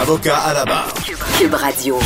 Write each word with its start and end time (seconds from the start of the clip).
Avocat 0.00 0.36
à 0.36 0.54
la 0.54 0.64
barre. 0.64 0.94
Cube 1.38 1.54
Radio. 1.54 1.98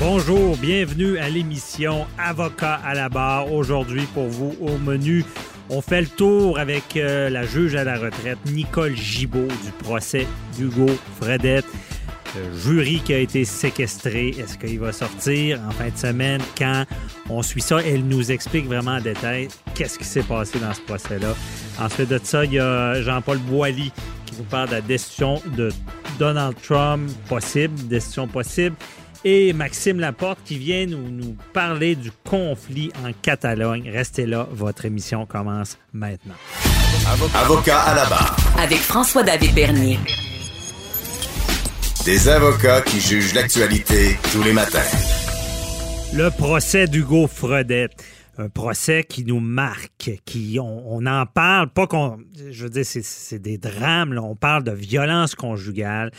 Bonjour, 0.00 0.56
bienvenue 0.56 1.18
à 1.18 1.28
l'émission 1.28 2.06
Avocat 2.18 2.80
à 2.84 2.94
la 2.94 3.10
barre. 3.10 3.52
Aujourd'hui, 3.52 4.06
pour 4.14 4.28
vous, 4.28 4.56
au 4.62 4.78
menu, 4.78 5.22
on 5.68 5.82
fait 5.82 6.00
le 6.00 6.06
tour 6.06 6.58
avec 6.58 6.96
euh, 6.96 7.28
la 7.28 7.44
juge 7.44 7.74
à 7.74 7.84
la 7.84 7.98
retraite, 7.98 8.38
Nicole 8.46 8.96
Gibault, 8.96 9.48
du 9.62 9.70
procès 9.84 10.26
d'Hugo 10.56 10.86
Fredette. 11.20 11.66
Le 12.34 12.58
jury 12.58 13.02
qui 13.04 13.12
a 13.12 13.18
été 13.18 13.44
séquestré, 13.44 14.28
est-ce 14.30 14.56
qu'il 14.56 14.80
va 14.80 14.92
sortir 14.92 15.60
en 15.68 15.70
fin 15.70 15.90
de 15.90 15.98
semaine? 15.98 16.40
Quand? 16.56 16.86
On 17.28 17.42
suit 17.42 17.60
ça, 17.60 17.80
elle 17.82 18.04
nous 18.04 18.32
explique 18.32 18.66
vraiment 18.66 18.92
en 18.92 19.00
détail 19.02 19.48
qu'est-ce 19.74 19.98
qui 19.98 20.06
s'est 20.06 20.22
passé 20.22 20.58
dans 20.58 20.72
ce 20.72 20.80
procès-là. 20.80 21.34
Ensuite 21.78 22.08
de 22.08 22.18
ça, 22.22 22.46
il 22.46 22.54
y 22.54 22.58
a 22.58 23.02
Jean-Paul 23.02 23.36
Boilly 23.36 23.92
qui 24.32 24.38
nous 24.38 24.44
parle 24.44 24.68
de 24.68 24.74
la 24.74 24.80
destitution 24.80 25.40
de 25.56 25.70
Donald 26.18 26.56
Trump 26.62 27.10
possible, 27.28 27.74
destitution 27.88 28.26
possible 28.26 28.76
et 29.24 29.52
Maxime 29.52 30.00
Laporte 30.00 30.38
qui 30.44 30.58
vient 30.58 30.86
nous, 30.86 31.10
nous, 31.10 31.36
parler 31.52 31.94
du 31.94 32.10
conflit 32.28 32.90
en 33.04 33.12
Catalogne. 33.12 33.90
Restez 33.90 34.26
là, 34.26 34.48
votre 34.50 34.84
émission 34.84 35.26
commence 35.26 35.78
maintenant. 35.92 36.34
Avocat 37.34 37.80
à 37.80 37.94
la 37.94 38.06
barre. 38.06 38.36
Avec 38.58 38.78
François-David 38.78 39.54
Bernier. 39.54 39.98
Des 42.04 42.28
avocats 42.28 42.80
qui 42.82 43.00
jugent 43.00 43.34
l'actualité 43.34 44.18
tous 44.32 44.42
les 44.42 44.52
matins. 44.52 44.80
Le 46.14 46.30
procès 46.30 46.88
d'Hugo 46.88 47.28
Fredette. 47.28 47.92
Un 48.42 48.48
procès 48.48 49.04
qui 49.04 49.24
nous 49.24 49.38
marque, 49.38 50.10
qui 50.24 50.58
on, 50.60 51.06
en 51.06 51.26
parle, 51.26 51.68
pas 51.68 51.86
qu'on, 51.86 52.18
je 52.50 52.64
veux 52.64 52.70
dire, 52.70 52.84
c'est 52.84 53.38
des 53.38 53.56
drames, 53.56 54.18
on 54.20 54.34
parle 54.34 54.64
de 54.64 54.72
violence 54.72 55.34
conjugale. 55.34 56.10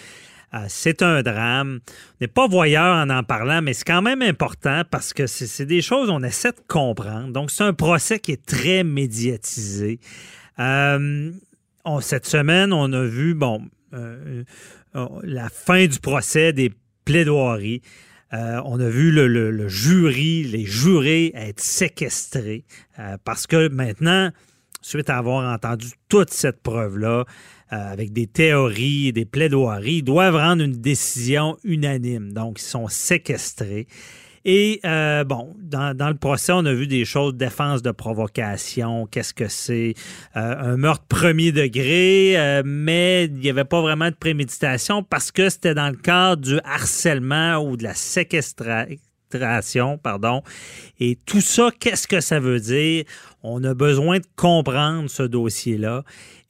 Euh, 0.54 0.66
c'est 0.70 1.02
un 1.02 1.22
drame. 1.22 1.80
On 1.88 2.16
n'est 2.22 2.28
pas 2.28 2.48
voyeur 2.48 2.96
en 2.96 3.10
en 3.10 3.24
parlant, 3.24 3.62
mais 3.62 3.74
c'est 3.74 3.86
quand 3.86 4.02
même 4.02 4.22
important 4.22 4.84
parce 4.90 5.12
que 5.12 5.28
c'est 5.28 5.66
des 5.66 5.82
choses 5.82 6.10
qu'on 6.10 6.24
essaie 6.24 6.52
de 6.52 6.62
comprendre. 6.68 7.32
Donc, 7.32 7.52
c'est 7.52 7.64
un 7.64 7.74
procès 7.74 8.20
qui 8.20 8.32
est 8.32 8.46
très 8.46 8.84
médiatisé. 8.84 10.00
Euh, 10.60 11.32
cette 12.02 12.26
semaine, 12.26 12.72
on 12.72 12.94
a 12.94 13.04
vu, 13.04 13.34
bon, 13.34 13.64
euh, 13.94 14.44
la 15.24 15.50
fin 15.50 15.88
du 15.88 16.00
procès, 16.00 16.54
des 16.54 16.72
plaidoiries. 17.04 17.82
Euh, 18.34 18.62
on 18.66 18.80
a 18.80 18.90
vu 18.90 19.12
le, 19.12 19.68
jury, 19.68 20.44
les 20.44 20.66
jurés 20.66 21.32
être 21.36 21.60
séquestrés 21.60 22.66
euh, 22.98 23.18
parce 23.24 23.46
que 23.46 23.68
maintenant, 23.68 24.32
suite 24.82 25.10
à 25.10 25.18
avoir 25.18 25.54
entendu 25.54 25.88
toute 26.10 26.32
cette 26.32 26.62
preuve-là, 26.64 27.26
euh, 27.72 27.92
avec 27.92 28.12
des 28.12 28.28
théories 28.28 29.14
des 29.14 29.26
plaidoiries, 29.26 29.98
ils 29.98 30.04
doivent 30.04 30.36
rendre 30.36 30.64
une 30.64 30.82
décision 30.82 31.58
unanime. 31.64 32.34
Donc, 32.34 32.60
ils 32.60 32.66
sont 32.66 32.88
séquestrés. 32.88 33.88
Et 34.46 34.82
euh, 34.84 35.24
bon, 35.24 35.56
dans, 35.60 35.96
dans, 35.96 36.10
le 36.10 36.16
procès, 36.16 36.52
on 36.52 36.66
a 36.66 36.74
vu 36.74 36.86
des 36.86 37.06
choses, 37.06 37.34
défense 37.34 37.82
de 37.82 37.92
provocation, 37.92 39.08
qu'est-ce 39.08 39.34
que 39.34 39.48
c'est, 39.48 39.94
euh, 40.36 40.74
un 40.74 40.76
meurtre 40.76 41.06
premier 41.08 41.54
degré, 41.54 42.38
euh, 42.38 42.62
mais 42.66 43.26
il 43.26 43.36
n'y 43.36 43.50
avait 43.50 43.64
pas 43.64 43.82
vraiment 43.82 44.10
de 44.10 44.16
préméditation 44.16 45.02
parce 45.02 45.32
que 45.32 45.50
c'était 45.50 45.74
dans 45.74 45.90
le 45.90 45.96
cadre 45.96 46.42
du 46.42 46.60
harcèlement 46.66 47.60
ou 47.60 47.78
de 47.78 47.84
la 47.84 47.94
séquestration, 47.94 49.98
pardon. 49.98 50.44
Et 51.00 51.18
tout 51.26 51.42
ça, 51.42 51.70
qu'est-ce 51.80 52.08
que 52.08 52.20
ça 52.20 52.42
veut 52.42 52.60
dire? 52.60 53.06
On 53.44 53.64
a 53.64 53.74
besoin 53.74 54.20
de 54.20 54.26
comprendre 54.36 55.10
ce 55.10 55.24
dossier-là. 55.24 56.04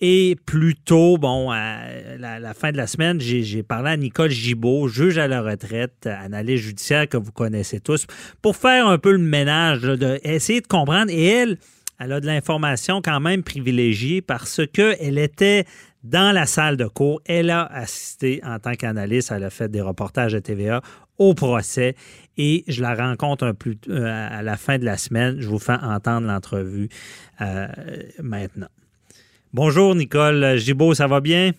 Et 0.06 0.36
plus 0.46 0.76
tôt, 0.76 1.18
bon, 1.18 1.50
à 1.50 1.78
la, 2.20 2.54
fin 2.54 2.74
de 2.74 2.78
la 2.78 2.88
semaine, 2.88 3.22
j'ai 3.22 3.64
parlé 3.64 3.92
à 3.92 3.96
Nicole 3.96 4.32
Gibault, 4.32 4.90
juge 4.90 5.18
à 5.18 5.30
la 5.30 5.42
retraite, 5.42 6.08
analyste 6.08 6.66
judiciaire 6.66 7.08
que 7.08 7.16
vous 7.16 7.32
connaissez 7.32 7.80
tous, 7.80 8.06
pour 8.42 8.58
faire 8.58 8.86
un 8.88 8.98
peu 8.98 9.14
le 9.14 9.18
ménage, 9.20 9.84
de 9.84 10.20
essayer 10.26 10.60
de 10.60 10.68
comprendre. 10.68 11.10
Et 11.10 11.24
elle, 11.24 11.58
elle 12.02 12.12
a 12.12 12.20
de 12.20 12.26
l'information 12.26 13.02
quand 13.02 13.22
même 13.22 13.44
privilégiée 13.44 14.22
parce 14.22 14.60
qu'elle 14.74 15.18
était 15.18 15.64
dans 16.04 16.34
la 16.34 16.48
salle 16.48 16.76
de 16.76 16.88
cours. 16.88 17.22
Elle 17.24 17.50
a 17.50 17.64
assisté 17.64 18.42
en 18.44 18.60
tant 18.60 18.74
qu'analyste, 18.74 19.32
elle 19.32 19.46
a 19.46 19.50
fait 19.50 19.72
des 19.72 19.80
reportages 19.80 20.34
de 20.34 20.40
TVA 20.40 20.82
au 21.18 21.34
procès 21.34 21.96
et 22.36 22.66
je 22.68 22.82
la 22.82 22.94
rencontre 22.94 23.46
un 23.46 23.54
euh, 23.90 24.38
à 24.38 24.42
la 24.42 24.58
fin 24.58 24.78
de 24.78 24.84
la 24.84 24.98
semaine. 24.98 25.38
Je 25.40 25.48
vous 25.48 25.60
fais 25.60 25.78
entendre 25.82 26.28
l'entrevue 26.28 26.90
euh, 27.40 27.68
maintenant. 28.22 28.68
Bonjour 29.56 29.94
Nicole 29.94 30.58
Gibault, 30.58 30.96
ça 30.96 31.06
va 31.06 31.22
bien? 31.22 31.52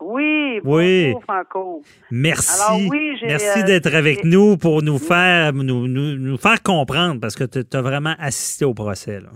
Oui, 0.00 0.60
oui. 0.62 1.12
Franco. 1.24 1.82
Merci. 2.12 2.62
Alors, 2.62 2.88
oui, 2.88 3.18
Merci 3.20 3.62
euh, 3.62 3.64
d'être 3.64 3.92
avec 3.96 4.24
nous 4.24 4.56
pour 4.56 4.84
nous 4.84 4.98
faire 4.98 5.52
nous, 5.52 5.88
nous, 5.88 6.16
nous 6.16 6.36
faire 6.36 6.62
comprendre 6.62 7.20
parce 7.20 7.34
que 7.34 7.42
tu 7.42 7.76
as 7.76 7.82
vraiment 7.82 8.14
assisté 8.20 8.64
au 8.64 8.74
procès. 8.74 9.18
Là. 9.18 9.30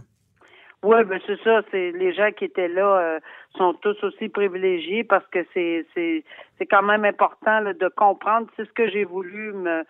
Oui, 0.85 1.03
ben 1.03 1.19
c'est 1.27 1.43
ça. 1.43 1.63
C'est 1.73 1.91
les 1.91 2.15
gens 2.15 2.31
qui 2.31 2.45
étaient 2.45 2.69
là 2.69 2.97
euh, 2.97 3.19
sont 3.59 3.75
tous 3.83 3.97
aussi 4.05 4.29
privilégiés 4.29 5.03
parce 5.03 5.27
que 5.33 5.45
c'est 5.53 5.85
c'est 5.93 6.23
c'est 6.59 6.67
quand 6.67 6.85
même 6.85 7.05
important 7.05 7.59
là, 7.59 7.73
de 7.73 7.89
comprendre. 7.89 8.47
C'est 8.55 8.67
ce 8.67 8.73
que 8.73 8.89
j'ai 8.89 9.03
voulu 9.03 9.53
me 9.53 9.83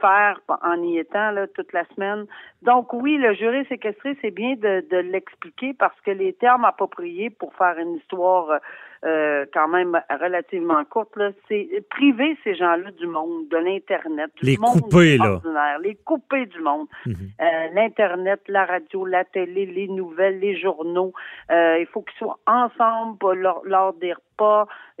faire 0.00 0.40
en 0.62 0.82
y 0.82 0.98
étant 0.98 1.30
là 1.30 1.46
toute 1.46 1.72
la 1.72 1.84
semaine. 1.94 2.26
Donc 2.62 2.92
oui, 2.92 3.16
le 3.16 3.34
jury 3.34 3.64
séquestré, 3.66 4.16
c'est 4.20 4.30
bien 4.32 4.54
de, 4.56 4.84
de 4.90 4.96
l'expliquer 4.98 5.74
parce 5.74 5.98
que 6.00 6.10
les 6.10 6.32
termes 6.32 6.64
appropriés 6.64 7.30
pour 7.30 7.54
faire 7.54 7.78
une 7.78 7.94
histoire 7.96 8.58
euh, 9.04 9.46
quand 9.54 9.68
même 9.68 10.00
relativement 10.20 10.84
courte, 10.84 11.16
c'est 11.46 11.68
priver 11.90 12.36
ces 12.42 12.54
gens-là 12.56 12.90
du 12.90 13.06
monde, 13.06 13.46
de 13.48 13.56
l'Internet, 13.56 14.30
du 14.40 14.46
les 14.46 14.56
monde 14.56 14.80
couper, 14.82 15.16
là. 15.18 15.78
les 15.80 15.94
couper 15.94 16.46
du 16.46 16.60
monde. 16.60 16.88
Mhm. 17.06 17.14
Euh, 17.40 17.44
L'Internet, 17.74 18.40
la 18.48 18.64
radio, 18.64 19.04
la 19.06 19.24
télé, 19.24 19.66
les 19.66 19.86
nouvelles, 19.86 20.40
les 20.40 20.56
journaux. 20.58 21.12
Euh, 21.52 21.76
il 21.78 21.86
faut 21.86 22.02
qu'ils 22.02 22.18
soient 22.18 22.40
ensemble 22.46 23.18
pour- 23.18 23.34
lors, 23.34 23.62
lors 23.64 23.92
des 23.94 24.12
repas, 24.14 24.24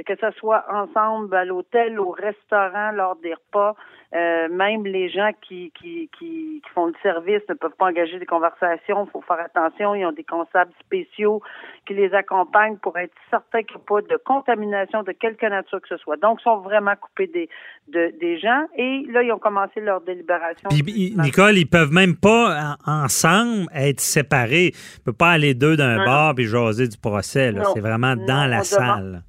que 0.06 0.14
ce 0.20 0.30
soit 0.38 0.64
ensemble 0.72 1.34
à 1.34 1.44
l'hôtel, 1.44 1.98
au 2.00 2.10
restaurant, 2.10 2.90
lors 2.92 3.16
des 3.16 3.34
repas. 3.34 3.74
Euh, 4.14 4.48
même 4.48 4.86
les 4.86 5.10
gens 5.10 5.32
qui, 5.46 5.70
qui, 5.78 6.08
qui, 6.18 6.62
qui 6.64 6.70
font 6.74 6.86
le 6.86 6.94
service 7.02 7.42
ne 7.50 7.52
peuvent 7.54 7.74
pas 7.78 7.86
engager 7.88 8.18
des 8.18 8.24
conversations. 8.24 9.04
Il 9.06 9.10
faut 9.10 9.20
faire 9.20 9.38
attention. 9.40 9.94
Ils 9.94 10.06
ont 10.06 10.12
des 10.12 10.24
constables 10.24 10.72
spéciaux 10.80 11.42
qui 11.86 11.92
les 11.92 12.14
accompagnent 12.14 12.78
pour 12.78 12.96
être 12.96 13.12
certains 13.28 13.62
qu'il 13.64 13.76
n'y 13.76 13.82
a 13.82 13.86
pas 13.86 14.00
de 14.00 14.18
contamination 14.24 15.02
de 15.02 15.12
quelque 15.12 15.44
nature 15.44 15.82
que 15.82 15.88
ce 15.88 15.98
soit. 15.98 16.16
Donc, 16.16 16.38
ils 16.40 16.44
sont 16.44 16.56
vraiment 16.60 16.94
coupés 16.98 17.26
des, 17.26 17.50
de, 17.88 18.14
des 18.18 18.38
gens. 18.38 18.62
Et 18.78 19.04
là, 19.12 19.22
ils 19.22 19.30
ont 19.32 19.38
commencé 19.38 19.78
leur 19.80 20.00
délibération. 20.00 20.70
Puis, 20.70 20.82
i- 20.86 21.14
Nicole, 21.18 21.58
ils 21.58 21.68
peuvent 21.68 21.92
même 21.92 22.16
pas 22.16 22.76
en- 22.86 23.04
ensemble 23.04 23.66
être 23.74 24.00
séparés. 24.00 24.68
Ils 24.72 25.00
ne 25.00 25.04
peuvent 25.04 25.18
pas 25.18 25.32
aller 25.32 25.52
deux 25.52 25.76
d'un 25.76 26.02
bar 26.06 26.34
puis 26.34 26.46
jaser 26.46 26.88
du 26.88 26.96
procès. 26.96 27.52
C'est 27.74 27.80
vraiment 27.80 28.16
Non, 28.16 28.24
dans 28.24 28.46
la 28.46 28.64
salle. 28.64 29.22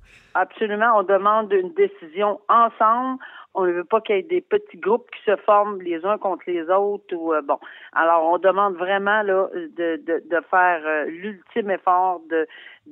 Absolument. 0.43 0.91
On 0.99 1.03
demande 1.03 1.51
une 1.53 1.73
décision 1.73 2.39
ensemble. 2.47 3.19
On 3.55 3.65
ne 3.65 3.71
veut 3.79 3.89
pas 3.93 3.99
qu'il 4.01 4.15
y 4.15 4.19
ait 4.19 4.23
des 4.37 4.41
petits 4.41 4.77
groupes 4.77 5.09
qui 5.15 5.21
se 5.29 5.35
forment 5.49 5.81
les 5.81 5.99
uns 6.05 6.17
contre 6.17 6.43
les 6.47 6.63
autres. 6.69 7.13
Ou 7.15 7.33
euh, 7.33 7.41
bon. 7.49 7.59
Alors, 7.93 8.21
on 8.33 8.37
demande 8.37 8.75
vraiment 8.85 9.21
là 9.31 9.41
de, 9.79 9.97
de, 10.07 10.15
de 10.33 10.39
faire 10.49 10.81
euh, 10.85 11.05
l'ultime 11.21 11.71
effort 11.71 12.21
de, 12.29 12.47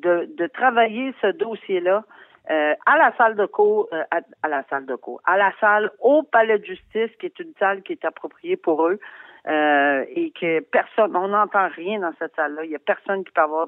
de, 0.05 0.13
de 0.39 0.47
travailler 0.47 1.13
ce 1.21 1.27
dossier-là. 1.45 2.03
euh, 2.49 2.73
à 2.85 2.97
la 2.97 3.13
salle 3.17 3.35
de 3.35 3.45
cours, 3.45 3.87
euh, 3.93 4.03
à, 4.11 4.19
à 4.43 4.47
la 4.47 4.63
salle 4.69 4.85
de 4.85 4.95
cours, 4.95 5.21
à 5.25 5.37
la 5.37 5.51
salle 5.59 5.91
au 5.99 6.23
palais 6.23 6.59
de 6.59 6.65
justice, 6.65 7.11
qui 7.19 7.25
est 7.25 7.39
une 7.39 7.53
salle 7.59 7.81
qui 7.83 7.93
est 7.93 8.05
appropriée 8.05 8.57
pour 8.57 8.87
eux. 8.87 8.99
Euh, 9.47 10.05
et 10.09 10.31
que 10.31 10.59
personne, 10.59 11.15
on 11.15 11.29
n'entend 11.29 11.69
rien 11.69 11.99
dans 11.99 12.11
cette 12.19 12.35
salle-là. 12.35 12.65
Il 12.65 12.71
y 12.71 12.75
a 12.75 12.79
personne 12.79 13.23
qui 13.23 13.31
peut 13.31 13.41
avoir 13.41 13.67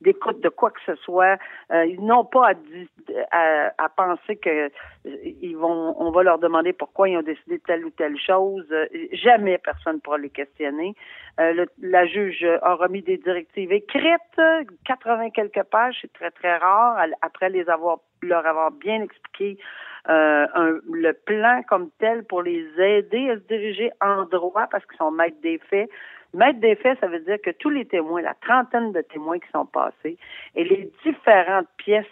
d'écoute 0.00 0.40
de 0.40 0.48
quoi 0.48 0.70
que 0.70 0.80
ce 0.86 0.94
soit. 0.96 1.38
Euh, 1.70 1.84
ils 1.84 2.04
n'ont 2.04 2.24
pas 2.24 2.50
à, 2.50 2.54
à, 3.30 3.72
à 3.76 3.88
penser 3.90 4.36
que 4.36 4.48
euh, 4.48 4.68
ils 5.42 5.56
vont, 5.56 5.94
on 5.98 6.10
va 6.10 6.22
leur 6.22 6.38
demander 6.38 6.72
pourquoi 6.72 7.08
ils 7.08 7.16
ont 7.18 7.22
décidé 7.22 7.58
telle 7.60 7.84
ou 7.84 7.90
telle 7.90 8.18
chose. 8.18 8.66
Euh, 8.70 8.86
jamais 9.12 9.58
personne 9.58 10.00
pourra 10.00 10.18
les 10.18 10.30
questionner. 10.30 10.94
Euh, 11.40 11.66
la 11.80 12.06
juge 12.06 12.44
a 12.62 12.74
remis 12.74 13.02
des 13.02 13.18
directives 13.18 13.72
écrites, 13.72 14.40
80 14.86 15.30
quelques 15.30 15.62
pages, 15.64 15.98
c'est 16.00 16.12
très 16.12 16.30
très 16.30 16.56
rare. 16.56 17.04
Après 17.22 17.50
les 17.50 17.68
avoir, 17.68 17.98
leur 18.22 18.46
avoir 18.46 18.70
bien 18.70 19.02
expliqué 19.02 19.58
euh, 20.08 20.46
un, 20.54 20.78
le 20.92 21.12
plan 21.12 21.62
comme 21.68 21.90
tel 21.98 22.24
pour 22.24 22.42
les 22.42 22.66
aider 22.78 23.30
à 23.30 23.34
se 23.36 23.46
diriger 23.48 23.90
en 24.00 24.24
droit 24.24 24.66
parce 24.70 24.84
qu'ils 24.86 24.98
sont 24.98 25.10
maîtres 25.10 25.40
des 25.42 25.58
faits. 25.58 25.90
Maître 26.34 26.60
des 26.60 26.76
faits, 26.76 26.98
ça 27.00 27.06
veut 27.06 27.20
dire 27.20 27.38
que 27.42 27.50
tous 27.50 27.70
les 27.70 27.86
témoins, 27.86 28.20
la 28.20 28.34
trentaine 28.34 28.92
de 28.92 29.00
témoins 29.00 29.38
qui 29.38 29.48
sont 29.50 29.66
passés 29.66 30.18
et 30.54 30.64
les 30.64 30.90
différentes 31.04 31.68
pièces 31.78 32.06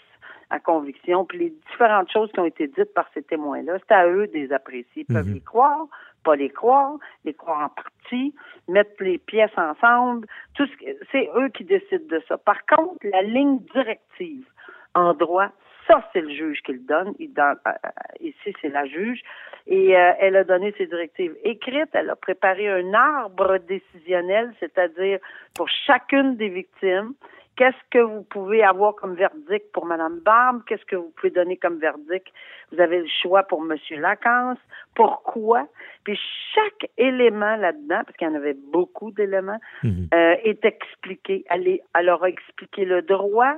à 0.51 0.61
conviction, 0.61 1.25
puis 1.25 1.39
les 1.39 1.55
différentes 1.71 2.11
choses 2.11 2.31
qui 2.33 2.41
ont 2.41 2.47
été 2.47 2.69
dites 2.69 2.95
par 2.95 3.09
ces 3.15 3.23
témoins-là, 3.23 3.79
c'est 3.79 3.95
à 3.95 4.07
eux 4.07 4.27
de 4.29 4.33
les 4.33 4.53
apprécier. 4.53 5.05
Ils 5.09 5.15
peuvent 5.15 5.29
les 5.29 5.41
croire, 5.41 5.87
pas 6.25 6.37
les 6.37 6.51
croire, 6.51 6.97
les 7.25 7.35
croire 7.35 7.65
en 7.65 7.69
partie, 7.69 8.35
mettre 8.69 9.03
les 9.03 9.19
pièces 9.19 9.57
ensemble. 9.57 10.27
Tout 10.55 10.67
ce, 10.67 10.73
c'est 11.11 11.29
eux 11.37 11.49
qui 11.49 11.65
décident 11.65 12.07
de 12.09 12.23
ça. 12.29 12.39
Par 12.39 12.65
contre, 12.67 12.99
la 13.05 13.23
ligne 13.23 13.59
directive 13.73 14.47
en 14.95 15.15
droit, 15.15 15.51
ça, 15.87 16.03
c'est 16.13 16.21
le 16.21 16.31
juge 16.35 16.61
qui 16.63 16.73
le 16.73 16.81
donne. 16.81 17.15
Il 17.19 17.33
donne 17.33 17.57
euh, 17.67 17.71
euh, 17.71 17.91
ici, 18.21 18.55
c'est 18.61 18.69
la 18.69 18.87
juge. 18.87 19.21
Et 19.67 19.97
euh, 19.97 20.13
elle 20.19 20.37
a 20.37 20.45
donné 20.45 20.75
ses 20.77 20.87
directives 20.87 21.35
écrites. 21.45 21.91
Elle 21.93 22.11
a 22.11 22.17
préparé 22.17 22.69
un 22.69 22.93
arbre 22.95 23.59
décisionnel, 23.59 24.53
c'est-à-dire 24.61 25.19
pour 25.55 25.69
chacune 25.87 26.37
des 26.37 26.49
victimes. 26.49 27.15
Qu'est-ce 27.57 27.91
que 27.91 27.99
vous 27.99 28.23
pouvez 28.23 28.63
avoir 28.63 28.95
comme 28.97 29.15
verdict 29.15 29.73
pour 29.73 29.87
Mme 29.87 30.21
Barbe? 30.21 30.63
Qu'est-ce 30.67 30.85
que 30.85 30.97
vous 30.97 31.11
pouvez 31.17 31.31
donner 31.31 31.57
comme 31.57 31.79
verdict? 31.79 32.27
Vous 32.71 32.81
avez 32.81 32.99
le 32.99 33.09
choix 33.23 33.45
pour 33.45 33.63
M. 33.63 33.77
Lacan. 33.99 34.57
Pourquoi? 34.95 35.67
Puis 36.05 36.19
chaque 36.55 36.91
élément 36.99 37.57
là-dedans, 37.57 38.03
parce 38.05 38.15
qu'il 38.19 38.29
y 38.29 38.31
en 38.31 38.35
avait 38.35 38.57
beaucoup 38.73 39.11
d'éléments, 39.11 39.59
mhm. 39.83 40.09
est 40.13 40.65
expliqué. 40.67 41.45
Elle, 41.49 41.81
elle 41.95 42.05
leur 42.05 42.25
a 42.25 42.29
expliqué 42.29 42.85
le 42.85 43.01
droit, 43.01 43.57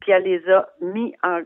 puis 0.00 0.12
elle 0.12 0.24
les 0.24 0.48
a 0.50 0.68
mis 0.80 1.14
en 1.22 1.40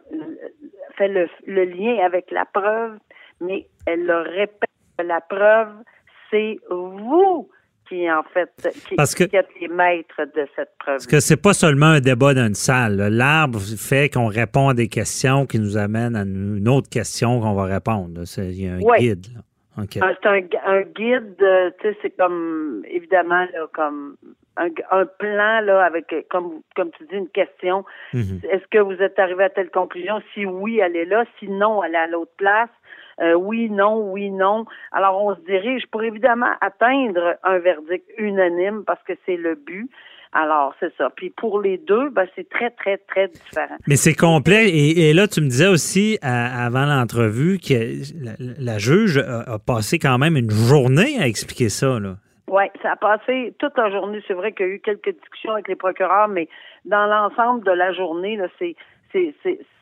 fait 0.97 1.09
le, 1.09 1.65
lien 1.65 2.05
avec 2.05 2.31
la 2.31 2.45
preuve, 2.45 2.99
mais 3.41 3.67
elle 3.87 4.07
le 4.07 4.21
répète, 4.21 4.71
la 5.03 5.21
preuve, 5.21 5.73
c'est 6.31 6.59
vous 6.71 7.49
qui 7.89 8.11
en 8.11 8.23
fait 8.23 8.51
qui, 8.87 8.95
parce 8.95 9.15
que, 9.15 9.25
êtes 9.25 9.49
les 9.61 9.69
maîtres 9.69 10.25
de 10.35 10.47
cette 10.57 10.71
preuve. 10.79 10.95
Parce 10.95 11.07
que 11.07 11.21
c'est 11.21 11.41
pas 11.41 11.53
seulement 11.53 11.87
un 11.87 12.01
débat 12.01 12.33
dans 12.33 12.47
une 12.47 12.55
salle. 12.55 12.97
L'arbre 12.97 13.61
fait 13.61 14.09
qu'on 14.09 14.29
répond 14.29 14.69
à 14.69 14.75
des 14.75 14.89
questions 14.89 15.45
qui 15.47 15.59
nous 15.59 15.77
amènent 15.77 16.17
à 16.17 16.23
une 16.23 16.69
autre 16.69 16.89
question 16.89 17.41
qu'on 17.41 17.53
va 17.55 17.65
répondre. 17.65 18.23
Il 18.39 18.63
y 18.63 18.69
a 18.69 18.75
un 18.75 18.99
guide. 18.99 19.27
Ah, 19.77 19.83
c'est 19.91 20.29
un, 20.29 20.83
guide, 20.83 21.35
euh, 21.43 21.71
tu 21.81 21.89
sais, 21.89 21.99
c'est 22.01 22.17
comme 22.17 22.85
évidemment 22.89 23.45
là, 23.53 23.67
comme 23.73 24.17
un, 24.57 25.07
plan 25.19 25.61
là 25.61 25.85
avec 25.85 26.15
comme 26.31 26.63
comme 26.77 26.91
tu 26.93 27.05
dis 27.07 27.17
une 27.17 27.29
question. 27.29 27.85
Mhm. 28.13 28.41
Est-ce 28.51 28.67
que 28.71 28.79
vous 28.79 29.01
êtes 29.03 29.19
arrivé 29.19 29.45
à 29.45 29.51
telle 29.51 29.71
conclusion? 29.71 30.21
Si 30.33 30.47
oui, 30.47 30.79
elle 30.79 30.97
est 30.97 31.05
là. 31.05 31.25
Sinon, 31.39 31.83
elle 31.83 31.95
est 31.95 31.99
à 31.99 32.07
l'autre 32.07 32.33
place. 32.37 32.71
Euh, 33.21 33.35
oui, 33.35 33.71
non, 33.71 34.11
oui, 34.13 34.31
non. 34.31 34.65
Alors, 34.93 35.23
on 35.23 35.35
se 35.35 35.41
dirige 35.43 35.85
pour 35.91 36.03
évidemment 36.03 36.51
atteindre 36.61 37.37
un 37.45 37.59
verdict 37.59 38.05
unanime 38.19 38.83
parce 38.85 39.03
que 39.05 39.13
c'est 39.25 39.37
le 39.37 39.55
but. 39.55 39.89
Alors, 40.33 40.75
c'est 40.81 40.93
ça. 40.99 41.11
Puis 41.15 41.31
pour 41.31 41.61
les 41.61 41.79
deux, 41.79 42.11
ben, 42.11 42.27
c'est 42.35 42.49
très, 42.49 42.71
très, 42.71 42.97
très 42.97 43.29
différent. 43.29 43.77
Mais 43.87 43.95
c'est 43.95 44.15
complet. 44.15 44.69
Et, 44.69 45.13
là, 45.15 45.29
tu 45.29 45.41
me 45.41 45.47
disais 45.47 45.69
aussi 45.69 46.19
avant 46.23 46.87
l'entrevue 46.87 47.59
que 47.59 48.03
la, 48.59 48.79
juge 48.79 49.19
a, 49.19 49.59
passé 49.65 50.01
quand 50.01 50.19
même 50.19 50.37
une 50.37 50.51
journée 50.51 51.21
à 51.21 51.29
expliquer 51.29 51.69
ça. 51.69 52.01
Là. 52.01 52.17
Oui, 52.47 52.65
ça 52.83 52.93
a 52.93 52.97
passé 52.97 53.55
toute 53.59 53.77
la 53.79 53.91
journée. 53.91 54.23
C'est 54.27 54.35
vrai 54.35 54.53
qu'il 54.53 54.67
y 54.67 54.69
a 54.71 54.73
eu 54.73 54.81
quelques 54.81 55.15
discussions 55.15 55.53
avec 55.53 55.69
les 55.69 55.77
procureurs, 55.77 56.29
mais 56.29 56.49
dans 56.85 57.07
l'ensemble 57.07 57.65
de 57.65 57.73
la 57.73 57.93
journée, 57.93 58.37
là, 58.37 58.49
c'est 58.59 58.77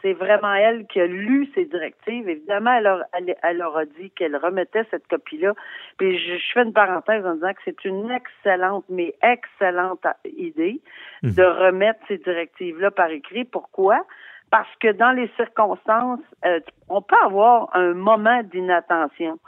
c'est 0.03 0.13
vraiment 0.13 0.55
elle 0.55 0.87
qui 0.87 1.01
a 1.01 1.07
lu 1.07 1.51
ces 1.55 1.65
directives. 1.65 2.29
Évidemment, 2.29 2.73
elle, 2.75 2.85
leur, 2.85 3.03
elle, 3.43 3.57
leur 3.57 3.77
a 3.77 3.85
dit 3.85 4.11
qu'elle 4.11 4.37
remettait 4.37 4.85
cette 4.91 5.07
copie-là. 5.09 5.55
Puis 5.97 6.19
je, 6.19 6.53
fais 6.53 6.63
une 6.63 6.73
parenthèse 6.73 7.25
en 7.25 7.35
disant 7.35 7.53
que 7.53 7.61
c'est 7.65 7.85
une 7.85 8.11
excellente, 8.11 8.85
mais 8.89 9.15
excellente 9.23 10.05
idée 10.25 10.81
mmh. 11.23 11.31
de 11.31 11.43
remettre 11.45 12.01
ces 12.09 12.19
directives-là 12.19 12.91
par 12.91 13.11
écrit. 13.11 13.45
Pourquoi? 13.45 14.05
Parce 14.51 14.75
que 14.81 14.93
dans 14.93 15.13
les 15.13 15.31
circonstances, 15.37 16.21
euh, 16.45 16.61
on 16.89 17.01
peut 17.01 17.17
avoir 17.25 17.75
un 17.75 17.95
moment 17.95 18.43
d'inattention. 18.43 19.39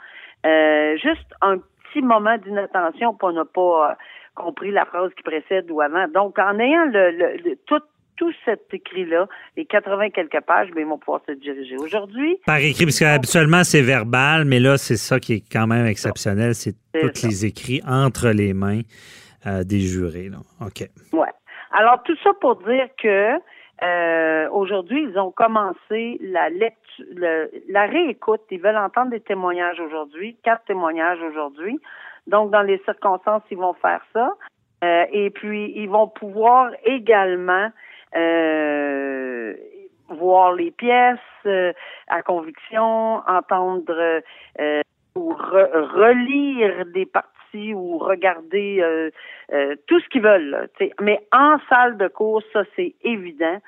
Euh, 0.45 0.97
juste 0.97 1.31
un 1.41 1.57
petit 1.95 2.05
moment 2.05 2.37
d'inattention, 2.37 3.17
on 3.21 3.31
n'a 3.31 3.45
pas 3.45 3.91
euh, 3.91 3.93
compris 4.35 4.71
la 4.71 4.85
phrase 4.85 5.11
qui 5.15 5.23
précède 5.23 5.69
ou 5.71 5.81
avant. 5.81 6.07
Donc, 6.13 6.37
en 6.39 6.59
ayant 6.59 6.85
le, 6.85 7.11
le, 7.11 7.55
tout 7.65 7.79
tout 8.17 8.31
cet 8.45 8.73
écrit-là, 8.73 9.27
les 9.57 9.65
80 9.65 10.11
quelques 10.11 10.39
pages, 10.45 10.69
mais 10.69 10.75
ben, 10.75 10.81
ils 10.83 10.87
vont 10.87 10.97
pouvoir 10.97 11.21
se 11.27 11.33
diriger. 11.33 11.75
Aujourd'hui. 11.75 12.37
Par 12.45 12.59
écrit, 12.59 12.85
parce 12.85 12.99
qu'habituellement, 12.99 13.65
c'est 13.65 13.81
verbal, 13.81 14.45
mais 14.45 14.61
là, 14.61 14.77
c'est 14.77 14.95
ça 14.95 15.19
qui 15.19 15.33
est 15.33 15.43
quand 15.51 15.67
même 15.67 15.85
exceptionnel, 15.85 16.55
c'est 16.55 16.75
tous 16.93 17.23
les 17.23 17.45
écrits 17.45 17.81
entre 17.85 18.29
les 18.29 18.53
mains 18.53 18.83
euh, 19.45 19.65
des 19.65 19.81
jurés. 19.81 20.29
Là. 20.29 20.37
OK. 20.61 20.87
Ouais. 21.11 21.27
Alors, 21.77 22.01
tout 22.03 22.15
ça 22.23 22.29
pour 22.39 22.55
dire 22.63 22.87
que 23.03 23.33
euh, 23.83 24.49
aujourd'hui, 24.51 25.07
ils 25.09 25.19
ont 25.19 25.31
commencé 25.31 26.17
la 26.21 26.49
lecture, 26.49 27.05
la 27.69 27.85
réécoute. 27.85 28.41
Ils 28.49 28.61
veulent 28.61 28.77
entendre 28.77 29.11
des 29.11 29.19
témoignages 29.19 29.79
aujourd'hui, 29.79 30.37
quatre 30.43 30.63
témoignages 30.65 31.21
aujourd'hui. 31.21 31.79
Donc, 32.27 32.51
dans 32.51 32.61
les 32.61 32.77
circonstances, 32.85 33.43
ils 33.51 33.57
vont 33.57 33.73
faire 33.73 34.01
ça. 34.13 34.33
Euh, 34.83 35.05
et 35.11 35.29
puis, 35.29 35.73
ils 35.75 35.89
vont 35.89 36.07
pouvoir 36.07 36.71
également 36.85 37.69
euh, 38.15 39.53
voir 40.09 40.53
les 40.53 40.71
pièces 40.71 41.19
euh, 41.45 41.73
à 42.07 42.21
conviction, 42.21 43.21
entendre 43.27 44.21
euh, 44.59 44.81
ou 45.15 45.33
relire 45.33 46.85
des 46.93 47.05
parties 47.05 47.34
ou 47.73 47.97
regarder 47.97 49.09
tout 49.87 49.99
ce 49.99 50.09
qu'ils 50.09 50.21
veulent. 50.21 50.69
Mais 51.01 51.19
en 51.31 51.57
salle 51.69 51.97
de 51.97 52.07
cours, 52.07 52.43
ça 52.53 52.63
c'est 52.75 52.95
évident. 53.03 53.59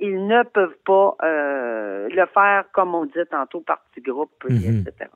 ils 0.00 0.26
ne 0.26 0.42
peuvent 0.42 0.78
pas 0.84 1.16
le 1.22 2.26
faire 2.34 2.64
comme 2.72 2.94
on 2.94 3.06
dit 3.06 3.26
tantôt, 3.30 3.60
partie 3.60 4.00
groupe, 4.00 4.44
mm-hmm. 4.44 4.88
etc. 4.88 5.10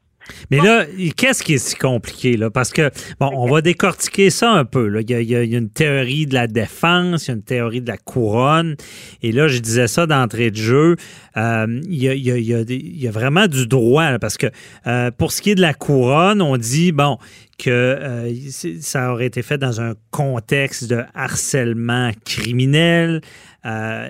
Mais 0.51 0.59
là, 0.59 0.87
qu'est-ce 1.17 1.43
qui 1.43 1.55
est 1.55 1.59
si 1.59 1.75
compliqué, 1.77 2.37
là? 2.37 2.51
Parce 2.51 2.71
que, 2.71 2.91
bon, 3.21 3.31
on 3.35 3.47
va 3.47 3.61
décortiquer 3.61 4.31
ça 4.31 4.51
un 4.51 4.65
peu. 4.65 4.89
Là. 4.89 5.01
Il, 5.01 5.11
y 5.11 5.35
a, 5.37 5.43
une 5.43 5.71
théorie 5.71 6.27
de 6.27 6.35
la 6.35 6.47
défense, 6.47 7.27
il 7.27 7.29
y 7.29 7.31
a 7.33 7.35
une 7.35 7.43
théorie 7.43 7.81
de 7.81 7.89
la 7.89 7.99
couronne. 7.99 8.77
Et 9.23 9.33
là, 9.33 9.49
je 9.49 9.59
disais 9.59 9.87
ça 9.87 10.07
d'entrée 10.07 10.51
de 10.51 10.57
jeu. 10.57 10.97
il, 11.37 11.83
y 11.91 13.07
a, 13.07 13.11
vraiment 13.11 13.47
du 13.47 13.67
droit, 13.67 14.19
parce 14.19 14.37
que 14.37 14.47
euh, 14.87 15.11
pour 15.11 15.33
ce 15.33 15.43
qui 15.43 15.51
est 15.51 15.55
de 15.55 15.61
la 15.61 15.75
couronne, 15.75 16.43
on 16.43 16.57
dit, 16.57 16.93
bon, 16.93 17.19
que 17.59 17.71
euh, 17.71 18.33
ça 18.81 19.13
aurait 19.13 19.27
été 19.27 19.43
fait 19.43 19.59
dans 19.59 19.81
un 19.81 19.95
contexte 20.11 20.89
de 20.89 21.03
harcèlement 21.15 22.11
criminel, 22.25 23.21
euh, 23.67 24.09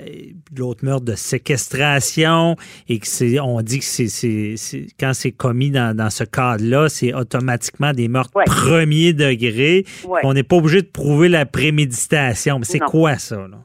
l'autre 0.56 0.84
meurtre 0.84 1.04
de 1.04 1.14
séquestration, 1.14 2.56
et 2.88 2.98
que 2.98 3.06
c'est, 3.06 3.38
on 3.40 3.60
dit 3.60 3.78
que 3.80 3.84
c'est, 3.84 4.86
quand 4.98 5.12
c'est 5.14 5.32
commis 5.32 5.70
dans, 5.70 5.96
dans 5.96 6.10
ce 6.10 6.24
cadre-là, 6.24 6.88
c'est 6.88 7.14
automatiquement 7.14 7.92
des 7.92 8.08
meurtres 8.08 8.32
premier 8.44 9.12
degré. 9.12 9.84
On 10.22 10.34
n'est 10.34 10.42
pas 10.42 10.56
obligé 10.56 10.82
de 10.82 10.88
prouver 10.88 11.28
la 11.28 11.46
préméditation. 11.46 12.58
Mais 12.58 12.64
c'est 12.64 12.78
quoi 12.80 13.16
ça? 13.16 13.36
Là? 13.36 13.58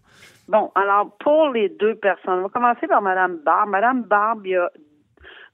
Bon, 0.47 0.71
alors 0.75 1.15
pour 1.19 1.49
les 1.49 1.69
deux 1.69 1.95
personnes, 1.95 2.39
on 2.39 2.41
va 2.43 2.49
commencer 2.49 2.87
par 2.87 3.01
Mme 3.01 3.37
Barbe. 3.45 3.69
Mme 3.69 4.03
Barbe, 4.03 4.45
il 4.45 4.51
y 4.51 4.55
a 4.55 4.69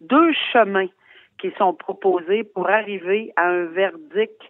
deux 0.01 0.31
chemins 0.53 0.87
qui 1.39 1.51
sont 1.57 1.73
proposés 1.73 2.43
pour 2.43 2.69
arriver 2.69 3.33
à 3.35 3.47
un 3.47 3.65
verdict 3.65 4.41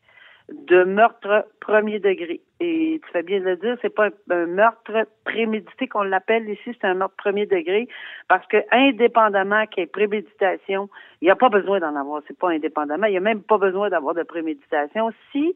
de 0.51 0.83
meurtre 0.83 1.47
premier 1.59 1.99
degré. 1.99 2.41
Et 2.59 3.01
tu 3.03 3.11
fais 3.11 3.23
bien 3.23 3.39
de 3.39 3.45
le 3.45 3.55
dire, 3.57 3.77
c'est 3.81 3.93
pas 3.93 4.09
un, 4.29 4.45
meurtre 4.45 5.07
prémédité 5.25 5.87
qu'on 5.87 6.03
l'appelle 6.03 6.47
ici, 6.49 6.75
c'est 6.79 6.85
un 6.85 6.93
meurtre 6.93 7.15
premier 7.17 7.45
degré, 7.45 7.87
parce 8.27 8.45
que 8.47 8.57
indépendamment 8.71 9.65
qu'il 9.67 9.81
y 9.81 9.83
ait 9.83 9.87
préméditation, 9.87 10.89
il 11.21 11.25
n'y 11.25 11.31
a 11.31 11.35
pas 11.35 11.49
besoin 11.49 11.79
d'en 11.79 11.95
avoir, 11.95 12.21
c'est 12.27 12.37
pas 12.37 12.49
indépendamment, 12.49 13.07
il 13.07 13.11
n'y 13.11 13.17
a 13.17 13.21
même 13.21 13.41
pas 13.41 13.57
besoin 13.57 13.89
d'avoir 13.89 14.13
de 14.13 14.23
préméditation. 14.23 15.11
Si 15.31 15.55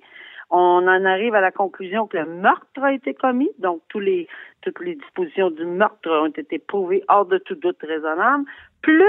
on 0.49 0.87
en 0.87 1.05
arrive 1.05 1.35
à 1.35 1.41
la 1.41 1.51
conclusion 1.51 2.07
que 2.07 2.17
le 2.17 2.25
meurtre 2.25 2.81
a 2.81 2.91
été 2.91 3.13
commis, 3.13 3.51
donc 3.59 3.81
tous 3.89 3.99
les, 3.99 4.27
toutes 4.61 4.79
les 4.79 4.95
dispositions 4.95 5.51
du 5.51 5.65
meurtre 5.65 6.09
ont 6.09 6.33
été 6.35 6.57
prouvées 6.57 7.03
hors 7.07 7.25
de 7.25 7.37
tout 7.37 7.55
doute 7.55 7.81
raisonnable, 7.81 8.45
plus 8.81 9.05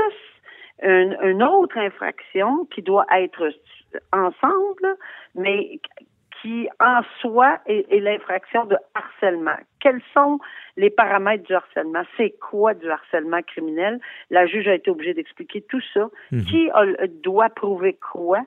une, 0.83 1.43
autre 1.43 1.79
infraction 1.79 2.67
qui 2.67 2.83
doit 2.83 3.07
être 3.15 3.51
ensemble, 4.13 4.97
mais 5.35 5.81
qui 6.41 6.69
en 6.81 7.03
soi 7.21 7.59
est, 7.67 8.01
l'infraction 8.01 8.65
de 8.65 8.77
harcèlement. 8.95 9.57
Quels 9.79 10.01
sont 10.15 10.39
les 10.77 10.91
paramètres 10.91 11.45
du 11.45 11.55
harcèlement? 11.55 12.03
C'est 12.17 12.35
quoi 12.41 12.75
du 12.75 12.91
harcèlement 12.91 13.43
criminel? 13.43 14.01
La 14.31 14.47
juge 14.47 14.69
a 14.69 14.75
été 14.75 14.91
obligée 14.91 15.15
d'expliquer 15.15 15.63
tout 15.63 15.83
ça. 15.93 16.09
Mhm. 16.31 16.45
Qui 16.45 16.71
doit 17.23 17.51
prouver 17.51 17.99
quoi? 18.13 18.41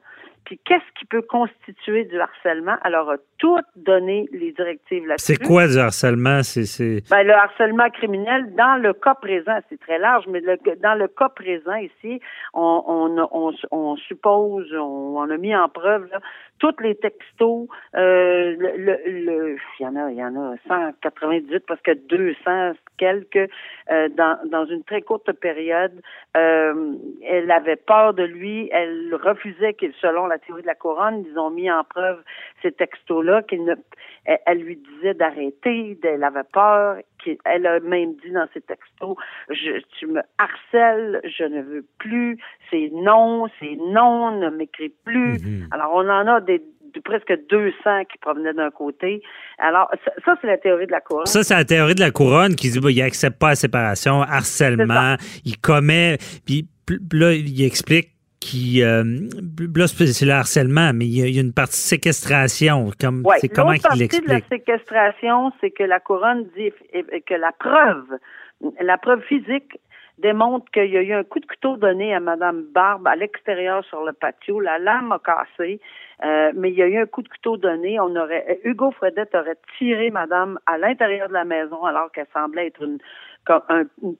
Puis 0.46 0.60
qu'est-ce 0.66 1.00
qui 1.00 1.06
peut 1.06 1.22
constituer 1.22 2.06
du 2.06 2.20
harcèlement? 2.20 2.76
Alors, 2.82 3.10
a 3.10 3.18
tout 3.38 3.58
donné 3.76 4.28
les 4.32 4.52
directives 4.52 5.06
là-dessus. 5.06 5.36
C'est 5.36 5.44
quoi 5.44 5.68
du 5.68 5.78
harcèlement? 5.78 6.44
C'est, 6.44 7.04
Ben, 7.10 7.24
le 7.24 7.34
harcèlement 7.34 7.90
criminel, 7.90 8.54
dans 8.56 8.82
le 8.82 8.94
cas 8.94 9.16
présent, 9.16 9.58
c'est 9.70 9.80
très 9.80 10.00
large, 10.00 10.26
mais 10.28 10.42
le, 10.42 10.58
dans 10.82 10.96
le 10.96 11.08
cas 11.08 11.30
présent 11.30 11.76
ici, 11.76 12.20
on, 12.54 12.84
on, 12.88 13.28
on, 13.32 13.54
on 13.72 13.96
suppose, 13.98 14.72
on, 14.74 15.18
on, 15.18 15.30
a 15.30 15.38
mis 15.38 15.56
en 15.56 15.70
preuve 15.70 16.08
là, 16.12 16.20
tous 16.60 16.76
les 16.82 16.96
textos, 16.96 17.68
euh, 17.96 18.56
le, 18.58 18.98
le, 19.06 19.58
il 19.80 19.84
y 19.84 19.86
en 19.86 19.96
a, 19.96 20.12
il 20.12 20.18
y 20.18 20.24
en 20.24 20.36
a 20.36 20.56
198, 20.68 21.66
parce 21.68 21.82
que 21.82 21.92
200 21.92 22.74
quelques 22.98 23.50
euh, 23.92 24.10
dans, 24.10 24.38
dans 24.50 24.66
une 24.66 24.84
très 24.84 25.02
courte 25.02 25.32
période. 25.34 26.02
Euh, 26.38 26.94
elle 27.28 27.52
avait 27.52 27.76
peur 27.76 28.14
de 28.14 28.24
lui, 28.24 28.70
elle 28.72 29.14
refusait 29.16 29.74
qu'il, 29.74 29.94
selon 30.02 30.28
la 30.28 30.40
théorie 30.40 30.62
de 30.62 30.68
la 30.68 30.76
couronne, 30.76 31.26
ils 31.28 31.38
ont 31.38 31.50
mis 31.50 31.70
en 31.70 31.84
preuve 31.84 32.24
ces 32.62 32.72
textos-là, 32.72 33.44
qu'il 33.44 33.66
ne, 33.66 33.76
elle, 34.26 34.60
lui 34.60 34.78
disait 34.78 35.14
d'arrêter, 35.14 35.98
elle 36.04 36.24
avait 36.24 36.44
peur, 36.52 36.98
qu'elle 37.24 37.66
a 37.66 37.80
même 37.80 38.16
dit 38.24 38.32
dans 38.32 38.48
ses 38.54 38.62
textos, 38.62 39.16
je, 39.50 39.80
tu 40.00 40.08
me 40.08 40.22
harcèles, 40.38 41.22
je 41.26 41.44
ne 41.44 41.62
veux 41.62 41.86
plus, 41.98 42.38
c'est 42.70 42.92
non, 42.94 43.48
c'est 43.60 43.78
non, 43.78 44.40
ne 44.40 44.50
m'écris 44.50 44.94
plus. 45.04 45.38
Mm-hmm. 45.38 45.68
Alors 45.72 45.92
on 45.94 46.10
en 46.10 46.28
a 46.28 46.42
des 46.42 46.62
de 46.94 47.00
presque 47.00 47.34
200 47.50 48.06
qui 48.12 48.18
provenaient 48.20 48.54
d'un 48.54 48.70
côté. 48.70 49.22
Alors, 49.58 49.90
ça, 50.24 50.36
c'est 50.40 50.48
la 50.48 50.58
théorie 50.58 50.86
de 50.86 50.92
la 50.92 51.02
couronne. 51.02 51.26
Ça, 51.26 51.44
c'est 51.44 51.56
la 51.56 51.66
théorie 51.66 51.96
de 51.96 52.00
la 52.00 52.12
couronne 52.12 52.56
qui 52.56 52.70
dit 52.70 52.80
qu'il 52.80 53.04
n'accepte 53.04 53.40
pas 53.40 53.50
la 53.50 53.56
séparation, 53.56 54.22
harcèlement, 54.22 55.16
il 55.44 55.60
commet, 55.60 56.18
puis 56.46 56.68
là, 57.14 57.34
il 57.34 57.64
explique 57.64 58.13
qui 58.44 58.84
euh, 58.84 59.04
là 59.76 59.88
c'est 59.88 60.26
le 60.26 60.32
harcèlement, 60.32 60.92
mais 60.94 61.06
il 61.06 61.36
y, 61.36 61.40
a, 61.40 61.42
une 61.42 61.54
partie 61.54 61.80
séquestration. 61.80 62.92
Comme 63.00 63.24
c'est 63.38 63.50
comment 63.50 63.74
qu'il 63.74 64.00
l'explique. 64.00 64.28
de 64.28 64.34
la 64.34 64.42
séquestration, 64.50 65.52
c'est 65.62 65.72
que 65.72 65.84
la 65.84 66.00
couronne 66.00 66.46
dit 66.56 66.72
que 67.26 67.34
la 67.34 67.52
preuve, 67.52 68.06
la 68.82 68.98
preuve 68.98 69.22
physique 69.22 69.80
démontre 70.20 70.70
qu'il 70.72 70.92
y 70.92 70.98
a 70.98 71.02
eu 71.02 71.14
un 71.14 71.24
coup 71.24 71.40
de 71.40 71.46
couteau 71.46 71.78
donné 71.78 72.14
à 72.14 72.20
Mme 72.20 72.66
Barbe 72.74 73.08
à 73.08 73.16
l'extérieur 73.16 73.84
sur 73.86 74.04
le 74.04 74.14
patio. 74.14 74.60
La 74.60 74.78
lame 74.78 75.12
a 75.12 75.20
cassé, 75.20 75.80
euh, 76.24 76.52
mais 76.56 76.70
il 76.70 76.78
y 76.78 76.84
a 76.84 76.88
eu 76.88 76.98
un 76.98 77.06
coup 77.06 77.22
de 77.22 77.30
couteau 77.30 77.58
donné. 77.58 78.00
On 78.00 78.16
aurait 78.16 78.60
Hugo 78.64 78.92
Fredette 78.92 79.34
aurait 79.34 79.58
tiré 79.78 80.12
Madame 80.12 80.60
à 80.66 80.78
l'intérieur 80.78 81.30
de 81.30 81.34
la 81.34 81.46
maison 81.46 81.84
alors 81.84 82.12
qu'elle 82.12 82.28
semblait 82.34 82.68
être 82.68 82.84
une 82.84 83.00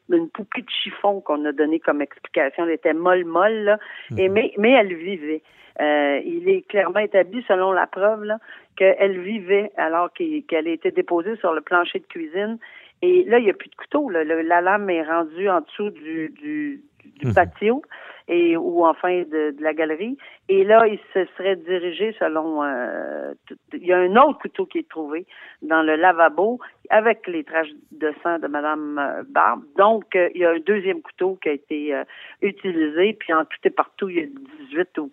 une 0.10 0.30
poupée 0.30 0.62
de 0.62 0.70
chiffon 0.70 1.22
qu'on 1.22 1.46
a 1.46 1.52
donné 1.52 1.80
comme 1.80 2.02
explication. 2.02 2.66
Elle 2.66 2.72
était 2.72 2.94
molle 2.94 3.26
molle 3.26 3.64
là, 3.64 3.80
et 4.18 4.28
mhm. 4.28 4.34
mais 4.34 4.54
mais 4.58 4.72
elle 4.72 4.94
vivait. 4.94 5.42
Euh, 5.82 6.22
il 6.24 6.48
est 6.50 6.68
clairement 6.68 7.00
établi 7.00 7.44
selon 7.48 7.72
la 7.72 7.88
preuve 7.88 8.24
là 8.26 8.38
qu'elle 8.76 9.20
vivait 9.22 9.72
alors 9.78 10.12
qu'elle 10.14 10.68
a 10.68 10.72
été 10.72 10.92
déposée 10.92 11.36
sur 11.38 11.54
le 11.54 11.62
plancher 11.62 12.00
de 12.00 12.06
cuisine. 12.06 12.60
Et 13.02 13.24
là, 13.26 13.40
il 13.40 13.46
n'y 13.46 13.50
a 13.50 13.54
plus 13.54 13.70
de 13.70 13.76
couteau. 13.76 14.10
Là. 14.10 14.24
la 14.24 14.62
lame 14.62 14.90
est 14.90 15.04
rendue 15.04 15.50
en 15.50 15.62
dessous 15.62 15.90
du, 15.90 16.30
du, 16.30 16.82
du 17.20 17.28
mhm. 17.28 17.34
patio 17.34 17.82
et 18.28 18.56
ou 18.58 18.86
enfin 18.86 19.24
de, 19.24 19.56
la 19.60 19.74
galerie. 19.74 20.18
Et 20.50 20.64
là, 20.64 20.86
il 20.88 21.00
se 21.14 21.26
serait 21.38 21.56
dirigé 21.56 22.16
selon. 22.20 22.64
Euh, 22.64 23.34
il 23.74 23.86
y 23.86 23.94
a 23.94 23.98
un 23.98 24.16
autre 24.16 24.40
couteau 24.40 24.66
qui 24.66 24.80
est 24.80 24.90
trouvé 24.90 25.26
dans 25.62 25.82
le 25.82 25.96
lavabo 25.96 26.60
avec 26.90 27.28
les 27.28 27.44
traces 27.44 27.68
de 27.92 28.14
sang 28.22 28.40
de 28.40 28.48
Madame 28.48 29.00
euh, 29.00 29.24
Barbe. 29.30 29.64
Donc, 29.78 30.16
euh, 30.16 30.30
il 30.36 30.42
y 30.42 30.46
a 30.46 30.52
un 30.52 30.60
deuxième 30.60 31.02
couteau 31.02 31.38
qui 31.42 31.50
a 31.50 31.54
été 31.54 31.94
utilisé. 32.42 33.14
Puis 33.14 33.34
en 33.34 33.46
tout 33.46 33.58
et 33.64 33.70
partout, 33.70 34.10
il 34.10 34.16
y 34.16 34.22
a 34.22 34.26
18 34.70 34.98
ou 35.00 35.12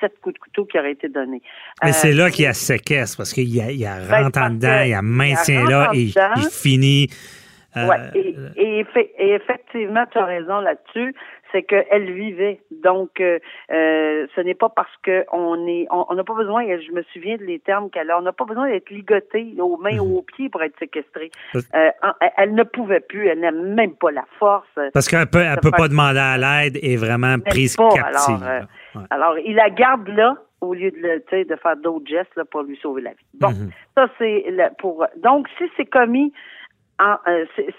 17 0.00 0.20
coups 0.20 0.34
de 0.34 0.38
couteau 0.38 0.64
qui 0.66 0.78
auraient 0.78 0.92
été 0.92 1.08
donnés. 1.08 1.42
Mais 1.82 1.92
c'est 1.92 2.12
là 2.12 2.30
qu'il 2.30 2.44
y 2.44 2.48
a 2.48 2.52
séquestre 2.52 3.16
parce 3.16 3.32
qu'il 3.32 3.54
y 3.54 3.60
a, 3.60 3.70
il 3.70 3.78
y 3.78 3.86
a 3.86 3.98
ben, 3.98 4.24
rentre 4.24 4.40
en 4.40 4.50
dedans, 4.50 4.82
il 4.82 4.90
y 4.90 4.94
a 4.94 5.02
maintien 5.02 5.64
là 5.68 5.90
et 5.94 6.02
il 6.02 6.48
finit. 6.50 7.08
Oui, 7.76 8.36
et, 8.56 8.86
et, 9.18 9.34
effectivement, 9.34 10.04
tu 10.10 10.18
as 10.18 10.24
raison 10.24 10.60
là-dessus 10.60 11.14
c'est 11.52 11.62
qu'elle 11.62 12.12
vivait. 12.12 12.60
Donc, 12.82 13.20
euh, 13.20 13.38
euh, 13.70 14.26
ce 14.34 14.40
n'est 14.40 14.54
pas 14.54 14.68
parce 14.68 14.92
qu'on 15.04 15.66
est, 15.66 15.86
on 15.90 16.14
n'a 16.14 16.24
pas 16.24 16.34
besoin, 16.34 16.64
je 16.64 16.92
me 16.92 17.02
souviens 17.12 17.36
de 17.36 17.44
les 17.44 17.58
termes 17.58 17.90
qu'elle 17.90 18.10
a, 18.10 18.18
on 18.18 18.22
n'a 18.22 18.32
pas 18.32 18.44
besoin 18.44 18.68
d'être 18.68 18.90
ligoté 18.90 19.54
aux 19.58 19.76
mains 19.76 19.98
ou 19.98 20.06
mhm. 20.06 20.16
aux 20.16 20.22
pieds 20.22 20.48
pour 20.48 20.62
être 20.62 20.78
séquestré. 20.78 21.30
Euh, 21.54 21.90
elle 22.36 22.54
ne 22.54 22.62
pouvait 22.62 23.00
plus, 23.00 23.28
elle 23.28 23.40
n'a 23.40 23.52
même 23.52 23.94
pas 23.94 24.10
la 24.10 24.24
force. 24.38 24.66
Parce 24.92 25.08
qu'elle 25.08 25.26
peut, 25.26 25.40
elle 25.40 25.58
peut 25.60 25.70
pas 25.70 25.88
demander 25.88 26.18
à 26.18 26.36
l'aide 26.36 26.78
et 26.82 26.96
vraiment 26.96 27.38
prise 27.38 27.76
captive. 27.76 28.66
Alors, 29.10 29.38
il 29.38 29.54
la 29.56 29.70
garde 29.70 30.08
là 30.08 30.36
au 30.62 30.72
lieu 30.72 30.90
de, 30.90 31.44
de 31.44 31.56
faire 31.56 31.76
d'autres 31.76 32.06
gestes 32.06 32.42
pour 32.50 32.62
lui 32.62 32.78
sauver 32.82 33.02
la 33.02 33.10
vie. 33.10 33.26
Bon, 33.34 33.50
mhm. 33.50 33.70
ça 33.94 34.08
c'est 34.18 34.44
pour. 34.78 35.06
Donc, 35.22 35.48
si 35.58 35.64
c'est 35.76 35.84
commis 35.84 36.32
en, 36.98 37.16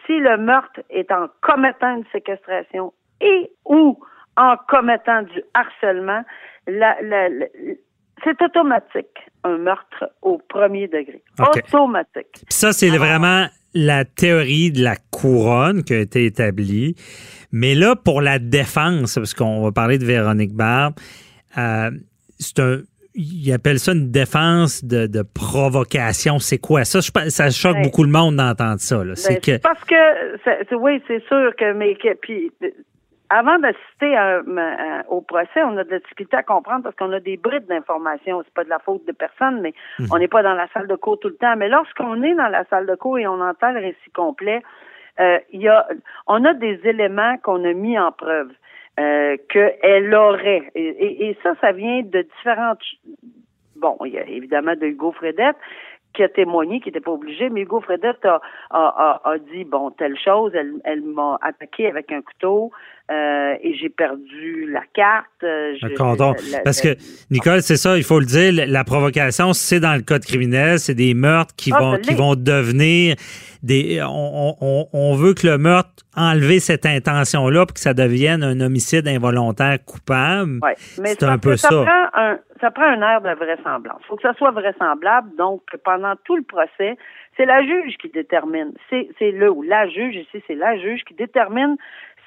si 0.06 0.20
le 0.20 0.38
meurtre 0.38 0.82
est 0.90 1.12
en 1.12 1.28
commettant 1.42 1.98
une 1.98 2.06
séquestration 2.12 2.94
et 3.22 3.52
ou 3.66 4.00
en 4.36 4.56
commettant 4.68 5.24
du 5.24 5.42
harcèlement, 5.54 6.24
c'est 8.24 8.42
automatique, 8.42 9.18
un 9.44 9.58
meurtre 9.58 10.12
au 10.22 10.38
premier 10.38 10.88
degré. 10.88 11.24
Automatique. 11.40 12.44
ça, 12.50 12.72
c'est 12.72 12.90
vraiment 12.90 13.48
la 13.74 14.06
théorie 14.06 14.72
de 14.72 14.84
la 14.84 14.96
couronne 15.12 15.84
qui 15.84 15.94
a 15.94 16.00
été 16.00 16.26
établie. 16.26 16.96
Mais 17.52 17.76
là, 17.76 17.96
pour 17.96 18.22
la 18.22 18.40
défense, 18.40 19.16
parce 19.16 19.34
qu'on 19.34 19.62
va 19.64 19.72
parler 19.72 19.98
de 19.98 20.06
Véronique 20.06 20.54
Barbe, 20.54 20.96
euh, 21.58 21.92
c'est 22.40 22.60
un 22.60 22.82
il 23.18 23.52
appelle 23.52 23.80
ça 23.80 23.94
une 23.94 24.12
défense 24.12 24.86
de, 24.86 25.24
provocation. 25.24 26.38
C'est 26.40 26.60
quoi 26.60 26.86
ça? 26.86 27.00
ça 27.02 27.50
choque 27.50 27.82
beaucoup 27.82 28.04
le 28.04 28.12
monde 28.12 28.36
d'entendre 28.36 28.80
ça. 28.80 29.02
C'est 29.16 29.46
ben, 29.46 29.60
parce 29.62 29.84
que, 29.84 30.76
oui, 30.76 31.02
c'est 31.08 31.24
sûr 31.28 31.56
que, 31.56 31.74
mais 31.74 31.96
que, 31.96 32.14
puis 32.14 32.52
avant 33.30 33.58
d'assister 33.58 34.16
au 35.10 35.22
procès, 35.22 35.64
on 35.64 35.76
a 35.78 35.84
de 35.84 35.92
la 35.92 36.00
difficulté 36.00 36.38
à 36.38 36.44
comprendre 36.44 36.84
parce 36.84 36.96
qu'on 36.96 37.12
a 37.12 37.20
des 37.20 37.38
brides 37.38 37.66
d'informations. 37.66 38.42
C'est 38.46 38.54
pas 38.54 38.64
de 38.64 38.70
la 38.70 38.80
faute 38.80 39.06
de 39.08 39.12
personne, 39.12 39.62
mais 39.62 39.74
mhm. 40.00 40.08
on 40.12 40.20
n'est 40.20 40.28
pas 40.28 40.44
dans 40.44 40.54
la 40.54 40.68
salle 40.74 40.88
de 40.88 40.96
cours 40.96 41.20
tout 41.20 41.30
le 41.30 41.36
temps. 41.36 41.56
Mais 41.58 41.70
lorsqu'on 41.70 42.22
est 42.22 42.36
dans 42.36 42.48
la 42.48 42.66
salle 42.66 42.86
de 42.86 42.96
cours 42.96 43.18
et 43.18 43.28
on 43.28 43.42
entend 43.42 43.72
le 43.72 43.80
récit 43.80 44.12
complet, 44.14 44.62
euh, 45.20 45.40
il 45.52 45.62
y 45.62 45.68
a, 45.68 45.88
on 46.28 46.46
a 46.46 46.54
des 46.54 46.80
éléments 46.84 47.38
qu'on 47.40 47.64
a 47.66 47.74
mis 47.74 47.98
en 47.98 48.12
preuve 48.12 48.50
euh, 49.00 49.38
qu'elle 49.50 50.14
aurait. 50.16 50.72
Et, 50.76 51.30
et, 51.30 51.38
ça, 51.44 51.54
ça 51.62 51.72
vient 51.72 52.02
de 52.02 52.22
différentes. 52.22 52.82
Bon, 53.76 53.98
il 54.06 54.14
y 54.14 54.18
a 54.18 54.26
évidemment 54.26 54.76
de 54.76 54.88
Hugo 54.88 55.12
Fredette, 55.12 55.56
qui 56.14 56.24
a 56.24 56.30
témoigné, 56.30 56.80
qui 56.80 56.90
n'était 56.90 57.00
pas 57.00 57.12
obligé, 57.12 57.50
mais 57.50 57.62
Hugo 57.62 57.80
Fredette 57.80 58.26
a, 58.26 58.42
a, 58.72 59.22
a, 59.24 59.38
dit, 59.38 59.66
bon, 59.66 59.92
telle 59.92 60.18
chose, 60.18 60.52
elle, 60.56 60.74
elle 60.84 61.02
m'a 61.02 61.38
attaqué 61.42 61.88
avec 61.88 62.12
un 62.12 62.22
couteau 62.22 62.72
euh, 63.10 63.56
et 63.62 63.74
j'ai 63.76 63.90
perdu 63.90 64.70
la 64.70 64.82
carte. 64.94 65.26
Euh, 65.44 65.76
Parce 66.64 66.82
que, 66.82 66.96
Nicole, 67.32 67.62
c'est 67.62 67.78
ça, 67.78 67.98
il 67.98 68.04
faut 68.04 68.20
le 68.20 68.26
dire, 68.26 68.66
la 68.68 68.84
provocation, 68.84 69.54
c'est 69.54 69.80
dans 69.80 69.96
le 69.96 70.02
code 70.02 70.26
criminel, 70.26 70.80
c'est 70.80 70.94
des 70.94 71.14
meurtres 71.14 71.56
qui, 71.56 71.72
ah, 71.74 71.80
vont, 71.80 71.98
qui 71.98 72.14
vont 72.14 72.36
devenir 72.36 73.16
des... 73.64 74.02
On, 74.04 74.56
on, 74.60 74.88
on, 74.92 75.16
veut 75.16 75.34
que 75.34 75.48
le 75.48 75.58
meurtre, 75.58 75.90
enlever 76.18 76.60
cette 76.60 76.86
intention-là 76.86 77.66
pour 77.66 77.76
que 77.76 77.80
ça 77.80 77.94
devienne 77.94 78.44
un 78.44 78.60
homicide 78.60 79.08
involontaire 79.08 79.78
coupable. 79.86 80.60
c'est 80.82 81.24
un 81.24 81.38
peu 81.38 81.56
ça. 81.56 81.86
un, 82.14 82.40
ça 82.60 82.72
prend 82.72 82.86
un 82.86 83.02
air 83.02 83.22
de 83.22 83.30
vraisemblance. 83.36 84.02
Il 84.02 84.08
faut 84.08 84.16
que 84.18 84.24
ça 84.24 84.34
soit 84.34 84.52
vraisemblable. 84.52 85.30
Donc, 85.38 85.62
pendant 85.84 86.16
tout 86.26 86.36
le 86.36 86.44
procès, 86.44 86.98
c'est 87.38 87.46
la 87.46 87.64
juge 87.64 87.96
qui 88.02 88.10
détermine. 88.10 88.74
C'est, 88.90 89.08
c'est 89.20 89.32
le 89.32 89.50
ou 89.50 89.62
la 89.62 89.88
juge 89.88 90.16
ici, 90.16 90.44
c'est 90.48 90.56
la 90.56 90.78
juge 90.78 91.04
qui 91.06 91.14
détermine 91.14 91.78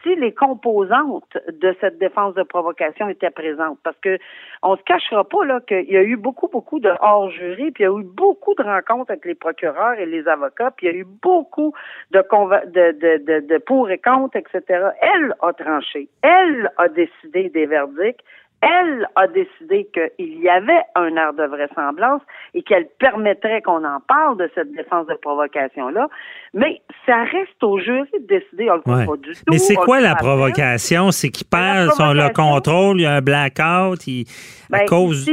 si 0.03 0.15
les 0.17 0.33
composantes 0.33 1.37
de 1.49 1.75
cette 1.81 1.99
défense 1.99 2.35
de 2.35 2.43
provocation 2.43 3.09
étaient 3.09 3.31
présentes. 3.31 3.79
Parce 3.83 3.99
que 3.99 4.19
on 4.63 4.77
se 4.77 4.83
cachera 4.83 5.25
pas 5.25 5.45
là 5.45 5.61
qu'il 5.61 5.91
y 5.91 5.97
a 5.97 6.03
eu 6.03 6.17
beaucoup, 6.17 6.49
beaucoup 6.49 6.81
de 6.81 6.91
hors-jury, 7.01 7.71
puis 7.71 7.85
il 7.85 7.87
y 7.87 7.91
a 7.91 7.99
eu 7.99 8.05
beaucoup 8.05 8.55
de 8.55 8.63
rencontres 8.63 9.11
avec 9.11 9.25
les 9.25 9.35
procureurs 9.35 9.95
et 9.95 10.07
les 10.07 10.27
avocats, 10.29 10.71
puis 10.77 10.87
il 10.87 10.93
y 10.93 10.97
a 10.97 10.99
eu 10.99 11.07
beaucoup 11.23 11.73
de, 12.11 12.19
de, 12.21 12.93
de, 12.93 13.25
de, 13.25 13.47
de 13.47 13.59
pour 13.59 13.91
et 13.91 13.99
contre, 13.99 14.37
etc. 14.37 14.91
Elle 15.01 15.35
a 15.41 15.53
tranché. 15.53 16.09
Elle 16.23 16.71
a 16.77 16.89
décidé 16.89 17.49
des 17.51 17.67
verdicts 17.67 18.25
elle 18.63 19.09
a 19.17 19.27
décidé 19.27 19.89
qu'il 19.93 20.41
y 20.41 20.49
avait 20.49 20.83
un 20.95 21.17
air 21.17 21.33
de 21.33 21.45
vraisemblance 21.45 22.21
et 22.53 22.63
qu'elle 22.63 22.89
permettrait 22.99 23.63
qu'on 23.63 23.85
en 23.85 24.01
parle 24.01 24.37
de 24.37 24.51
cette 24.55 24.71
défense 24.73 25.07
de 25.07 25.15
provocation-là. 25.15 26.09
Mais 26.53 26.83
ça 27.07 27.25
reste 27.25 27.63
au 27.63 27.79
jury 27.79 28.11
de 28.13 28.27
décider. 28.27 28.71
On 28.71 28.77
le 28.77 28.83
pas 28.83 29.17
du 29.17 29.33
tout. 29.33 29.43
Mais 29.49 29.59
c'est 29.59 29.77
quoi 29.77 30.01
la 30.01 30.15
provocation? 30.15 31.11
C'est 31.11 31.31
qu'il 31.31 31.47
perd 31.47 31.93
son, 31.93 32.13
le 32.13 32.33
contrôle, 32.33 33.01
il 33.01 33.05
y 33.05 33.07
a 33.07 33.15
un 33.15 33.23
blackout, 33.23 34.07
il, 34.07 34.27
à 34.73 34.79
ben, 34.79 34.87
cause... 34.87 35.31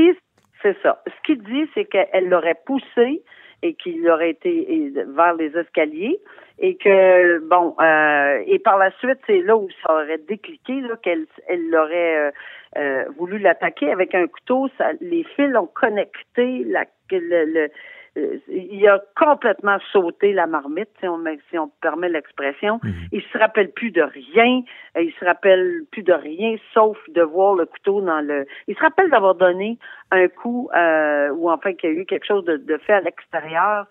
c'est 0.62 0.78
ça. 0.82 1.02
Ce 1.06 1.26
qu'il 1.26 1.44
dit, 1.44 1.70
c'est 1.74 1.86
qu'elle 1.86 2.30
l'aurait 2.30 2.60
poussé 2.66 3.24
et 3.62 3.74
qu'il 3.74 4.08
aurait 4.10 4.32
été 4.32 4.94
vers 5.16 5.34
les 5.34 5.56
escaliers 5.58 6.20
et 6.60 6.76
que 6.76 7.40
bon 7.48 7.76
euh, 7.80 8.44
et 8.48 8.60
par 8.60 8.78
la 8.78 8.92
suite 8.98 9.20
c'est 9.28 9.42
là 9.42 9.56
où 9.56 9.68
ça 9.84 9.94
aurait 9.94 10.18
décliqué 10.18 10.82
là 10.82 10.96
qu'elle 11.02 11.26
elle 11.48 11.76
aurait 11.76 12.28
euh, 12.28 12.32
euh, 12.78 13.06
voulu 13.18 13.40
l'attaquer 13.40 13.92
avec 13.92 14.14
un 14.16 14.28
couteau 14.28 14.70
ça, 14.78 14.92
les 15.02 15.24
fils 15.36 15.56
ont 15.56 15.68
connecté 15.68 16.64
la 16.66 16.86
le, 17.12 17.46
le 17.46 17.70
il 18.48 18.88
a 18.88 19.00
complètement 19.16 19.78
sauté 19.92 20.34
la 20.34 20.48
marmite, 20.48 20.90
si 21.00 21.08
on, 21.08 21.24
si 21.50 21.58
on 21.58 21.70
permet 21.82 22.10
l'expression. 22.10 22.80
Mhm. 22.84 22.94
Il 23.12 23.22
se 23.22 23.38
rappelle 23.38 23.72
plus 23.72 23.92
de 23.92 24.02
rien. 24.02 24.62
Il 25.00 25.14
se 25.20 25.26
rappelle 25.26 25.84
plus 25.92 26.04
de 26.04 26.14
rien, 26.14 26.56
sauf 26.74 26.98
de 27.10 27.22
voir 27.22 27.56
le 27.56 27.66
couteau 27.66 28.02
dans 28.02 28.22
le. 28.22 28.46
Il 28.68 28.76
se 28.76 28.82
rappelle 28.82 29.10
d'avoir 29.10 29.36
donné 29.36 29.78
un 30.12 30.28
coup, 30.28 30.70
euh, 30.76 31.30
ou 31.30 31.50
enfin 31.50 31.74
qu'il 31.74 31.94
y 31.94 31.98
a 31.98 32.02
eu 32.02 32.06
quelque 32.06 32.26
chose 32.26 32.46
de, 32.46 32.58
de 32.58 32.78
fait 32.78 32.94
à 32.94 33.02
l'extérieur. 33.02 33.86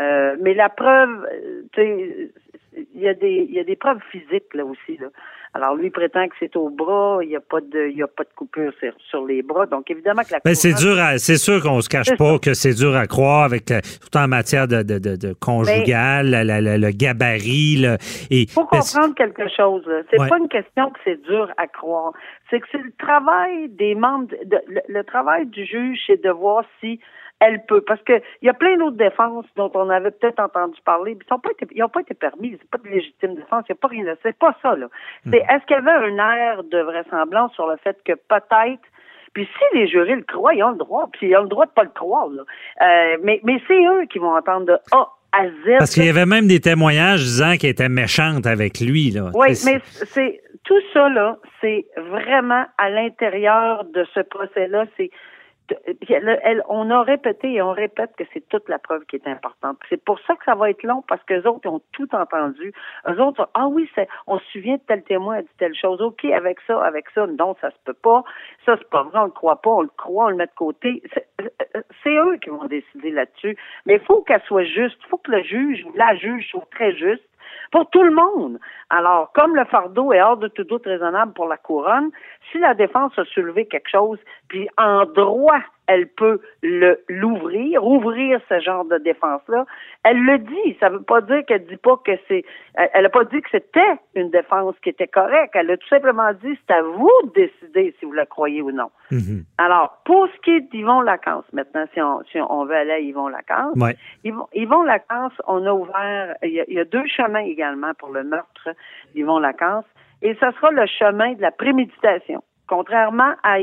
Euh, 0.00 0.36
mais 0.40 0.54
la 0.54 0.68
preuve, 0.68 1.28
tu 1.72 1.82
sais, 1.82 2.30
il 2.76 3.00
y 3.00 3.08
a 3.08 3.14
des 3.14 3.46
il 3.48 3.54
y 3.54 3.60
a 3.60 3.64
des 3.64 3.76
preuves 3.76 4.00
physiques 4.10 4.54
là 4.54 4.64
aussi 4.64 4.96
là. 4.98 5.08
Alors 5.52 5.74
lui 5.74 5.90
prétend 5.90 6.28
que 6.28 6.34
c'est 6.38 6.54
au 6.54 6.70
bras, 6.70 7.18
il 7.22 7.28
n'y 7.28 7.36
a 7.36 7.40
pas 7.40 7.60
de 7.60 7.88
il 7.88 7.96
y 7.96 8.02
a 8.02 8.06
pas 8.06 8.22
de 8.22 8.28
coupure 8.36 8.72
sur, 8.78 8.92
sur 9.08 9.26
les 9.26 9.42
bras. 9.42 9.66
Donc 9.66 9.90
évidemment 9.90 10.22
que 10.22 10.32
la 10.32 10.40
ben, 10.44 10.54
c'est 10.54 10.74
dur 10.74 10.96
c'est 11.18 11.38
sûr 11.38 11.60
qu'on 11.60 11.80
se 11.80 11.88
cache 11.88 12.16
pas 12.16 12.38
que 12.38 12.54
c'est 12.54 12.74
dur 12.74 12.94
à 12.94 13.08
croire 13.08 13.44
avec 13.44 13.64
tout 13.66 14.16
en 14.16 14.28
matière 14.28 14.68
de, 14.68 14.82
de, 14.82 14.98
de, 14.98 15.32
conjugal, 15.32 16.30
ben, 16.30 16.80
le 16.80 16.90
gabarit 16.92 17.84
Il 18.30 18.48
faut 18.48 18.64
comprendre 18.64 19.14
quelque 19.16 19.48
chose. 19.48 19.84
C'est 20.10 20.16
pas 20.16 20.38
une 20.38 20.48
question 20.48 20.90
que 20.90 21.00
c'est 21.04 21.20
dur 21.22 21.52
à 21.56 21.66
croire. 21.66 22.12
C'est 22.48 22.60
que 22.60 22.66
c'est 22.70 22.82
le 22.82 22.92
travail 22.98 23.68
des 23.70 23.94
membres 23.96 24.28
le 24.88 25.02
travail 25.02 25.46
du 25.46 25.64
juge, 25.64 25.98
c'est 26.06 26.22
de 26.22 26.30
voir 26.30 26.64
si 26.80 27.00
elle 27.40 27.64
peut. 27.66 27.80
Parce 27.80 28.02
que 28.02 28.20
il 28.42 28.46
y 28.46 28.48
a 28.48 28.54
plein 28.54 28.76
d'autres 28.76 28.96
défenses 28.96 29.46
dont 29.56 29.70
on 29.74 29.90
avait 29.90 30.10
peut-être 30.10 30.40
entendu 30.40 30.78
parler, 30.84 31.14
mais 31.14 31.24
ils 31.28 31.32
n'ont 31.32 31.40
pas 31.40 31.50
été, 31.50 31.66
ils 31.72 31.82
ont 31.82 31.88
pas 31.88 32.00
été 32.00 32.14
permis. 32.14 32.56
C'est 32.60 32.70
pas 32.70 32.78
de 32.78 32.88
légitime 32.88 33.34
défense. 33.34 33.64
Il 33.68 33.72
n'y 33.72 33.78
a 33.78 33.80
pas 33.80 33.88
rien. 33.88 34.04
C'est 34.22 34.38
pas 34.38 34.56
ça 34.62 34.76
là. 34.76 34.86
C'est 35.24 35.40
hmm. 35.40 35.50
est-ce 35.50 35.66
qu'il 35.66 35.76
y 35.76 35.78
avait 35.78 35.90
un 35.90 36.16
air 36.18 36.64
de 36.64 36.78
vraisemblance 36.78 37.52
sur 37.54 37.66
le 37.66 37.76
fait 37.78 37.96
que 38.04 38.12
peut-être 38.12 38.82
puis 39.32 39.46
si 39.46 39.78
les 39.78 39.86
jurés 39.86 40.16
le 40.16 40.22
croient, 40.22 40.54
ils 40.54 40.64
ont 40.64 40.72
le 40.72 40.78
droit, 40.78 41.08
puis 41.12 41.28
ils 41.28 41.36
ont 41.36 41.42
le 41.42 41.48
droit 41.48 41.64
de 41.64 41.70
pas 41.70 41.84
le 41.84 41.90
croire. 41.90 42.28
Là. 42.28 42.42
Euh, 42.82 43.16
mais 43.22 43.40
mais 43.44 43.60
c'est 43.68 43.80
eux 43.86 44.06
qui 44.10 44.18
vont 44.18 44.34
entendre 44.36 44.66
de 44.66 44.78
A 44.90 45.08
à 45.32 45.46
Z. 45.46 45.78
Parce 45.78 45.94
qu'il 45.94 46.04
y 46.04 46.08
avait 46.08 46.26
même 46.26 46.48
des 46.48 46.60
témoignages 46.60 47.20
disant 47.20 47.56
qu'elle 47.56 47.70
était 47.70 47.88
méchante 47.88 48.46
avec 48.46 48.80
lui. 48.80 49.12
Là. 49.12 49.30
Oui, 49.34 49.50
mais 49.64 49.80
c'est 49.84 50.40
tout 50.64 50.80
ça, 50.92 51.08
là, 51.08 51.38
c'est 51.60 51.86
vraiment 51.96 52.64
à 52.78 52.90
l'intérieur 52.90 53.84
de 53.84 54.04
ce 54.14 54.20
procès-là, 54.20 54.86
c'est 54.96 55.10
on 56.68 56.90
a 56.90 57.02
répété 57.02 57.52
et 57.52 57.62
on 57.62 57.72
répète 57.72 58.14
que 58.16 58.24
c'est 58.32 58.46
toute 58.48 58.68
la 58.68 58.78
preuve 58.78 59.04
qui 59.06 59.16
est 59.16 59.26
importante. 59.26 59.78
C'est 59.88 60.02
pour 60.04 60.18
ça 60.20 60.34
que 60.36 60.44
ça 60.44 60.54
va 60.54 60.70
être 60.70 60.82
long 60.82 61.02
parce 61.08 61.22
que 61.24 61.34
les 61.34 61.46
autres 61.46 61.68
ont 61.68 61.80
tout 61.92 62.08
entendu. 62.14 62.72
Eux 63.08 63.20
autres, 63.20 63.48
ah 63.54 63.68
oui, 63.68 63.88
on 64.26 64.38
se 64.38 64.44
souvient 64.52 64.76
de 64.76 64.82
tel 64.86 65.02
témoin 65.02 65.36
a 65.36 65.42
dit 65.42 65.48
telle 65.58 65.74
chose. 65.74 66.00
Ok, 66.00 66.24
avec 66.24 66.58
ça, 66.66 66.82
avec 66.84 67.10
ça, 67.10 67.26
non, 67.26 67.56
ça 67.60 67.70
se 67.70 67.76
peut 67.84 67.94
pas. 67.94 68.24
Ça 68.66 68.76
c'est 68.78 68.90
pas 68.90 69.02
vrai, 69.04 69.18
on 69.20 69.24
le 69.24 69.30
croit 69.30 69.60
pas, 69.60 69.70
on 69.70 69.82
le 69.82 69.90
croit, 69.96 70.26
on 70.26 70.30
le 70.30 70.36
met 70.36 70.46
de 70.46 70.52
côté. 70.56 71.02
C'est, 72.02 72.16
eux 72.16 72.36
qui 72.38 72.50
vont 72.50 72.66
décider 72.66 73.10
là-dessus. 73.10 73.56
Mais 73.86 73.94
il 73.94 74.00
faut 74.00 74.22
qu'elle 74.22 74.42
soit 74.42 74.64
juste. 74.64 74.98
Il 75.04 75.08
faut 75.08 75.18
que 75.18 75.30
le 75.30 75.42
juge 75.42 75.84
ou 75.84 75.92
la 75.94 76.14
juge 76.16 76.48
soit 76.50 76.66
très 76.70 76.94
juste 76.94 77.24
pour 77.70 77.88
tout 77.90 78.02
le 78.02 78.10
monde. 78.10 78.58
Alors, 78.90 79.32
comme 79.32 79.56
le 79.56 79.64
fardeau 79.64 80.12
est 80.12 80.22
hors 80.22 80.36
de 80.36 80.48
tout 80.48 80.64
doute 80.64 80.84
raisonnable 80.84 81.32
pour 81.32 81.46
la 81.46 81.56
couronne, 81.56 82.10
si 82.50 82.58
la 82.58 82.74
défense 82.74 83.12
a 83.18 83.24
soulevé 83.26 83.66
quelque 83.66 83.90
chose, 83.90 84.18
puis 84.48 84.68
en 84.76 85.04
droit 85.06 85.60
elle 85.90 86.06
peut 86.06 86.40
le 86.62 87.02
l'ouvrir, 87.08 87.84
ouvrir 87.84 88.40
ce 88.48 88.60
genre 88.60 88.84
de 88.84 88.98
défense-là. 88.98 89.66
Elle 90.04 90.22
le 90.22 90.38
dit. 90.38 90.76
Ça 90.78 90.88
ne 90.88 90.98
veut 90.98 91.02
pas 91.02 91.20
dire 91.20 91.44
qu'elle 91.46 91.66
dit 91.66 91.76
pas 91.76 91.96
que 92.04 92.12
c'est. 92.28 92.44
Elle 92.74 93.02
n'a 93.02 93.08
pas 93.08 93.24
dit 93.24 93.42
que 93.42 93.50
c'était 93.50 93.96
une 94.14 94.30
défense 94.30 94.76
qui 94.82 94.90
était 94.90 95.08
correcte. 95.08 95.50
Elle 95.54 95.70
a 95.72 95.76
tout 95.76 95.88
simplement 95.88 96.32
dit 96.32 96.56
c'est 96.66 96.74
à 96.74 96.82
vous 96.82 97.10
de 97.24 97.32
décider 97.32 97.94
si 97.98 98.06
vous 98.06 98.12
la 98.12 98.24
croyez 98.24 98.62
ou 98.62 98.70
non. 98.70 98.90
Mm-hmm. 99.10 99.42
Alors, 99.58 100.00
pour 100.04 100.28
ce 100.28 100.40
qui 100.42 100.50
est 100.52 100.60
d'Yvon 100.70 101.00
Lacan, 101.00 101.42
maintenant, 101.52 101.84
si 101.92 102.00
on, 102.00 102.22
si 102.30 102.38
on 102.40 102.64
veut 102.66 102.76
aller 102.76 102.92
à 102.92 103.00
Yvon 103.00 103.26
Lacan, 103.26 103.72
ouais. 103.74 103.96
Yvon, 104.22 104.46
Yvon 104.54 104.84
Lacan, 104.84 105.30
on 105.48 105.66
a 105.66 105.72
ouvert. 105.72 106.36
Il 106.44 106.52
y 106.52 106.60
a, 106.60 106.64
il 106.68 106.74
y 106.74 106.80
a 106.80 106.84
deux 106.84 107.06
chemins 107.08 107.40
également 107.40 107.94
pour 107.98 108.10
le 108.10 108.22
meurtre 108.22 108.68
d'Yvon 109.14 109.40
Lacan. 109.40 109.82
Et 110.22 110.34
ce 110.34 110.50
sera 110.52 110.70
le 110.70 110.86
chemin 110.86 111.32
de 111.32 111.42
la 111.42 111.50
préméditation. 111.50 112.42
Contrairement 112.70 113.34
à, 113.42 113.58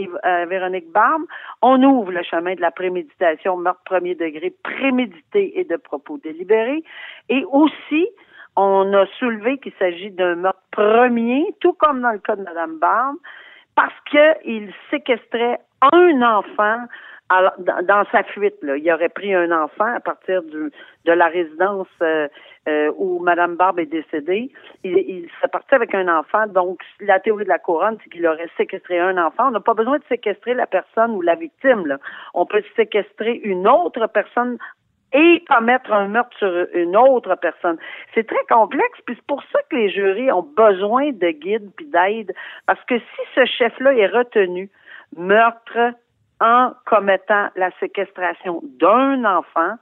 Véronique 0.48 0.92
Barbe, 0.92 1.24
on 1.62 1.82
ouvre 1.82 2.12
le 2.12 2.24
chemin 2.24 2.56
de 2.56 2.60
la 2.60 2.72
préméditation, 2.72 3.56
meurtre 3.56 3.80
premier 3.86 4.16
degré, 4.16 4.54
prémédité 4.64 5.58
et 5.58 5.64
de 5.64 5.78
propos 5.78 6.18
délibérés. 6.18 6.84
Et 7.30 7.46
aussi, 7.46 8.10
on 8.58 8.94
a 8.94 9.06
soulevé 9.18 9.60
qu'il 9.60 9.72
s'agit 9.80 10.12
d'un 10.12 10.36
meurtre 10.36 10.60
premier, 10.72 11.56
tout 11.62 11.72
comme 11.72 12.02
dans 12.02 12.12
le 12.12 12.20
cas 12.20 12.36
de 12.36 12.44
Mme 12.44 12.80
Barbe, 12.80 13.16
parce 13.76 13.94
qu'il 14.12 14.74
séquestrait 14.92 15.62
un 15.82 16.22
enfant 16.22 16.88
dans, 17.30 18.06
sa 18.12 18.24
fuite, 18.24 18.56
là, 18.62 18.78
il 18.78 18.92
aurait 18.92 19.10
pris 19.10 19.34
un 19.34 19.52
enfant 19.52 19.86
à 19.96 20.00
partir 20.00 20.42
du, 20.44 20.72
de 21.06 21.12
la 21.12 21.28
résidence 21.28 21.88
euh, 22.02 22.28
euh, 22.70 22.92
où 22.96 23.20
Mme 23.20 23.58
Barbe 23.58 23.80
est 23.80 23.86
décédée. 23.86 24.50
Il, 24.84 24.98
il 24.98 25.30
serait 25.38 25.50
parti 25.50 25.76
avec 25.76 25.94
un 25.94 26.08
enfant. 26.08 26.48
Donc, 26.48 26.80
la 27.02 27.20
théorie 27.20 27.44
de 27.44 27.50
la 27.50 27.60
couronne, 27.60 27.98
c'est 28.02 28.10
qu'il 28.10 28.26
aurait 28.26 28.50
séquestré 28.56 29.00
un 29.00 29.18
enfant. 29.18 29.48
On 29.48 29.52
n'a 29.52 29.60
pas 29.60 29.74
besoin 29.74 29.98
de 29.98 30.04
séquestrer 30.08 30.54
la 30.54 30.68
personne 30.68 31.12
ou 31.12 31.22
la 31.22 31.36
victime. 31.36 31.86
Là. 31.86 31.98
On 32.34 32.46
peut 32.46 32.64
séquestrer 32.78 33.34
une 33.44 33.68
autre 33.68 34.08
personne 34.08 34.58
et 35.14 35.44
commettre 35.48 35.92
un 35.92 36.08
meurtre 36.08 36.38
sur 36.38 36.68
une 36.74 36.96
autre 36.96 37.36
personne. 37.36 37.78
C'est 38.14 38.28
très 38.28 38.44
complexe, 38.50 39.00
puis 39.06 39.16
c'est 39.16 39.28
pour 39.28 39.42
ça 39.52 39.60
que 39.70 39.76
les 39.76 39.90
jurys 39.90 40.32
ont 40.32 40.48
besoin 40.56 41.12
de 41.12 41.30
guides 41.32 41.72
puis 41.76 41.88
d'aide, 41.88 42.34
parce 42.66 42.84
que 42.86 43.00
si 43.00 43.22
ce 43.36 43.46
chef-là 43.46 43.94
est 43.94 44.08
retenu, 44.08 44.70
meurtre, 45.16 45.94
en 46.40 46.74
commettant 46.86 47.48
la 47.56 47.72
séquestration 47.80 48.62
d'un 48.80 49.26
enfant, 49.26 49.74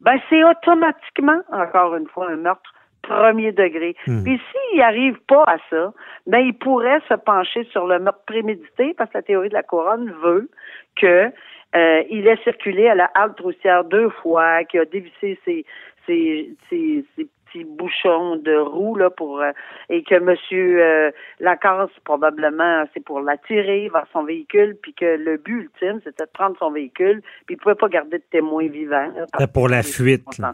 ben 0.00 0.18
c'est 0.28 0.42
automatiquement, 0.42 1.40
encore 1.52 1.94
une 1.94 2.08
fois, 2.08 2.30
un 2.30 2.36
meurtre 2.36 2.72
premier 3.02 3.52
degré. 3.52 3.96
Hmm. 4.06 4.22
Puis 4.24 4.40
s'il 4.50 4.80
arrive 4.80 5.18
pas 5.28 5.44
à 5.46 5.56
ça, 5.70 5.92
ben 6.26 6.38
il 6.38 6.54
pourrait 6.54 7.00
se 7.08 7.14
pencher 7.14 7.64
sur 7.70 7.86
le 7.86 7.98
meurtre 7.98 8.24
prémédité 8.26 8.94
parce 8.96 9.10
que 9.10 9.18
la 9.18 9.22
théorie 9.22 9.48
de 9.48 9.54
la 9.54 9.62
couronne 9.62 10.12
veut 10.22 10.48
que 10.96 11.30
euh, 11.74 12.02
il 12.10 12.26
ait 12.26 12.38
circulé 12.44 12.88
à 12.88 12.94
la 12.94 13.10
halte 13.14 13.40
roussière 13.40 13.84
deux 13.84 14.10
fois, 14.10 14.64
qu'il 14.64 14.80
a 14.80 14.84
dévissé 14.84 15.38
ses, 15.44 15.64
ses, 16.06 16.54
ses, 16.68 17.04
ses 17.16 17.26
petit 17.52 17.64
bouchon 17.64 18.36
de 18.36 18.56
roue 18.56 18.96
là 18.96 19.10
pour 19.10 19.40
euh, 19.40 19.50
et 19.88 20.02
que 20.02 20.18
Monsieur 20.18 20.82
euh, 20.82 21.10
Lacasse 21.40 21.90
probablement 22.04 22.84
c'est 22.92 23.04
pour 23.04 23.20
l'attirer 23.20 23.88
vers 23.92 24.06
son 24.12 24.24
véhicule 24.24 24.76
puis 24.82 24.94
que 24.94 25.16
le 25.16 25.36
but 25.36 25.62
ultime 25.62 26.00
c'était 26.04 26.24
de 26.24 26.30
prendre 26.32 26.56
son 26.58 26.70
véhicule 26.70 27.22
puis 27.46 27.54
il 27.54 27.58
pouvait 27.58 27.74
pas 27.74 27.88
garder 27.88 28.18
de 28.18 28.24
témoin 28.30 28.66
vivant. 28.68 29.08
C'est 29.38 29.52
pour 29.52 29.68
la 29.68 29.82
fuite. 29.82 30.24
Ça 30.34 30.52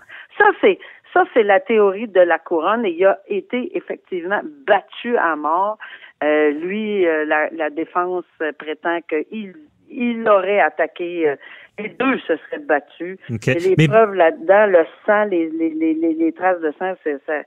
c'est 0.61 0.79
ça 1.15 1.25
c'est 1.35 1.43
la 1.43 1.61
théorie 1.61 2.09
de 2.09 2.21
la 2.21 2.39
couronne 2.39 2.85
et 2.85 2.91
il 2.91 3.07
a 3.07 3.19
été 3.29 3.77
effectivement 3.77 4.41
battu 4.67 5.17
à 5.17 5.37
mort. 5.37 5.79
Euh, 6.23 6.51
lui 6.51 7.05
la, 7.05 7.49
la 7.51 7.71
défense 7.71 8.25
prétend 8.59 9.01
qu'il 9.09 9.55
il 9.91 10.29
aurait 10.29 10.61
attaqué 10.61 11.35
les 11.79 11.89
deux 11.91 12.19
se 12.27 12.37
seraient 12.37 12.59
battus. 12.59 13.19
les 13.29 13.89
preuves 13.89 14.15
là-dedans, 14.15 14.67
le 14.67 14.85
sang, 15.07 15.25
les, 15.25 15.49
les, 15.51 15.71
les, 15.71 15.95
les 15.95 16.33
traces 16.33 16.61
de 16.61 16.73
sang, 16.79 16.95
c'est 17.05 17.19
ça 17.27 17.43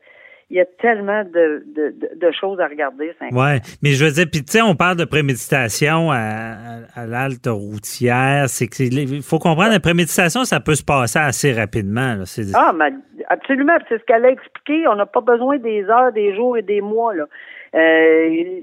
il 0.51 0.57
y 0.57 0.59
a 0.59 0.65
tellement 0.65 1.23
de, 1.23 1.63
de, 1.73 1.95
de 2.13 2.31
choses 2.37 2.59
à 2.59 2.67
regarder. 2.67 3.13
Oui, 3.31 3.51
mais 3.81 3.91
je 3.91 4.03
veux 4.03 4.11
dire, 4.11 4.25
puis 4.29 4.43
tu 4.43 4.51
sais, 4.51 4.61
on 4.61 4.75
parle 4.75 4.97
de 4.97 5.05
préméditation 5.05 6.11
à, 6.11 6.81
à, 6.93 7.05
l'halte 7.07 7.47
routière. 7.47 8.49
C'est 8.49 8.67
il 8.79 9.21
faut 9.21 9.39
comprendre, 9.39 9.71
la 9.71 9.79
préméditation, 9.79 10.43
ça 10.43 10.59
peut 10.59 10.75
se 10.75 10.83
passer 10.83 11.19
assez 11.19 11.53
rapidement. 11.53 12.15
Là. 12.15 12.25
Ah, 12.53 12.73
mais 12.77 12.91
absolument. 13.29 13.77
C'est 13.87 13.99
ce 13.99 14.03
qu'elle 14.03 14.25
a 14.25 14.29
expliqué. 14.29 14.85
On 14.89 14.95
n'a 14.95 15.05
pas 15.05 15.21
besoin 15.21 15.57
des 15.57 15.83
heures, 15.83 16.11
des 16.11 16.35
jours 16.35 16.57
et 16.57 16.63
des 16.63 16.81
mois. 16.81 17.13
Là. 17.15 17.27
Euh, 17.73 18.59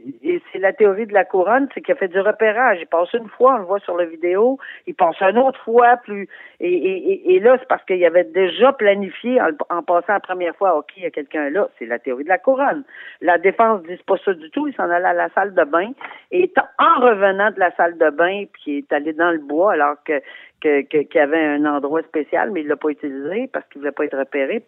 c'est 0.53 0.59
la 0.59 0.73
théorie 0.73 1.07
de 1.07 1.15
la 1.15 1.25
couronne, 1.25 1.69
c'est 1.73 1.81
qu'il 1.81 1.93
a 1.93 1.97
fait 1.97 2.09
du 2.09 2.21
repérage. 2.21 2.79
Il 2.81 2.87
passe 2.87 3.13
une 3.15 3.29
fois, 3.29 3.55
on 3.55 3.59
le 3.59 3.65
voit 3.65 3.81
sur 3.81 3.97
la 3.97 4.05
vidéo, 4.05 4.59
il 4.87 4.95
passe 4.95 5.21
une 5.21 5.39
autre 5.39 5.59
fois, 5.65 5.97
plus 5.97 6.29
et, 6.61 6.73
et, 6.73 7.35
et 7.35 7.41
là, 7.41 7.57
c'est 7.59 7.69
parce 7.69 7.85
qu'il 7.85 8.05
avait 8.05 8.25
déjà 8.25 8.73
planifié 8.73 9.41
en, 9.71 9.83
passant 9.83 10.13
la 10.13 10.21
première 10.21 10.55
fois, 10.57 10.77
OK, 10.77 10.93
il 10.97 11.05
y 11.05 11.07
a 11.07 11.11
quelqu'un 11.11 11.49
là, 11.49 11.69
c'est 11.79 11.87
la 11.87 11.99
théorie 11.99 12.25
de 12.25 12.29
la 12.29 12.39
couronne. 12.39 12.85
La 13.23 13.39
défense 13.39 13.83
ne 13.83 13.97
dit 13.97 14.03
pas 14.07 14.17
ça 14.25 14.35
du 14.35 14.51
tout, 14.51 14.67
il 14.67 14.75
s'en 14.75 14.91
allait 14.91 15.07
à 15.07 15.15
la 15.15 15.31
salle 15.31 15.55
de 15.55 15.65
bain, 15.65 15.93
et 16.31 16.53
en 16.79 17.01
revenant 17.01 17.51
de 17.51 17.61
la 17.61 17.75
salle 17.77 17.97
de 17.97 18.11
bain, 18.11 18.45
puis 18.53 18.63
il 18.67 18.79
est 18.79 18.93
allé 18.93 19.13
dans 19.15 19.31
le 19.31 19.39
bois 19.39 19.73
alors 19.73 19.97
que 20.05 20.21
qu'il 20.61 21.21
avait 21.21 21.45
un 21.45 21.65
endroit 21.65 22.03
spécial, 22.03 22.51
mais 22.51 22.63
il 22.63 22.69
l'a 22.69 22.77
pas 22.77 22.89
utilisé 22.89 23.49
parce 23.53 23.67
qu'il 23.69 23.81
voulait 23.81 23.93
pas 23.93 24.05
être 24.05 24.19
repéré, 24.19 24.65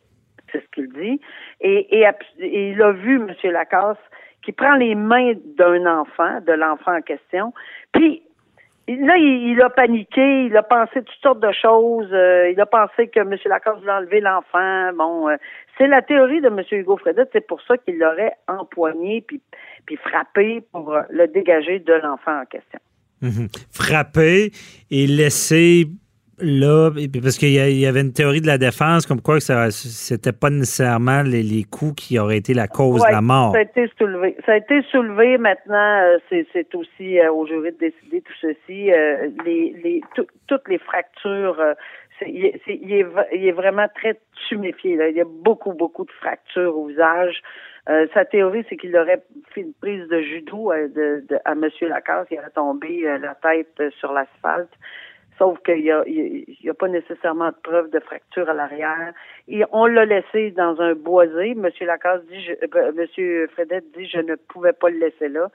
c'est 0.53 0.62
ce 0.62 0.68
qu'il 0.72 0.88
dit. 0.92 1.20
Et, 1.61 1.98
et, 1.98 2.07
et, 2.38 2.70
il 2.70 2.83
a 2.83 2.92
vu, 2.92 3.16
M. 3.16 3.35
Lacasse, 3.50 3.98
qui 4.42 4.53
prend 4.53 4.74
les 4.74 4.94
mains 4.94 5.33
d'un 5.57 5.87
enfant, 5.87 6.40
de 6.46 6.53
l'enfant 6.53 6.96
en 6.96 7.03
question, 7.03 7.53
puis 7.92 8.22
là, 8.88 9.16
il, 9.16 9.61
a 9.61 9.70
paniqué, 9.70 10.46
il 10.46 10.57
a 10.57 10.62
pensé 10.62 11.03
toutes 11.03 11.22
sortes 11.22 11.40
de 11.40 11.53
choses. 11.53 12.09
Euh, 12.12 12.50
il 12.50 12.61
a 12.61 12.66
pensé 12.66 13.09
que 13.09 13.20
M. 13.20 13.37
Lacasse 13.44 13.79
voulait 13.79 13.92
enlever 13.92 14.20
l'enfant. 14.20 14.92
Bon, 14.94 15.29
euh, 15.29 15.37
c'est 15.79 15.87
la 15.87 16.03
théorie 16.03 16.40
de 16.40 16.48
M. 16.48 16.62
Hugo 16.72 16.96
Fredette. 16.96 17.31
C'est 17.33 17.46
pour 17.46 17.61
ça 17.62 17.76
qu'il 17.79 17.98
l'aurait 17.98 18.35
empoigné 18.48 19.22
puis, 19.26 19.40
puis 19.87 19.96
frappé 19.96 20.62
pour 20.72 20.96
le 21.09 21.26
dégager 21.29 21.79
de 21.79 21.92
l'enfant 21.94 22.40
en 22.40 22.44
question. 22.46 22.81
Mhm. 23.22 23.48
Frappé 23.70 24.50
et 24.90 25.07
laissé 25.07 25.87
là, 26.42 26.90
parce 27.22 27.38
qu'il 27.38 27.53
y 27.53 27.87
avait 27.87 28.00
une 28.00 28.12
théorie 28.12 28.40
de 28.40 28.46
la 28.46 28.59
défense 28.59 29.07
comme 29.07 29.20
quoi 29.20 29.37
que 29.37 29.42
ça 29.42 29.70
c'était 29.70 30.33
pas 30.33 30.50
nécessairement 30.50 31.22
les, 31.22 31.64
coups 31.64 31.94
qui 31.94 32.18
auraient 32.18 32.38
été 32.38 32.55
la 32.55 32.68
cause 32.68 33.03
de 33.03 33.12
la 33.12 33.20
mort. 33.20 33.53
Ça 33.53 33.59
a 33.59 33.62
été 33.62 33.90
soulevé. 33.98 34.37
Ça 34.46 34.53
a 34.53 34.57
été 34.57 34.83
soulevé 34.90 35.38
maintenant. 35.38 36.03
Euh, 36.03 36.18
c'est 36.29 36.74
aussi 36.74 37.18
euh, 37.18 37.33
au 37.33 37.46
jury 37.46 37.72
de 37.72 37.79
décider 37.79 38.20
tout 38.22 38.33
ceci. 38.40 38.92
Euh, 38.92 39.29
les, 39.44 40.03
toutes 40.46 40.68
les 40.68 40.79
fractures. 40.79 41.62
il, 42.26 42.44
est, 42.46 43.53
vraiment 43.53 43.87
très 43.94 44.18
tuméfié. 44.48 44.98
Il 45.11 45.16
y 45.16 45.20
a 45.20 45.26
beaucoup, 45.26 45.72
beaucoup 45.72 46.05
de 46.05 46.12
fractures 46.12 46.76
au 46.76 46.87
visage. 46.87 47.42
sa 47.87 48.24
théorie, 48.24 48.64
c'est 48.68 48.76
qu'il 48.76 48.96
aurait 48.96 49.22
fait 49.55 49.62
une 49.62 49.74
prise 49.74 50.07
de 50.09 50.20
judo 50.20 50.72
de, 50.72 51.24
à 51.44 51.53
M. 51.53 51.68
Lacasse. 51.83 52.26
Il 52.31 52.38
aurait 52.38 52.50
tombé 52.50 53.03
la 53.20 53.35
tête 53.37 53.92
sur 53.98 54.12
l'asphalte 54.12 54.72
sauf 55.40 55.59
qu'il 55.62 55.83
n'y 55.83 55.90
a, 55.90 56.03
a, 56.03 56.74
pas 56.74 56.88
nécessairement 56.88 57.48
de 57.48 57.57
preuve 57.62 57.90
de 57.90 57.98
fracture 57.98 58.48
à 58.50 58.55
l'arrière. 58.55 59.12
Et 59.48 59.64
on 59.72 59.87
l'a 59.87 60.05
laissé 60.05 60.50
dans 60.50 60.79
un 60.81 60.94
boisé. 60.94 61.55
Monsieur 61.55 61.87
Lacasse 61.87 62.20
dit, 62.26 62.42
je, 62.42 62.53
euh, 62.53 62.92
Monsieur 62.92 63.48
Fredette 63.55 63.90
dit, 63.96 64.07
je 64.07 64.20
ne 64.20 64.35
pouvais 64.35 64.74
pas 64.74 64.90
le 64.90 64.98
laisser 64.98 65.29
là. 65.29 65.50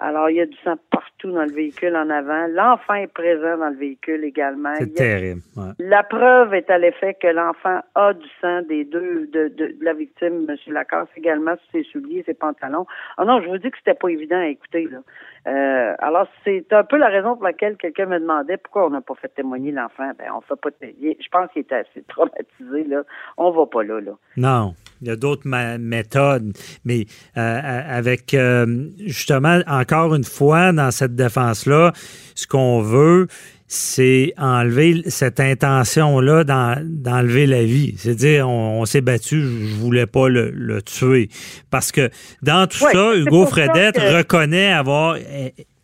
Alors, 0.00 0.28
il 0.28 0.36
y 0.36 0.40
a 0.40 0.46
du 0.46 0.56
sang 0.64 0.74
partout 0.90 1.30
dans 1.30 1.44
le 1.44 1.52
véhicule 1.52 1.96
en 1.96 2.10
avant. 2.10 2.46
L'enfant 2.48 2.94
est 2.94 3.12
présent 3.12 3.56
dans 3.58 3.68
le 3.68 3.76
véhicule 3.76 4.24
également. 4.24 4.74
C'est 4.78 4.92
terrible. 4.92 5.40
La 5.78 6.02
preuve 6.02 6.52
est 6.54 6.68
à 6.68 6.78
l'effet 6.78 7.14
que 7.14 7.28
l'enfant 7.28 7.80
a 7.94 8.12
du 8.12 8.26
sang 8.40 8.62
des 8.62 8.84
deux, 8.84 9.28
de, 9.32 9.48
de, 9.48 9.74
la 9.80 9.94
victime, 9.94 10.46
M. 10.48 10.56
Lacasse, 10.66 11.08
également 11.16 11.54
sur 11.56 11.70
ses 11.72 11.84
souliers, 11.84 12.24
ses 12.26 12.34
pantalons. 12.34 12.86
Ah 13.16 13.24
non, 13.24 13.40
je 13.40 13.48
vous 13.48 13.58
dis 13.58 13.70
que 13.70 13.78
c'était 13.78 13.94
pas 13.94 14.08
évident 14.08 14.38
à 14.38 14.46
écouter, 14.46 14.88
là. 14.90 14.98
Euh, 15.46 15.94
alors, 15.98 16.26
c'est 16.42 16.72
un 16.72 16.84
peu 16.84 16.96
la 16.96 17.08
raison 17.08 17.34
pour 17.34 17.44
laquelle 17.44 17.76
quelqu'un 17.76 18.06
me 18.06 18.18
demandait 18.18 18.56
pourquoi 18.56 18.86
on 18.86 18.90
n'a 18.90 19.02
pas 19.02 19.14
fait 19.14 19.28
témoigner 19.28 19.72
l'enfant. 19.72 20.10
Ben, 20.18 20.28
on 20.34 20.40
fait 20.40 20.56
pas 20.60 20.70
Je 20.80 21.28
pense 21.30 21.50
qu'il 21.52 21.62
était 21.62 21.76
assez 21.76 22.02
traumatisé, 22.08 22.84
là. 22.88 23.02
On 23.36 23.50
va 23.50 23.66
pas 23.66 23.82
là, 23.84 24.00
là. 24.00 24.12
Non. 24.36 24.74
Il 25.04 25.08
y 25.08 25.10
a 25.10 25.16
d'autres 25.16 25.46
méthodes. 25.78 26.52
Mais 26.84 27.06
euh, 27.36 27.82
avec, 27.88 28.34
euh, 28.34 28.88
justement, 29.06 29.60
encore 29.66 30.14
une 30.14 30.24
fois, 30.24 30.72
dans 30.72 30.90
cette 30.90 31.14
défense-là, 31.14 31.92
ce 32.34 32.46
qu'on 32.46 32.80
veut, 32.80 33.26
c'est 33.66 34.32
enlever 34.38 35.02
cette 35.08 35.40
intention-là 35.40 36.44
d'enlever 36.44 37.46
la 37.46 37.64
vie. 37.64 37.94
C'est-à-dire, 37.98 38.48
on, 38.48 38.84
s'est 38.86 39.00
battu, 39.00 39.42
je 39.42 39.74
voulais 39.76 40.06
pas 40.06 40.28
le, 40.28 40.80
tuer. 40.82 41.28
Parce 41.70 41.92
que 41.92 42.10
dans 42.42 42.66
tout 42.66 42.78
ça, 42.78 43.14
Hugo 43.14 43.46
Fredette 43.46 43.98
reconnaît 43.98 44.72
avoir 44.72 45.16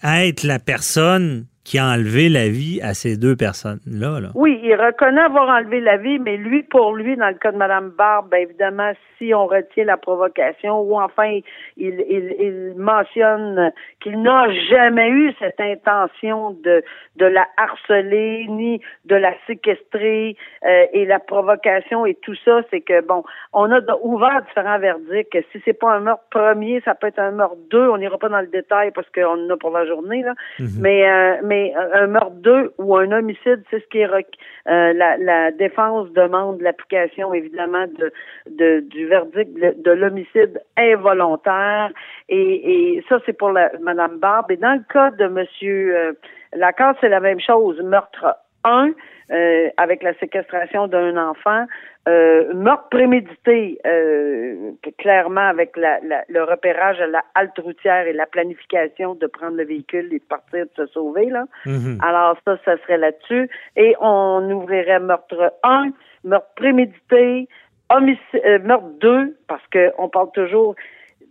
être 0.02 0.42
la 0.44 0.59
personne 0.59 1.46
qui 1.64 1.79
a 1.79 1.87
enlevé 1.87 2.29
la 2.29 2.49
vie 2.49 2.81
à 2.83 2.94
ces 2.94 3.16
deux 3.16 3.37
personnes-là. 3.37 4.20
Là. 4.20 4.29
Oui, 4.35 4.59
il 4.62 4.75
reconnaît 4.75 5.20
avoir 5.20 5.49
enlevé 5.49 5.81
la 5.81 5.99
vie, 5.99 6.18
mais 6.18 6.37
lui, 6.37 6.62
pour 6.62 6.94
lui, 6.94 7.16
dans 7.16 7.29
le 7.29 7.35
cas 7.35 7.53
de 7.53 7.59
Mme 7.59 7.90
Barbe, 7.90 8.31
bien 8.31 8.40
évidemment, 8.40 8.92
si 9.18 9.35
on 9.35 9.46
retient 9.46 9.85
la 9.85 9.99
provocation, 9.99 10.81
ou 10.81 10.99
enfin, 10.99 11.40
il, 11.77 12.01
il, 12.09 12.35
il 12.40 12.75
mentionne 12.77 13.73
qu'il 14.01 14.23
n'a 14.23 14.51
jamais 14.70 15.11
eu 15.11 15.33
cette 15.38 15.61
intention 15.61 16.57
de, 16.64 16.83
de 17.16 17.27
la 17.27 17.46
harceler, 17.59 18.46
ni 18.49 18.81
de 19.05 19.16
la 19.16 19.35
séquestrer, 19.46 20.37
euh, 20.64 20.87
et 20.92 21.05
la 21.05 21.18
provocation 21.18 22.07
et 22.07 22.14
tout 22.14 22.35
ça, 22.44 22.62
c'est 22.70 22.81
que, 22.81 23.07
bon, 23.07 23.23
on 23.53 23.70
a 23.70 23.81
ouvert 24.03 24.42
différents 24.46 24.79
verdicts. 24.79 25.37
Si 25.53 25.61
c'est 25.64 25.79
pas 25.79 25.92
un 25.92 26.01
meurtre 26.01 26.25
premier, 26.31 26.81
ça 26.85 26.94
peut 26.94 27.09
être 27.09 27.18
un 27.18 27.33
meurtre 27.33 27.57
deux, 27.70 27.88
on 27.88 27.99
n'ira 27.99 28.16
pas 28.16 28.29
dans 28.31 28.40
le 28.40 28.46
détail 28.46 28.90
parce 28.92 29.09
qu'on 29.11 29.46
en 29.46 29.51
a 29.51 29.57
pour 29.57 29.70
la 29.70 29.87
journée, 29.87 30.23
là, 30.23 30.35
mhm. 30.59 30.68
mais, 30.81 31.09
euh, 31.09 31.37
mais 31.44 31.60
un 31.77 32.07
meurtre 32.07 32.37
deux 32.37 32.73
ou 32.79 32.96
un 32.96 33.11
homicide, 33.12 33.62
c'est 33.70 33.81
ce 33.81 33.87
qui 33.88 33.99
est 33.99 34.11
euh, 34.11 34.92
la, 34.92 35.16
la, 35.16 35.51
défense 35.53 36.11
demande 36.12 36.61
l'application 36.61 37.33
évidemment 37.35 37.87
de, 37.99 38.12
de, 38.51 38.81
du 38.81 39.07
verdict 39.07 39.53
de, 39.55 39.90
l'homicide 39.90 40.61
involontaire 40.77 41.90
et, 42.29 42.96
et 42.96 43.05
ça 43.09 43.18
c'est 43.27 43.33
pour 43.33 43.51
la, 43.51 43.70
Madame 43.81 44.18
Barbe. 44.18 44.51
Et 44.51 44.57
dans 44.57 44.75
le 44.75 44.85
cas 44.92 45.11
de 45.11 45.27
Monsieur 45.27 45.96
euh, 45.96 46.12
Lacan, 46.55 46.92
c'est 47.01 47.09
la 47.09 47.20
même 47.20 47.40
chose. 47.40 47.81
Meurtre 47.83 48.37
1, 48.64 48.92
euh, 49.31 49.68
avec 49.77 50.03
la 50.03 50.14
séquestration 50.14 50.88
d'un 50.88 51.16
enfant, 51.16 51.66
euh, 52.09 52.53
meurtre 52.55 52.88
prémédité, 52.90 53.79
euh, 53.87 54.73
clairement 54.99 55.49
avec 55.49 55.77
la, 55.77 56.01
le 56.29 56.42
repérage 56.44 57.01
à 57.01 57.07
la 57.07 57.23
halte 57.35 57.59
routière 57.59 58.07
et 58.07 58.12
la 58.12 58.27
planification 58.27 59.14
de 59.14 59.27
prendre 59.27 59.57
le 59.57 59.64
véhicule 59.64 60.12
et 60.12 60.18
de 60.18 60.25
partir 60.25 60.64
de 60.64 60.70
se 60.77 60.87
sauver. 60.92 61.27
Là. 61.27 61.44
Mm-hmm. 61.66 62.05
Alors 62.05 62.37
ça, 62.44 62.57
ça 62.64 62.77
serait 62.79 62.99
là-dessus. 62.99 63.49
Et 63.77 63.94
on 64.01 64.51
ouvrirait 64.51 65.01
meurtre 65.01 65.55
1, 65.62 65.90
meurtre 66.25 66.51
prémédité, 66.57 67.49
homicide, 67.88 68.64
meurtre 68.64 68.90
2, 69.01 69.37
parce 69.46 69.62
qu'on 69.73 70.09
parle 70.09 70.31
toujours 70.33 70.75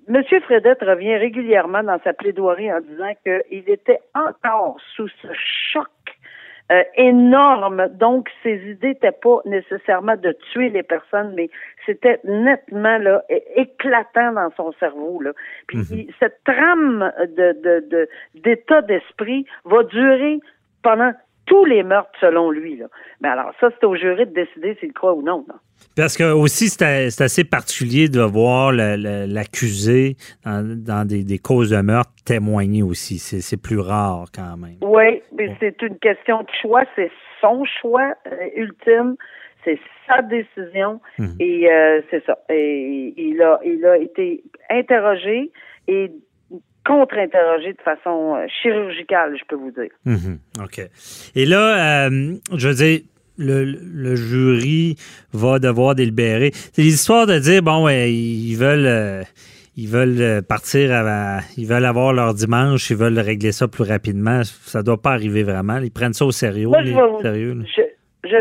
Monsieur 0.10 0.39
Fredette 0.39 0.82
revient 0.82 1.18
régulièrement 1.18 1.84
dans 1.84 2.00
sa 2.04 2.13
plaidoirie 2.13 2.74
en 2.74 2.82
disant 2.82 3.13
qu'il 3.24 3.70
était 3.70 4.00
encore 4.15 4.78
sous 4.96 5.08
ce 5.22 5.28
choc 5.72 5.88
euh, 6.71 6.84
énorme. 6.95 7.88
Donc, 7.95 8.29
ses 8.43 8.58
idées 8.69 8.89
n'étaient 8.89 9.12
pas 9.12 9.39
nécessairement 9.45 10.15
de 10.15 10.36
tuer 10.51 10.69
les 10.69 10.84
personnes, 10.84 11.34
mais 11.36 11.49
c'était 11.86 12.19
nettement 12.23 12.97
là 12.97 13.23
éclatant 13.55 14.34
dans 14.34 14.51
son 14.55 14.71
cerveau. 14.73 15.21
Là. 15.21 15.32
Puis 15.67 15.79
mhm. 15.79 16.08
cette 16.19 16.43
trame 16.43 17.12
de 17.38 18.08
d'état 18.36 18.82
d'esprit 18.84 19.45
va 19.65 19.84
durer 19.84 20.39
pendant 20.84 21.12
tous 21.50 21.66
les 21.66 21.84
meurtres 21.84 22.12
selon 22.22 22.52
lui. 22.52 22.78
Là. 22.78 22.86
Mais 23.20 23.28
alors, 23.28 23.52
ça, 23.60 23.70
c'est 23.78 23.86
au 23.86 23.96
jury 23.96 24.26
de 24.26 24.34
décider 24.34 24.78
s'il 24.80 24.94
croit 24.94 25.14
ou 25.14 25.22
non. 25.22 25.46
Parce 25.96 26.16
que 26.16 26.32
aussi, 26.32 26.70
c'est 26.70 27.22
assez 27.22 27.44
particulier 27.44 28.08
de 28.08 28.22
voir 28.22 28.72
l'accusé 28.72 30.16
dans, 30.46 31.08
des, 31.08 31.40
causes 31.40 31.72
de 31.72 31.82
meurtre 31.82 32.12
témoigner 32.26 32.84
aussi. 32.84 33.18
C'est 33.18 33.62
plus 33.62 33.80
rare 33.80 34.28
quand 34.34 34.56
même. 34.58 34.78
Oui, 34.82 35.22
mais 35.38 35.56
c'est 35.60 35.82
une 35.82 35.98
question 35.98 36.42
de 36.44 36.50
choix. 36.62 36.84
C'est 36.96 37.12
son 37.42 37.66
choix 37.66 38.14
euh, 38.28 38.36
ultime. 38.56 39.16
C'est 39.66 39.80
sa 40.08 40.22
décision. 40.22 41.02
Hum. 41.18 41.36
Et 41.40 41.70
euh, 41.70 42.02
c'est 42.10 42.24
ça. 42.26 42.38
Et 42.50 43.14
il 43.18 43.42
a, 43.42 43.60
il 43.66 43.86
a 43.86 43.98
été 43.98 44.44
interrogé 44.70 45.52
et 45.88 46.12
contre-interrogé 46.89 47.73
de 47.73 47.82
façon 47.82 48.36
euh, 48.36 48.47
chirurgicale, 48.62 49.38
je 49.38 49.43
peux 49.47 49.56
vous 49.56 49.71
dire. 49.71 49.91
Mhm. 50.06 50.39
OK. 50.63 50.82
Et 51.36 51.45
là, 51.45 52.08
euh, 52.08 52.36
je 52.56 52.67
veux 52.67 52.73
dire, 52.73 53.02
le, 53.38 54.15
jury 54.15 54.95
va 55.32 55.60
devoir 55.60 55.93
délibérer. 55.93 56.52
C'est 56.73 56.82
l'histoire 56.82 57.28
de 57.28 57.38
dire, 57.38 57.62
bon, 57.62 57.86
ouais, 57.86 58.12
ils 58.12 58.56
veulent... 58.56 58.88
Euh, 58.88 59.23
ils 59.82 59.88
veulent 59.88 60.41
partir 60.41 60.91
avant, 60.91 61.39
ils 61.56 61.65
veulent 61.65 61.86
avoir 61.86 62.12
leur 62.12 62.34
dimanche, 62.34 62.89
ils 62.89 62.97
veulent 62.97 63.17
régler 63.17 63.54
ça 63.54 63.69
plus 63.69 63.86
rapidement. 63.86 64.41
Ça 64.43 64.84
doit 64.84 65.02
pas 65.02 65.13
arriver 65.13 65.43
vraiment. 65.43 65.78
Ils 65.78 65.89
prennent 65.89 66.12
ça 66.12 66.25
au 66.25 66.34
sérieux. 66.34 66.67
sérieux 67.21 67.63
je 67.78 67.82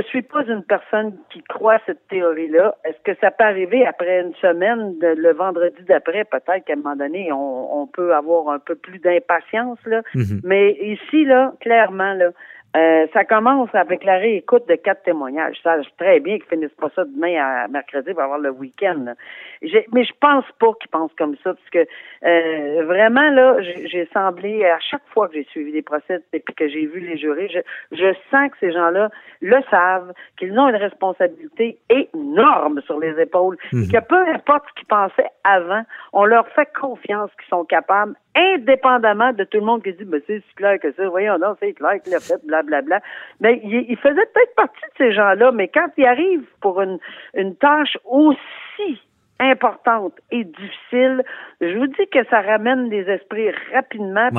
suis 0.08 0.22
pas 0.22 0.44
une 0.44 0.64
personne 0.64 1.16
qui 1.30 1.42
croit 1.42 1.78
cette 1.86 2.06
théorie-là. 2.08 2.76
Est-ce 2.84 2.98
que 3.04 3.18
ça 3.20 3.30
peut 3.30 3.44
arriver 3.44 3.86
après 3.86 4.20
une 4.20 4.34
semaine, 4.36 4.96
le 5.00 5.32
vendredi 5.32 5.82
d'après, 5.86 6.24
peut-être 6.24 6.64
qu'à 6.64 6.72
un 6.72 6.76
moment 6.76 6.96
donné, 6.96 7.30
on, 7.32 7.86
peut 7.86 8.14
avoir 8.14 8.48
un 8.48 8.58
peu 8.58 8.74
plus 8.74 8.98
d'impatience, 8.98 9.78
là. 9.86 10.02
Mm-hmm. 10.14 10.40
Mais 10.44 10.72
ici, 10.72 11.24
là, 11.24 11.54
clairement, 11.60 12.12
là, 12.14 12.30
euh, 12.76 13.06
ça 13.14 13.24
commence 13.24 13.74
avec 13.74 14.04
la 14.04 14.18
réécoute 14.18 14.68
de 14.68 14.74
quatre 14.74 15.02
témoignages. 15.02 15.56
Ça, 15.62 15.76
très 15.96 16.20
bien 16.20 16.36
qu'ils 16.38 16.48
finissent 16.48 16.76
pas 16.78 16.90
ça 16.94 17.04
demain 17.04 17.34
à 17.40 17.66
mercredi 17.68 18.12
pour 18.12 18.22
avoir 18.22 18.38
le 18.38 18.50
week-end. 18.50 19.14
Mais 19.62 20.04
je 20.04 20.12
pense 20.20 20.44
pas 20.60 20.72
qu'ils 20.80 20.90
pensent 20.90 21.14
comme 21.16 21.34
ça, 21.42 21.54
parce 21.54 21.70
que 21.70 21.86
euh, 22.26 22.84
vraiment 22.84 23.30
là, 23.30 23.56
j'ai 23.62 24.06
semblé 24.12 24.66
à 24.66 24.78
chaque 24.80 25.06
fois 25.14 25.28
que 25.28 25.34
j'ai 25.34 25.44
suivi 25.44 25.72
les 25.72 25.82
procès 25.82 26.20
et 26.32 26.40
que 26.40 26.68
j'ai 26.68 26.84
vu 26.84 27.00
les 27.00 27.16
jurés, 27.16 27.48
je, 27.90 28.14
sens 28.30 28.50
que 28.50 28.58
ces 28.60 28.72
gens-là 28.72 29.08
le 29.40 29.56
savent, 29.70 30.12
qu'ils 30.38 30.58
ont 30.58 30.68
une 30.68 30.76
responsabilité 30.76 31.78
énorme 31.88 32.82
sur 32.82 33.00
les 33.00 33.18
épaules, 33.20 33.56
et 33.72 33.76
mhm. 33.76 33.88
que 33.90 34.00
peu 34.06 34.28
importe 34.28 34.64
ce 34.68 34.74
qu'ils 34.80 34.88
pensaient 34.88 35.30
avant, 35.42 35.82
on 36.12 36.26
leur 36.26 36.46
fait 36.48 36.68
confiance 36.78 37.30
qu'ils 37.38 37.48
sont 37.48 37.64
capables 37.64 38.14
indépendamment 38.38 39.32
de 39.32 39.44
tout 39.44 39.58
le 39.58 39.64
monde 39.64 39.82
qui 39.82 39.92
dit, 39.92 40.04
mais 40.06 40.22
c'est 40.26 40.42
clair 40.56 40.78
que 40.80 40.92
ça, 40.92 41.08
voyons, 41.08 41.38
non, 41.38 41.56
c'est 41.60 41.72
clair 41.72 42.00
qu'il 42.02 42.14
a 42.14 42.20
fait, 42.20 42.44
blablabla. 42.46 43.00
Mais 43.40 43.60
il, 43.64 43.96
faisait 43.96 44.14
peut-être 44.14 44.54
partie 44.54 44.80
de 44.80 44.96
ces 44.96 45.12
gens-là, 45.12 45.52
mais 45.52 45.68
quand 45.68 45.88
il 45.96 46.06
arrive 46.06 46.44
pour 46.60 46.80
une, 46.80 46.98
une 47.34 47.56
tâche 47.56 47.98
aussi 48.04 49.00
importante 49.40 50.14
et 50.30 50.44
difficile, 50.44 51.22
je 51.60 51.76
vous 51.78 51.86
dis 51.86 52.06
que 52.12 52.24
ça 52.30 52.40
ramène 52.40 52.90
les 52.90 53.08
esprits 53.08 53.50
rapidement. 53.72 54.30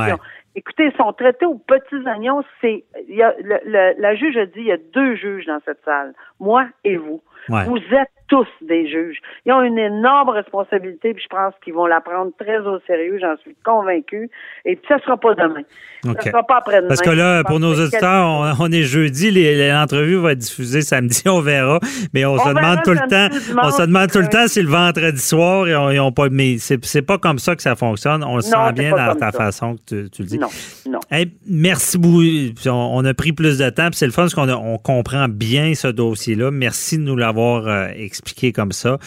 Écoutez, 0.56 0.86
ils 0.92 0.98
sont 0.98 1.14
traités 1.14 1.46
aux 1.46 1.58
petits 1.60 2.06
oignons. 2.08 2.44
C'est, 2.62 2.84
il 3.08 3.16
y 3.16 3.22
a, 3.24 3.34
le- 3.42 3.60
le- 3.66 4.02
la 4.02 4.16
juge 4.16 4.36
a 4.38 4.46
dit, 4.46 4.54
il 4.58 4.66
y 4.66 4.72
a 4.72 4.78
deux 4.94 5.16
juges 5.16 5.46
dans 5.46 5.60
cette 5.66 5.80
salle, 5.86 6.14
moi 6.40 6.66
et 6.84 6.98
vous. 6.98 7.22
Ouais. 7.48 7.64
Vous 7.66 7.78
êtes 7.78 8.10
tous 8.28 8.48
des 8.62 8.88
juges. 8.88 9.18
Ils 9.46 9.52
ont 9.54 9.64
une 9.64 9.80
énorme 9.80 10.30
responsabilité, 10.30 11.16
puis 11.16 11.24
je 11.24 11.30
pense 11.36 11.54
qu'ils 11.64 11.74
vont 11.74 11.88
la 11.88 12.00
prendre 12.00 12.32
très 12.38 12.60
au 12.60 12.80
sérieux, 12.86 13.18
j'en 13.20 13.36
suis 13.38 13.56
convaincue. 13.66 14.30
Et 14.66 14.76
puis 14.76 14.86
ça 14.88 15.00
sera 15.00 15.18
pas 15.18 15.34
demain. 15.34 15.62
OK. 16.08 16.22
Ça 16.22 16.30
sera 16.30 16.44
pas 16.44 16.58
après-demain. 16.58 16.90
Parce 16.90 17.02
que 17.02 17.10
là, 17.10 17.44
pour 17.44 17.60
nos 17.60 17.74
auditeurs, 17.74 18.28
on, 18.28 18.54
on 18.60 18.72
est 18.72 18.84
jeudi, 18.84 19.32
l'entrevue 19.72 20.18
va 20.18 20.34
être 20.34 20.38
diffusée 20.40 20.82
samedi, 20.82 21.24
on 21.28 21.40
verra. 21.42 21.80
Mais 22.14 22.24
on, 22.26 22.34
On 22.34 22.38
se 22.38 22.50
demande 22.50 22.84
tout 22.84 22.92
le 22.92 23.00
temps, 23.10 23.30
dimanche, 23.30 23.66
on 23.66 23.72
se 23.72 23.82
demande 23.84 24.12
tout 24.12 24.20
le 24.20 24.28
temps 24.28 24.48
si 24.48 24.62
le 24.62 24.70
vendredi 24.70 25.20
soir, 25.22 25.68
ils 25.68 25.76
ont, 25.76 25.90
ils 25.90 26.00
ont 26.00 26.12
pas, 26.12 26.28
mais 26.30 26.58
c'est 26.60 27.02
pas 27.02 27.18
comme 27.18 27.40
ça 27.40 27.56
que 27.56 27.62
ça 27.64 27.76
fonctionne. 27.76 28.24
On 28.24 28.36
le 28.36 28.42
sent 28.42 28.74
bien 28.76 28.92
dans 28.92 29.16
ta 29.16 29.32
ça. 29.32 29.38
façon 29.38 29.76
que 29.76 30.04
tu, 30.04 30.10
tu 30.12 30.22
le 30.22 30.28
dis. 30.28 30.39
Non, 30.40 30.48
non. 30.88 31.00
Hey, 31.12 31.34
merci 31.46 31.98
beaucoup. 31.98 32.24
On, 32.66 33.04
a 33.04 33.14
pris 33.14 33.34
plus 33.34 33.58
de 33.58 33.70
temps, 33.70 33.90
c'est 33.92 34.06
le 34.06 34.14
fun 34.14 34.24
parce 34.24 34.36
qu'on 34.36 34.50
on 34.50 34.78
comprend 34.78 35.28
bien 35.28 35.74
ce 35.74 35.88
dossier-là. 35.88 36.50
Merci 36.50 36.98
de 36.98 37.04
nous 37.04 37.18
l'avoir 37.18 37.68
euh, 37.68 37.88
expliqué 37.94 38.54
comme 38.54 38.72
ça. 38.72 38.98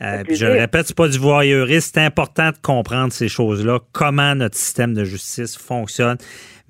Euh, 0.00 0.22
puis 0.24 0.36
je 0.36 0.46
le 0.46 0.52
répète, 0.52 0.86
c'est 0.86 0.96
pas 0.96 1.08
du 1.08 1.18
voyeurisme. 1.18 1.90
C'est 1.94 2.04
important 2.04 2.50
de 2.50 2.56
comprendre 2.62 3.12
ces 3.12 3.28
choses-là, 3.28 3.80
comment 3.92 4.34
notre 4.34 4.56
système 4.56 4.94
de 4.94 5.04
justice 5.04 5.58
fonctionne. 5.58 6.16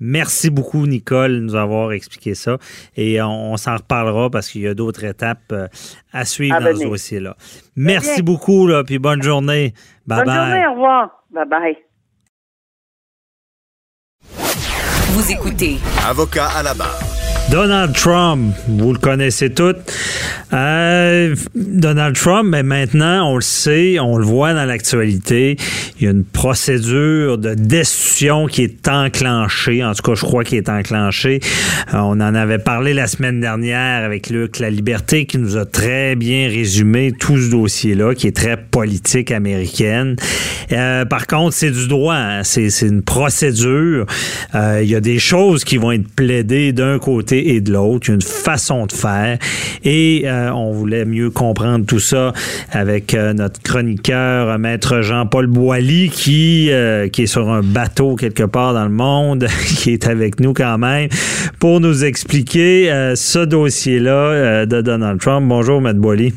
Merci 0.01 0.49
beaucoup, 0.49 0.85
Nicole, 0.85 1.35
de 1.35 1.39
nous 1.39 1.55
avoir 1.55 1.91
expliqué 1.93 2.35
ça. 2.35 2.57
Et 2.97 3.21
on, 3.21 3.53
on 3.53 3.57
s'en 3.57 3.75
reparlera 3.75 4.29
parce 4.29 4.49
qu'il 4.49 4.61
y 4.61 4.67
a 4.67 4.73
d'autres 4.73 5.03
étapes 5.05 5.39
euh, 5.51 5.67
à 6.11 6.25
suivre 6.25 6.55
À 6.55 6.59
dans 6.61 6.75
ce 6.75 6.83
dossier-là. 6.83 7.35
Merci 7.75 8.15
bien. 8.15 8.23
beaucoup, 8.23 8.67
là, 8.67 8.83
puis 8.83 8.99
bonne 8.99 9.21
journée. 9.21 9.73
Bye 10.07 10.19
Bonne 10.19 10.27
bye. 10.27 10.35
journée, 10.35 10.67
au 10.67 10.71
revoir. 10.73 11.23
Bye 11.31 11.47
bye. 11.47 11.88
Vous 15.11 15.31
écoutez 15.31 15.79
Avocat 16.07 16.49
à 16.55 16.61
la 16.61 16.75
barre. 16.75 17.08
Donald 17.51 17.93
Trump, 17.93 18.53
vous 18.67 18.93
le 18.93 18.99
connaissez 18.99 19.49
tous. 19.49 19.75
Euh, 20.53 21.35
Donald 21.55 22.15
Trump, 22.15 22.47
mais 22.49 22.61
maintenant, 22.61 23.31
on 23.31 23.35
le 23.35 23.41
sait, 23.41 23.99
on 23.99 24.17
le 24.17 24.25
voit 24.25 24.53
dans 24.53 24.65
l'actualité, 24.65 25.57
il 25.99 26.05
y 26.05 26.07
a 26.07 26.11
une 26.11 26.23
procédure 26.23 27.37
de 27.39 27.55
destitution 27.55 28.45
qui 28.45 28.63
est 28.63 28.87
enclenchée. 28.87 29.83
En 29.83 29.93
tout 29.93 30.03
cas, 30.03 30.13
je 30.15 30.21
crois 30.21 30.43
qu'il 30.43 30.59
est 30.59 30.69
enclenchée. 30.69 31.39
Euh, 31.93 31.97
on 31.97 32.21
en 32.21 32.35
avait 32.35 32.59
parlé 32.59 32.93
la 32.93 33.07
semaine 33.07 33.41
dernière 33.41 34.05
avec 34.05 34.29
Luc 34.29 34.59
La 34.59 34.69
Liberté 34.69 35.25
qui 35.25 35.39
nous 35.39 35.57
a 35.57 35.65
très 35.65 36.15
bien 36.15 36.47
résumé 36.47 37.13
tout 37.19 37.37
ce 37.37 37.49
dossier-là, 37.49 38.13
qui 38.13 38.27
est 38.27 38.35
très 38.35 38.57
politique 38.57 39.31
américaine. 39.31 40.15
Euh, 40.71 41.05
par 41.05 41.25
contre, 41.25 41.53
c'est 41.53 41.71
du 41.71 41.87
droit, 41.87 42.15
hein. 42.15 42.43
c'est 42.43 42.69
c'est 42.69 42.87
une 42.87 43.01
procédure. 43.01 44.05
Euh, 44.55 44.81
Il 44.83 44.89
y 44.89 44.95
a 44.95 45.01
des 45.01 45.19
choses 45.19 45.63
qui 45.63 45.77
vont 45.77 45.91
être 45.91 46.07
plaidées 46.15 46.73
d'un 46.73 46.99
côté 46.99 47.38
et 47.39 47.61
de 47.61 47.71
l'autre. 47.71 48.09
Une 48.09 48.21
façon 48.21 48.85
de 48.85 48.91
faire. 48.91 49.37
Et 49.83 50.23
euh, 50.25 50.51
on 50.51 50.71
voulait 50.71 51.05
mieux 51.05 51.29
comprendre 51.29 51.85
tout 51.85 51.99
ça 51.99 52.33
avec 52.71 53.13
euh, 53.13 53.33
notre 53.33 53.61
chroniqueur, 53.61 54.49
euh, 54.49 54.57
maître 54.57 55.01
Jean-Paul 55.01 55.47
Boilly, 55.47 56.09
qui, 56.09 56.69
qui 57.11 57.23
est 57.23 57.27
sur 57.27 57.49
un 57.49 57.61
bateau 57.61 58.15
quelque 58.15 58.43
part 58.43 58.73
dans 58.73 58.85
le 58.85 58.89
monde, 58.89 59.47
qui 59.65 59.91
est 59.91 60.07
avec 60.07 60.39
nous 60.39 60.53
quand 60.53 60.77
même, 60.77 61.09
pour 61.59 61.79
nous 61.79 62.03
expliquer 62.03 63.13
ce 63.15 63.39
dossier-là 63.45 64.65
de 64.65 64.81
Donald 64.81 65.19
Trump. 65.19 65.47
Bonjour, 65.47 65.81
maître 65.81 65.99
Boilly. 65.99 66.33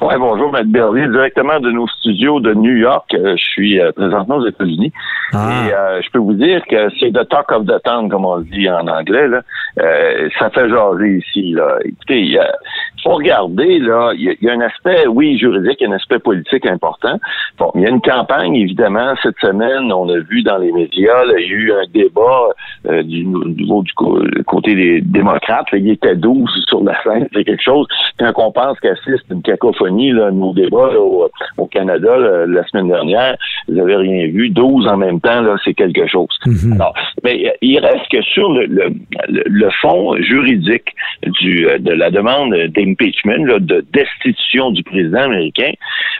Oui, 0.00 0.14
bonjour, 0.16 0.52
Maître 0.52 0.68
Berlier, 0.70 1.08
directement 1.08 1.58
de 1.58 1.72
nos 1.72 1.88
studios 1.88 2.38
de 2.38 2.54
New 2.54 2.76
York. 2.76 3.12
Euh, 3.14 3.34
je 3.36 3.42
suis 3.44 3.80
euh, 3.80 3.90
présentement 3.90 4.36
aux 4.36 4.46
États-Unis. 4.46 4.92
Ah. 5.32 5.48
Et 5.66 5.72
euh, 5.74 6.00
je 6.02 6.10
peux 6.10 6.20
vous 6.20 6.34
dire 6.34 6.62
que 6.70 6.88
c'est 7.00 7.10
the 7.10 7.28
talk 7.28 7.50
of 7.50 7.66
the 7.66 7.82
town, 7.82 8.08
comme 8.08 8.24
on 8.24 8.36
le 8.36 8.44
dit 8.44 8.70
en 8.70 8.86
anglais. 8.86 9.26
Là. 9.26 9.42
Euh, 9.80 10.28
ça 10.38 10.50
fait 10.50 10.68
jaser 10.68 11.16
ici. 11.18 11.52
Là. 11.52 11.78
Écoutez, 11.84 12.20
il 12.20 12.30
y 12.32 12.38
a- 12.38 12.54
faut 13.02 13.14
regarder, 13.14 13.78
là, 13.78 14.12
il 14.14 14.36
y, 14.40 14.44
y 14.44 14.48
a 14.48 14.52
un 14.52 14.60
aspect, 14.60 15.06
oui, 15.06 15.38
juridique, 15.38 15.82
un 15.82 15.92
aspect 15.92 16.18
politique 16.18 16.66
important. 16.66 17.18
Bon, 17.58 17.70
il 17.74 17.82
y 17.82 17.86
a 17.86 17.90
une 17.90 18.00
campagne, 18.00 18.56
évidemment, 18.56 19.14
cette 19.22 19.38
semaine, 19.40 19.92
on 19.92 20.08
a 20.08 20.18
vu 20.18 20.42
dans 20.42 20.58
les 20.58 20.72
médias, 20.72 21.24
là, 21.24 21.34
il 21.38 21.46
y 21.46 21.52
a 21.52 21.56
eu 21.56 21.72
un 21.72 21.84
débat 21.92 22.48
euh, 22.88 23.02
du 23.02 23.24
niveau 23.24 23.82
du 23.82 23.92
co- 23.94 24.22
côté 24.46 24.74
des 24.74 25.00
démocrates. 25.00 25.70
Là, 25.72 25.78
il 25.78 25.90
était 25.90 26.16
12 26.16 26.64
sur 26.68 26.82
la 26.84 27.00
scène, 27.02 27.28
c'est 27.34 27.44
quelque 27.44 27.62
chose. 27.62 27.86
Quand 28.18 28.32
on 28.36 28.52
pense 28.52 28.78
qu'assiste 28.80 29.24
une 29.30 29.42
cacophonie, 29.42 30.12
là, 30.12 30.30
nos 30.30 30.52
débats 30.52 30.90
là, 30.92 31.00
au, 31.00 31.28
au 31.56 31.66
Canada 31.66 32.16
là, 32.16 32.46
la 32.46 32.64
semaine 32.68 32.88
dernière, 32.88 33.36
vous 33.68 33.74
n'avez 33.74 33.96
rien 33.96 34.26
vu. 34.28 34.48
12 34.50 34.86
en 34.88 34.96
même 34.96 35.20
temps, 35.20 35.40
là, 35.42 35.56
c'est 35.64 35.74
quelque 35.74 36.06
chose. 36.06 36.28
Alors, 36.74 36.94
mais 37.24 37.54
il 37.62 37.78
reste 37.78 38.08
que 38.10 38.22
sur 38.22 38.52
le, 38.52 38.66
le, 38.66 38.84
le- 39.28 39.44
le 39.46 39.68
fond 39.80 40.14
juridique 40.20 40.94
du, 41.40 41.66
euh, 41.68 41.78
de 41.78 41.92
la 41.92 42.10
demande 42.10 42.54
d'impeachment, 42.88 43.58
de 43.60 43.84
destitution 43.92 44.70
du 44.70 44.82
président 44.82 45.22
américain, 45.22 45.72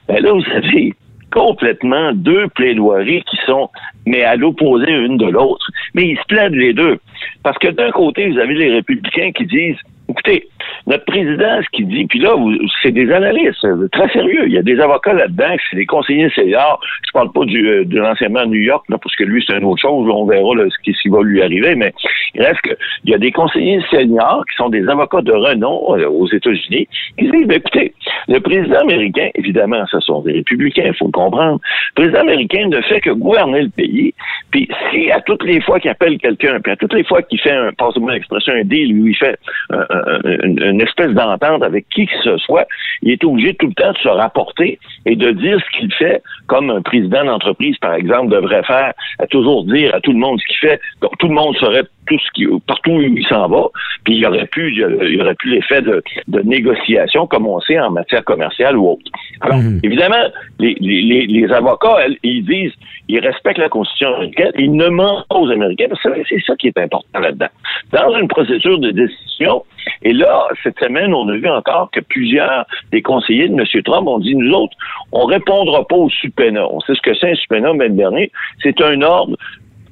ben 0.07 0.23
là, 0.23 0.33
vous 0.33 0.51
avez 0.53 0.95
complètement 1.33 2.13
deux 2.13 2.49
plaidoiries 2.49 3.23
qui 3.31 3.37
sont, 3.47 3.69
mais 4.07 4.23
à 4.23 4.37
l'opposé 4.37 4.87
l'une 4.87 5.19
de 5.19 5.27
l'autre. 5.27 5.67
Mais 5.95 6.09
ils 6.09 6.19
se 6.19 6.25
plaident 6.27 6.55
les 6.55 6.73
deux. 6.73 6.99
Parce 7.43 7.59
que 7.59 7.69
d'un 7.69 7.91
côté, 7.91 8.31
vous 8.31 8.39
avez 8.39 8.55
les 8.55 8.73
républicains 8.73 9.33
qui 9.33 9.47
disent, 9.47 9.77
écoutez, 10.09 10.49
notre 10.87 11.05
président, 11.05 11.61
ce 11.63 11.69
qu'il 11.73 11.89
dit, 11.89 12.07
puis 12.07 12.19
là, 12.19 12.35
c'est 12.83 12.93
des 12.93 13.11
analystes 13.13 13.65
euh, 13.65 13.89
très 13.93 14.09
sérieux. 14.09 14.45
Il 14.47 14.53
y 14.53 14.59
a 14.59 14.63
des 14.63 14.81
avocats 14.81 15.13
là-dedans, 15.13 15.55
c'est 15.71 15.77
des 15.77 15.87
conseillers 15.87 16.31
seniors. 16.31 16.81
Je 17.07 17.13
parle 17.13 17.31
pas 17.33 17.45
du, 17.45 17.69
euh, 17.69 17.85
de 17.85 17.99
l'enseignement 17.99 18.41
à 18.41 18.47
New 18.47 18.61
York, 18.61 18.85
là, 18.89 18.97
parce 18.99 19.15
que 19.17 19.25
lui, 19.25 19.45
c'est 19.47 19.57
une 19.57 19.65
autre 19.65 19.83
chose. 19.83 20.09
On 20.11 20.25
verra 20.25 20.55
là, 20.55 20.65
ce, 20.71 20.83
qui, 20.83 20.93
qui 20.95 21.09
va 21.09 21.23
lui 21.23 21.43
arriver. 21.43 21.75
Mais 21.75 21.93
il 22.35 22.43
reste 22.43 22.61
que 22.63 22.71
il 23.05 23.11
y 23.11 23.15
a 23.15 23.19
des 23.19 23.33
conseillers 23.33 23.81
seniors 23.91 24.45
qui 24.51 24.57
sont 24.57 24.69
des 24.69 24.87
avocats 24.89 25.21
de 25.23 25.33
renom 25.33 25.97
euh, 25.97 26.09
aux 26.09 26.29
États-Unis. 26.29 26.89
Ils 27.19 27.31
disent, 27.31 27.47
ben, 27.47 27.59
écoutez, 27.59 27.93
le 28.29 28.41
président 28.41 28.81
américain, 28.81 29.29
évidemment, 29.35 29.85
ce 29.91 30.01
sont 30.01 30.23
des 30.23 30.33
républicains, 30.33 30.85
il 30.87 30.95
faut 30.95 31.07
le 31.07 31.13
comprendre. 31.13 31.61
Le 31.97 32.03
président 32.03 32.21
américain 32.21 32.67
ne 32.69 32.81
fait 32.83 33.01
que 33.01 33.11
gouverner 33.11 33.63
le 33.63 33.71
pays. 33.71 34.15
Puis 34.51 34.69
si 34.91 35.11
à 35.11 35.21
toutes 35.21 35.45
les 35.45 35.61
fois 35.61 35.79
qu'il 35.81 35.91
appelle 35.91 36.19
quelqu'un, 36.19 36.61
puis 36.61 36.73
à 36.73 36.77
toutes 36.77 36.95
les 36.95 37.05
fois 37.05 37.23
qu'il 37.23 37.41
fait 37.41 37.53
un, 37.53 37.73
passe-moi 37.73 38.13
l'expression, 38.13 38.55
un 38.55 38.65
deal, 38.65 38.99
où 38.99 39.07
il 39.07 39.17
fait 39.17 39.39
un- 39.71 39.98
une, 40.43 40.63
une 40.63 40.81
espèce 40.81 41.13
d'entente 41.13 41.63
avec 41.63 41.89
qui 41.89 42.07
que 42.07 42.13
ce 42.25 42.37
soit, 42.39 42.67
il 43.03 43.13
est 43.13 43.25
obligé 43.25 43.55
tout 43.55 43.67
le 43.67 43.75
temps 43.75 43.93
de 43.93 43.99
se 43.99 44.09
rapporter 44.09 44.79
et 45.07 45.17
de 45.17 45.31
dire 45.31 45.59
ce 45.61 45.79
qu'il 45.79 45.93
fait, 45.95 46.23
comme 46.47 46.71
un 46.71 46.83
président 46.83 47.25
d'entreprise, 47.25 47.77
par 47.79 47.95
exemple, 47.95 48.33
devrait 48.33 48.65
faire, 48.65 48.93
à 49.19 49.27
toujours 49.27 49.65
dire 49.65 49.95
à 49.95 50.01
tout 50.01 50.13
le 50.13 50.19
monde 50.19 50.41
ce 50.41 50.47
qu'il 50.47 50.69
fait. 50.69 50.81
Donc, 51.01 51.17
tout 51.19 51.29
le 51.29 51.35
monde 51.35 51.57
saurait 51.57 51.85
tout 52.07 52.19
ce 52.19 52.31
qui, 52.33 52.47
partout 52.67 52.93
où 52.93 53.01
il 53.03 53.27
s'en 53.27 53.49
va, 53.49 53.67
puis 54.05 54.15
il 54.15 54.21
y 54.21 54.27
aurait 54.27 54.47
pu, 54.47 54.73
il 54.73 55.15
y 55.15 55.21
aurait 55.21 55.35
pu 55.35 55.51
l'effet 55.51 55.83
de, 55.83 56.03
de 56.29 56.41
négociation, 56.41 57.27
comme 57.27 57.47
on 57.47 57.61
sait 57.61 57.79
en 57.79 57.91
matière 57.91 58.25
commerciale 58.25 58.77
ou 58.77 58.93
autre. 58.93 59.03
Alors, 59.43 59.61
évidemment, 59.83 60.25
les, 60.59 60.75
les, 60.81 61.03
les, 61.03 61.27
les 61.27 61.53
avocats, 61.53 61.99
elles, 62.05 62.17
ils 62.23 62.45
disent, 62.45 62.73
ils 63.09 63.21
respectent 63.21 63.59
la 63.59 63.69
Constitution 63.69 64.15
américaine, 64.15 64.53
ils 64.59 64.73
ne 64.73 64.89
mentent 64.89 65.27
pas 65.29 65.37
aux 65.37 65.51
Américains, 65.51 65.87
parce 65.91 66.03
que 66.03 66.09
c'est 66.29 66.43
ça 66.47 66.57
qui 66.57 66.69
est 66.69 66.79
important 66.79 67.21
là-dedans. 67.21 67.49
Dans 67.93 68.17
une 68.19 68.29
procédure 68.29 68.79
de 68.79 68.91
décision, 68.91 69.65
et 70.03 70.13
là, 70.13 70.47
cette 70.63 70.79
semaine, 70.79 71.13
on 71.15 71.29
a 71.29 71.37
vu 71.37 71.49
encore 71.49 71.91
que 71.91 72.01
plusieurs 72.01 72.65
des 72.93 73.03
conseillers 73.03 73.49
de 73.49 73.55
M. 73.55 73.83
Trump 73.85 74.07
ont 74.09 74.19
dit, 74.19 74.35
nous 74.35 74.53
autres, 74.53 74.77
on 75.13 75.25
répondra 75.27 75.87
pas 75.87 75.97
au 75.97 76.09
subpoena. 76.11 76.67
On 76.71 76.81
sait 76.81 76.95
ce 76.95 77.01
que 77.03 77.15
c'est 77.15 77.31
un 77.31 77.35
subpoena, 77.35 77.73
même 77.73 77.97
dernier. 77.97 78.31
C'est 78.63 78.81
un 78.83 79.01
ordre. 79.03 79.37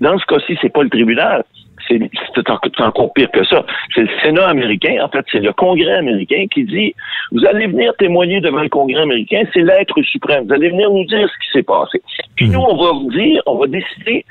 Dans 0.00 0.18
ce 0.18 0.26
cas-ci, 0.26 0.58
c'est 0.60 0.72
pas 0.72 0.82
le 0.82 0.90
tribunal. 0.90 1.44
C'est 1.88 2.00
c'est 2.34 2.50
en- 2.50 2.58
c'est 2.64 2.82
encore 2.82 3.12
pire 3.12 3.30
que 3.30 3.44
ça. 3.44 3.64
C'est 3.94 4.02
le 4.02 4.08
Sénat 4.20 4.48
américain, 4.48 4.96
en 5.02 5.08
fait, 5.08 5.24
c'est 5.30 5.38
le 5.38 5.52
Congrès 5.52 5.94
américain 5.94 6.46
qui 6.52 6.64
dit 6.64 6.94
Vous 7.30 7.46
allez 7.46 7.68
venir 7.68 7.94
témoigner 7.96 8.40
devant 8.40 8.62
le 8.62 8.68
Congrès 8.68 9.02
américain, 9.02 9.42
c'est 9.54 9.62
l'être 9.62 10.00
suprême. 10.02 10.46
Vous 10.46 10.52
allez 10.52 10.70
venir 10.70 10.90
nous 10.90 11.04
dire 11.04 11.28
ce 11.28 11.44
qui 11.46 11.52
s'est 11.52 11.62
passé. 11.62 12.02
Puis 12.34 12.48
nous, 12.48 12.58
on 12.60 12.76
va 12.76 12.90
vous 12.92 13.10
dire, 13.12 13.40
on 13.46 13.56
va 13.56 13.66
décider 13.68 14.24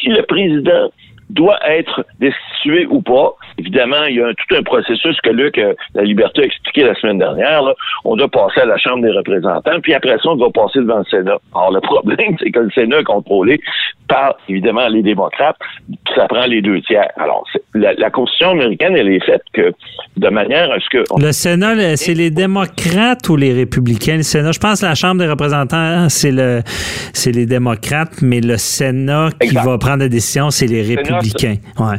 si 0.00 0.08
le 0.08 0.22
président 0.22 0.90
doit 1.30 1.58
être 1.68 2.04
destitué 2.20 2.86
ou 2.86 3.02
pas. 3.02 3.34
Évidemment, 3.58 4.04
il 4.08 4.16
y 4.16 4.22
a 4.22 4.28
un- 4.28 4.32
tout 4.34 4.54
un 4.54 4.62
processus 4.62 5.16
que 5.22 5.30
Luc, 5.30 5.58
euh, 5.58 5.74
la 5.94 6.02
liberté 6.02 6.42
a 6.42 6.44
expliqué 6.44 6.84
la 6.84 6.94
semaine 6.94 7.18
dernière. 7.18 7.62
là. 7.62 7.74
On 8.04 8.16
doit 8.16 8.28
passer 8.28 8.60
à 8.60 8.64
la 8.66 8.78
Chambre 8.78 9.02
des 9.02 9.10
représentants, 9.10 9.80
puis 9.82 9.94
après 9.94 10.16
ça, 10.22 10.30
on 10.30 10.36
doit 10.36 10.50
passer 10.52 10.78
devant 10.80 10.98
le 10.98 11.04
Sénat. 11.04 11.38
Alors, 11.54 11.72
le 11.72 11.80
problème, 11.80 12.36
c'est 12.42 12.50
que 12.50 12.60
le 12.60 12.70
Sénat 12.70 13.00
est 13.00 13.04
contrôlé 13.04 13.60
par, 14.08 14.36
évidemment, 14.48 14.88
les 14.88 15.02
démocrates, 15.02 15.56
puis 15.86 15.98
ça 16.14 16.26
prend 16.28 16.46
les 16.46 16.62
deux 16.62 16.80
tiers. 16.82 17.08
Alors, 17.16 17.44
la, 17.74 17.92
la 17.94 18.10
Constitution 18.10 18.52
américaine, 18.52 18.96
elle 18.96 19.08
est 19.08 19.24
faite 19.24 19.42
que 19.52 19.72
de 20.16 20.28
manière 20.28 20.70
à 20.72 20.80
ce 20.80 20.88
que... 20.88 21.04
on- 21.10 21.18
Le 21.18 21.32
Sénat, 21.32 21.96
c'est 21.96 22.14
les 22.14 22.30
démocrates 22.30 23.28
ou 23.28 23.36
les 23.36 23.52
républicains? 23.52 24.16
Le 24.16 24.22
Sénat, 24.22 24.52
je 24.52 24.58
pense 24.60 24.80
que 24.80 24.86
la 24.86 24.94
Chambre 24.94 25.18
des 25.22 25.28
représentants, 25.28 26.08
c'est 26.08 26.30
le, 26.32 26.62
c'est 27.12 27.32
les 27.32 27.44
démocrates, 27.46 28.22
mais 28.22 28.40
le 28.40 28.56
Sénat 28.56 29.28
qui 29.40 29.48
Exact. 29.48 29.64
va 29.66 29.78
prendre 29.78 29.98
la 29.98 30.08
décision, 30.08 30.50
c'est 30.50 30.66
les 30.66 30.84
Sénat, 30.84 31.02
républicains. 31.18 31.56
Ouais. 31.78 31.98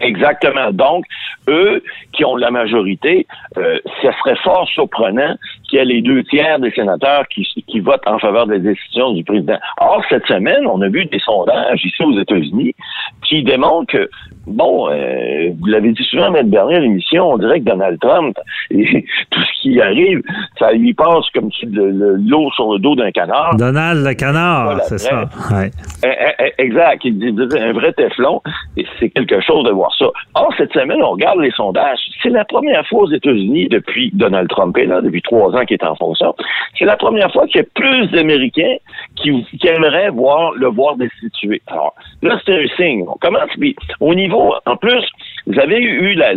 Exactement. 0.00 0.70
Donc, 0.72 1.04
eux 1.48 1.82
qui 2.12 2.24
ont 2.24 2.36
la 2.36 2.50
majorité, 2.50 3.26
euh, 3.56 3.78
ça 4.02 4.10
serait 4.18 4.36
fort 4.42 4.68
surprenant 4.68 5.34
qu'il 5.68 5.78
y 5.78 5.82
ait 5.82 5.84
les 5.84 6.02
deux 6.02 6.24
tiers 6.24 6.58
des 6.58 6.70
sénateurs 6.72 7.26
qui, 7.28 7.46
qui 7.66 7.80
votent 7.80 8.06
en 8.06 8.18
faveur 8.18 8.46
des 8.46 8.58
décisions 8.58 9.12
du 9.12 9.22
président. 9.22 9.58
Or, 9.80 10.02
cette 10.08 10.26
semaine, 10.26 10.66
on 10.66 10.80
a 10.82 10.88
vu 10.88 11.04
des 11.06 11.18
sondages 11.20 11.84
ici 11.84 12.02
aux 12.02 12.18
États-Unis 12.18 12.74
qui 13.22 13.42
démontrent 13.42 13.92
que 13.92 14.08
bon, 14.48 14.88
euh, 14.90 15.50
vous 15.58 15.66
l'avez 15.66 15.92
dit 15.92 16.02
souvent 16.04 16.26
dans 16.26 16.32
notre 16.32 16.48
dernière 16.48 16.82
émission, 16.82 17.32
on 17.32 17.38
dirait 17.38 17.60
que 17.60 17.64
Donald 17.64 17.98
Trump, 18.00 18.36
et 18.70 19.06
tout 19.30 19.40
ce 19.40 19.62
qui 19.62 19.80
arrive, 19.80 20.22
ça 20.58 20.72
lui 20.72 20.94
passe 20.94 21.28
comme 21.34 21.50
si 21.52 21.66
l'eau 21.66 22.50
sur 22.52 22.72
le 22.72 22.78
dos 22.78 22.94
d'un 22.94 23.10
canard. 23.10 23.56
Donald 23.56 24.04
le 24.04 24.14
canard, 24.14 24.80
c'est 24.84 24.98
ça. 24.98 25.28
Ouais. 25.52 25.70
Eh, 26.04 26.08
eh, 26.08 26.44
eh, 26.44 26.62
exact, 26.62 27.04
il 27.04 27.18
dit 27.18 27.58
un 27.58 27.72
vrai 27.72 27.92
téflon, 27.92 28.40
et 28.76 28.86
c'est 28.98 29.10
quelque 29.10 29.40
chose 29.40 29.64
de 29.64 29.70
voir 29.70 29.94
ça. 29.98 30.06
Or, 30.34 30.52
cette 30.56 30.72
semaine, 30.72 31.02
on 31.02 31.10
regarde 31.10 31.40
les 31.40 31.50
sondages. 31.52 31.98
C'est 32.22 32.30
la 32.30 32.44
première 32.44 32.86
fois 32.86 33.02
aux 33.02 33.10
États-Unis 33.10 33.68
depuis 33.68 34.10
Donald 34.14 34.48
Trump 34.48 34.76
est 34.78 34.86
là, 34.86 35.00
depuis 35.00 35.22
trois 35.22 35.54
ans 35.54 35.57
qu'il 35.64 35.74
est 35.74 35.84
en 35.84 35.94
fonction. 35.96 36.34
C'est 36.78 36.84
la 36.84 36.96
première 36.96 37.32
fois 37.32 37.46
qu'il 37.46 37.60
y 37.60 37.64
a 37.64 37.66
plus 37.74 38.08
d'Américains 38.08 38.76
qui, 39.16 39.44
qui, 39.44 39.68
aimeraient 39.68 40.10
voir 40.10 40.52
le 40.52 40.68
voir 40.68 40.96
destitué. 40.96 41.62
Alors, 41.66 41.94
là, 42.22 42.38
c'est 42.44 42.54
un 42.54 42.66
signe. 42.76 43.04
On 43.08 43.18
commence, 43.18 43.50
puis 43.58 43.76
au 44.00 44.14
niveau 44.14 44.54
en 44.66 44.76
plus, 44.76 45.04
vous 45.48 45.58
avez 45.58 45.80
eu 45.80 46.12
la, 46.12 46.34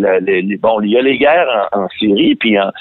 bon, 0.59 0.79
il 0.81 0.91
y 0.91 0.97
a 0.97 1.01
les 1.01 1.17
guerres 1.17 1.69
en, 1.73 1.87
Syrie, 1.99 2.35
puis 2.35 2.57
euh, 2.57 2.71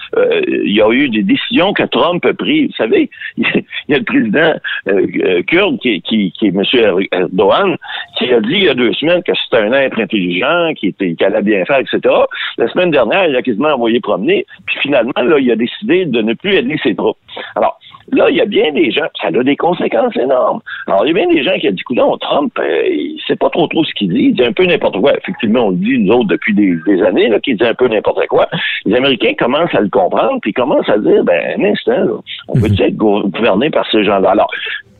il 0.46 0.72
y 0.72 0.80
a 0.80 0.88
eu 0.90 1.08
des 1.08 1.24
décisions 1.24 1.72
que 1.72 1.82
Trump 1.82 2.24
a 2.24 2.32
prises. 2.32 2.68
Vous 2.68 2.76
savez, 2.76 3.10
il 3.36 3.44
y 3.88 3.94
a 3.94 3.98
le 3.98 4.04
président 4.04 4.54
euh, 4.88 5.06
euh, 5.24 5.42
kurde 5.42 5.80
qui, 5.80 6.00
qui, 6.02 6.30
qui 6.30 6.46
est 6.46 6.54
M. 6.54 6.62
Erdogan, 7.10 7.76
qui 8.16 8.32
a 8.32 8.40
dit 8.40 8.54
il 8.54 8.64
y 8.64 8.68
a 8.68 8.74
deux 8.74 8.92
semaines 8.92 9.24
que 9.24 9.32
c'était 9.34 9.64
un 9.64 9.72
être 9.72 9.98
intelligent, 10.00 10.72
qui, 10.74 10.88
était, 10.88 11.14
qui 11.14 11.24
allait 11.24 11.42
bien 11.42 11.64
faire, 11.64 11.78
etc. 11.78 12.14
La 12.58 12.68
semaine 12.68 12.92
dernière, 12.92 13.26
il 13.26 13.34
a 13.34 13.42
quasiment 13.42 13.74
envoyé 13.74 13.98
promener, 13.98 14.46
puis 14.66 14.76
finalement, 14.82 15.12
là, 15.16 15.36
il 15.38 15.50
a 15.50 15.56
décidé 15.56 16.04
de 16.04 16.22
ne 16.22 16.34
plus 16.34 16.54
aider 16.54 16.76
ses 16.82 16.94
troupes. 16.94 17.18
Alors, 17.56 17.78
Là, 18.12 18.28
il 18.28 18.36
y 18.36 18.40
a 18.40 18.44
bien 18.44 18.72
des 18.72 18.90
gens, 18.90 19.06
ça 19.20 19.28
a 19.28 19.30
des 19.30 19.56
conséquences 19.56 20.16
énormes. 20.16 20.60
Alors, 20.88 21.06
il 21.06 21.08
y 21.08 21.10
a 21.12 21.24
bien 21.24 21.28
des 21.28 21.44
gens 21.44 21.56
qui 21.58 21.68
ont 21.68 21.72
dit, 21.72 21.82
non, 21.90 22.16
Trump, 22.18 22.52
euh, 22.58 22.88
il 22.88 23.20
sait 23.26 23.36
pas 23.36 23.50
trop 23.50 23.68
trop 23.68 23.84
ce 23.84 23.94
qu'il 23.94 24.12
dit, 24.12 24.26
il 24.30 24.34
dit 24.34 24.42
un 24.42 24.52
peu 24.52 24.64
n'importe 24.64 25.00
quoi. 25.00 25.16
Effectivement, 25.16 25.66
on 25.66 25.70
le 25.70 25.76
dit, 25.76 25.98
nous 25.98 26.14
autres, 26.14 26.28
depuis 26.28 26.54
des, 26.54 27.02
années, 27.02 27.28
là, 27.28 27.38
qu'il 27.38 27.56
dit 27.56 27.64
un 27.64 27.74
peu 27.74 27.86
n'importe 27.86 28.26
quoi. 28.26 28.48
Les 28.84 28.96
Américains 28.96 29.34
commencent 29.38 29.74
à 29.74 29.80
le 29.80 29.88
comprendre, 29.88 30.38
puis 30.42 30.52
commencent 30.52 30.88
à 30.88 30.98
dire, 30.98 31.22
ben, 31.22 31.60
un 31.60 31.64
instant, 31.64 32.22
on 32.48 32.60
peut 32.60 32.66
être 32.66 32.96
gouverné 32.96 33.70
par 33.70 33.88
ces 33.90 34.02
gens-là. 34.02 34.30
Alors, 34.30 34.50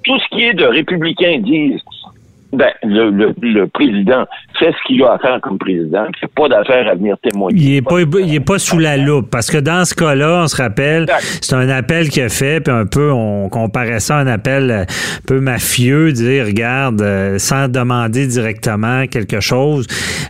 tout 0.04 0.18
ce 0.18 0.28
qui 0.36 0.44
est 0.44 0.54
de 0.54 0.64
républicains 0.64 1.38
disent, 1.38 1.80
ben, 2.52 2.70
le, 2.82 3.10
le, 3.40 3.66
président 3.68 4.26
fait 4.58 4.72
ce 4.72 4.86
qu'il 4.86 5.02
a 5.04 5.12
à 5.12 5.18
faire 5.18 5.40
comme 5.40 5.58
président? 5.58 6.06
Il 6.06 6.22
n'a 6.22 6.28
pas 6.34 6.48
d'affaire 6.48 6.88
à 6.88 6.94
venir 6.94 7.16
témoigner. 7.22 7.58
Il 7.60 7.72
n'est 7.74 7.82
pas, 7.82 8.00
il 8.00 8.34
est 8.34 8.40
pas 8.40 8.58
sous 8.58 8.78
la 8.78 8.96
loupe. 8.96 9.30
Parce 9.30 9.50
que 9.50 9.58
dans 9.58 9.84
ce 9.84 9.94
cas-là, 9.94 10.42
on 10.44 10.46
se 10.48 10.56
rappelle, 10.56 11.06
c'est 11.40 11.54
un 11.54 11.68
appel 11.68 12.08
qu'il 12.08 12.22
a 12.22 12.28
fait, 12.28 12.60
puis 12.60 12.72
un 12.72 12.86
peu, 12.86 13.12
on 13.12 13.48
comparait 13.48 14.00
ça 14.00 14.16
à 14.16 14.20
un 14.20 14.26
appel 14.26 14.70
un 14.70 14.84
peu 15.26 15.40
mafieux, 15.40 16.12
dire, 16.12 16.46
regarde, 16.46 17.00
euh, 17.02 17.38
sans 17.38 17.68
demander 17.68 18.26
directement 18.26 19.06
quelque 19.06 19.40
chose 19.40 19.86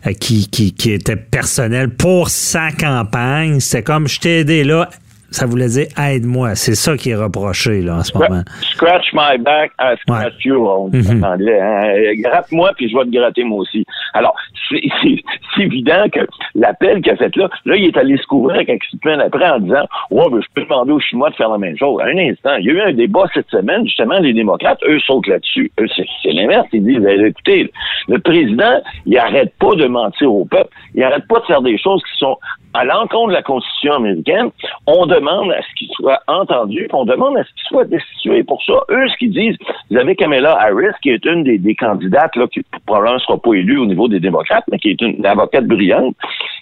euh, 0.07 0.13
qui, 0.13 0.49
qui, 0.51 0.75
qui 0.75 0.93
était 0.93 1.17
personnel 1.17 1.91
pour 1.91 2.29
sa 2.29 2.71
campagne. 2.71 3.61
C'est 3.61 3.83
comme, 3.83 4.09
je 4.09 4.21
t'ai 4.21 4.41
aidé 4.41 4.65
là, 4.65 4.89
ça 5.31 5.47
voulait 5.47 5.69
dire 5.69 5.87
aide-moi. 5.99 6.55
C'est 6.55 6.75
ça 6.75 6.97
qui 6.97 7.11
est 7.11 7.17
reproché 7.17 7.83
là, 7.83 7.97
en 7.97 8.05
ce 8.05 8.17
moment. 8.17 8.43
Scratch 8.75 9.13
my 9.13 9.39
back, 9.39 9.73
I 9.81 9.95
scratch 10.03 10.45
you, 10.45 10.67
on 10.67 10.89
dit 10.89 11.09
en 11.09 11.15
mhm. 11.15 11.25
anglais. 11.25 11.61
Hein. 11.61 12.13
Gratte-moi, 12.19 12.73
puis 12.77 12.91
je 12.91 12.97
vais 12.97 13.05
te 13.05 13.11
gratter 13.11 13.45
moi 13.45 13.61
aussi. 13.61 13.85
Alors, 14.15 14.35
c'est 14.71 15.63
évident 15.63 16.05
que 16.13 16.21
l'appel 16.55 17.01
qu'il 17.03 17.13
a 17.13 17.17
fait 17.17 17.35
là, 17.37 17.49
là, 17.65 17.77
il 17.77 17.87
est 17.87 17.97
allé 17.97 18.17
se 18.17 18.27
couvrir 18.27 18.65
quelques 18.67 18.85
semaines 19.03 19.21
après 19.21 19.49
en 19.49 19.61
disant 19.61 19.85
Ouais, 20.11 20.25
ben, 20.31 20.41
je 20.41 20.49
peux 20.55 20.63
demander 20.63 20.93
aux 20.93 21.01
Chinois 21.01 21.31
de 21.31 21.37
faire 21.37 21.49
la 21.49 21.59
même 21.59 21.77
chose. 21.77 22.01
À 22.01 22.07
un 22.07 22.19
instant, 22.19 22.57
il 22.57 22.67
y 22.67 22.71
a 22.71 22.73
eu 22.73 22.81
un 22.81 22.93
débat 22.93 23.25
cette 23.35 23.49
semaine, 23.51 23.85
justement, 23.85 24.19
les 24.19 24.33
démocrates, 24.33 24.81
eux, 24.87 24.99
sautent 25.01 25.27
là-dessus. 25.27 25.71
Eux, 25.81 25.87
c'est 25.97 26.33
l'inverse. 26.33 26.67
Ils 26.73 26.85
disent 26.85 26.99
ben, 26.99 27.25
écoutez, 27.25 27.71
le 28.09 28.19
président, 28.19 28.81
il 29.07 29.17
arrête 29.19 29.55
pas 29.59 29.75
de 29.75 29.87
mentir 29.87 30.33
au 30.33 30.45
peuple, 30.45 30.71
il 30.95 31.03
arrête 31.03 31.27
pas 31.29 31.41
de 31.41 31.45
faire 31.45 31.63
des 31.63 31.79
choses 31.79 32.03
qui 32.03 32.19
sont 32.19 32.37
à 32.75 32.85
l'encontre 32.85 33.29
de 33.29 33.33
la 33.33 33.43
Constitution 33.43 33.95
américaine, 33.95 34.51
on 34.87 35.07
demande 35.21 35.53
à 35.53 35.63
ce 35.63 35.75
qu'il 35.77 35.89
soit 35.93 36.21
entendu, 36.27 36.87
puis 36.89 36.95
on 36.95 37.05
demande 37.05 37.37
à 37.37 37.45
ce 37.45 37.49
qu'il 37.55 37.69
soit 37.69 37.85
destitué. 37.85 38.43
Pour 38.43 38.63
ça, 38.65 38.75
eux, 38.91 39.09
ce 39.09 39.17
qu'ils 39.19 39.33
disent, 39.33 39.57
vous 39.91 39.97
avez 39.97 40.17
Kamala 40.17 40.57
Harris, 40.61 40.95
qui 41.03 41.11
est 41.11 41.25
une 41.25 41.45
des, 41.45 41.59
des 41.59 41.75
candidates, 41.75 42.35
là, 42.37 42.47
qui 42.49 42.63
probablement 42.87 43.15
ne 43.15 43.21
sera 43.21 43.39
pas 43.39 43.55
élue 43.55 43.79
au 43.79 43.87
niveau 43.87 44.09
des 44.09 44.21
démocrates, 44.21 44.65
mais 44.71 44.79
qui 44.79 44.91
est 44.91 45.01
une, 45.01 45.25
avocate 45.25 45.67
brillante. 45.67 46.17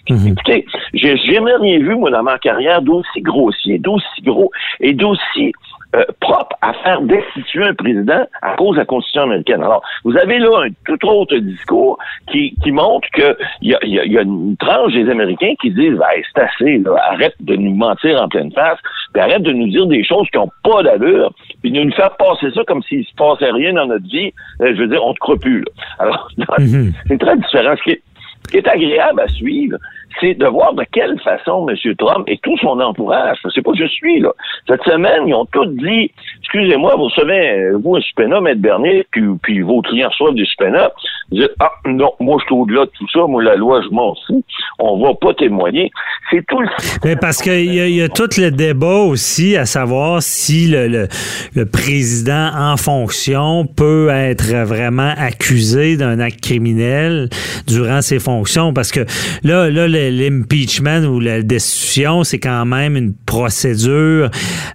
Mhm. 0.09 0.33
Écoutez, 0.33 0.65
j'ai 0.93 1.17
jamais 1.17 1.55
rien 1.55 1.79
vu, 1.79 1.95
moi, 1.95 2.11
dans 2.11 2.23
ma 2.23 2.37
carrière, 2.37 2.81
d'aussi 2.81 3.21
grossier, 3.21 3.79
d'aussi 3.79 4.21
gros 4.21 4.51
et 4.79 4.93
d'aussi 4.93 5.53
euh, 5.95 6.03
propre 6.19 6.55
à 6.61 6.73
faire 6.73 7.01
destituer 7.01 7.63
un 7.63 7.73
président 7.73 8.23
à 8.43 8.55
cause 8.57 8.75
de 8.75 8.81
la 8.81 8.85
Constitution 8.85 9.23
américaine. 9.23 9.63
Alors, 9.63 9.81
vous 10.03 10.15
avez 10.17 10.37
là 10.37 10.65
un 10.65 10.69
tout 10.85 11.07
autre 11.07 11.35
discours 11.37 11.97
qui, 12.31 12.53
qui 12.63 12.71
montre 12.71 13.07
qu'il 13.09 13.35
y 13.61 13.73
a, 13.73 13.79
y, 13.83 14.17
a, 14.17 14.21
une 14.21 14.55
tranche 14.57 14.93
des 14.93 15.09
Américains 15.09 15.53
qui 15.59 15.71
disent 15.71 15.97
ben, 15.97 16.05
c'est 16.31 16.43
assez, 16.43 16.77
là, 16.77 16.91
arrête 17.11 17.33
de 17.39 17.55
nous 17.55 17.73
mentir 17.73 18.21
en 18.21 18.27
pleine 18.27 18.51
face, 18.51 18.77
puis 19.13 19.21
arrête 19.23 19.41
de 19.41 19.51
nous 19.51 19.67
dire 19.69 19.87
des 19.87 20.03
choses 20.03 20.27
qui 20.29 20.37
n'ont 20.37 20.51
pas 20.63 20.83
d'allure, 20.83 21.33
puis 21.61 21.71
de 21.71 21.81
nous 21.81 21.93
faire 21.93 22.15
passer 22.17 22.51
ça 22.53 22.61
comme 22.67 22.83
s'il 22.83 23.03
se 23.03 23.15
passait 23.15 23.51
rien 23.51 23.73
dans 23.73 23.87
notre 23.87 24.05
vie. 24.05 24.31
Euh, 24.61 24.73
je 24.75 24.81
veux 24.81 24.87
dire, 24.87 25.03
on 25.03 25.13
te 25.13 25.19
croit 25.19 25.37
plus. 25.37 25.61
Là. 25.61 25.71
Alors, 25.97 26.29
mhm. 26.59 26.93
c'est 27.07 27.17
très 27.17 27.35
différent. 27.35 27.73
Ce 27.77 27.83
qui, 27.83 27.91
est, 27.91 28.01
ce 28.45 28.51
qui 28.51 28.57
est 28.57 28.67
agréable 28.67 29.21
à 29.21 29.27
suivre, 29.27 29.77
c'est 30.19 30.33
de 30.33 30.45
voir 30.45 30.73
de 30.73 30.83
quelle 30.91 31.19
façon 31.19 31.67
M. 31.69 31.95
Trump 31.97 32.25
et 32.27 32.37
tout 32.43 32.57
son 32.57 32.79
entourage, 32.79 33.37
c'est 33.53 33.61
pas 33.61 33.71
je 33.77 33.87
suis, 33.87 34.19
là. 34.19 34.31
Cette 34.67 34.83
semaine, 34.83 35.27
ils 35.27 35.33
ont 35.33 35.45
tous 35.45 35.67
dit, 35.67 36.11
excusez-moi, 36.39 36.95
vous 36.97 37.09
savez, 37.11 37.71
vous, 37.81 37.95
un 37.95 38.01
supéna, 38.01 38.41
Maître 38.41 38.61
Bernier, 38.61 39.05
puis, 39.11 39.23
puis 39.41 39.61
vos 39.61 39.81
clients 39.81 40.09
reçoivent 40.09 40.33
du 40.33 40.45
supéna, 40.45 40.91
vous 41.31 41.37
dites, 41.37 41.51
ah, 41.59 41.71
non, 41.85 42.11
moi, 42.19 42.37
je 42.39 42.45
suis 42.45 42.55
au-delà 42.55 42.85
de 42.85 42.91
tout 42.97 43.07
ça, 43.13 43.25
moi, 43.27 43.43
la 43.43 43.55
loi, 43.55 43.81
je 43.81 43.93
m'en 43.93 44.15
fous, 44.27 44.43
on 44.79 44.99
va 44.99 45.13
pas 45.13 45.33
témoigner. 45.33 45.91
C'est 46.31 46.45
tout 46.47 46.59
le... 46.59 46.67
Mais 47.03 47.15
parce 47.15 47.41
qu'il 47.41 47.73
y, 47.73 47.95
y 47.95 48.01
a 48.01 48.09
tout 48.09 48.29
le 48.37 48.49
débat 48.49 48.87
aussi 48.87 49.55
à 49.55 49.65
savoir 49.65 50.21
si 50.21 50.67
le, 50.67 51.07
le, 51.55 51.65
président 51.65 52.51
en 52.55 52.77
fonction 52.77 53.65
peut 53.65 54.09
être 54.09 54.65
vraiment 54.65 55.13
accusé 55.17 55.97
d'un 55.97 56.19
acte 56.19 56.41
criminel 56.41 57.29
durant 57.67 58.01
ses 58.01 58.19
fonctions, 58.19 58.73
parce 58.73 58.91
que 58.91 59.01
là, 59.43 59.69
là, 59.69 59.87
l'impeachment 60.09 61.05
ou 61.05 61.19
la 61.19 61.41
destitution, 61.41 62.23
c'est 62.23 62.39
quand 62.39 62.65
même 62.65 62.95
une 62.95 63.13
procédure 63.13 64.29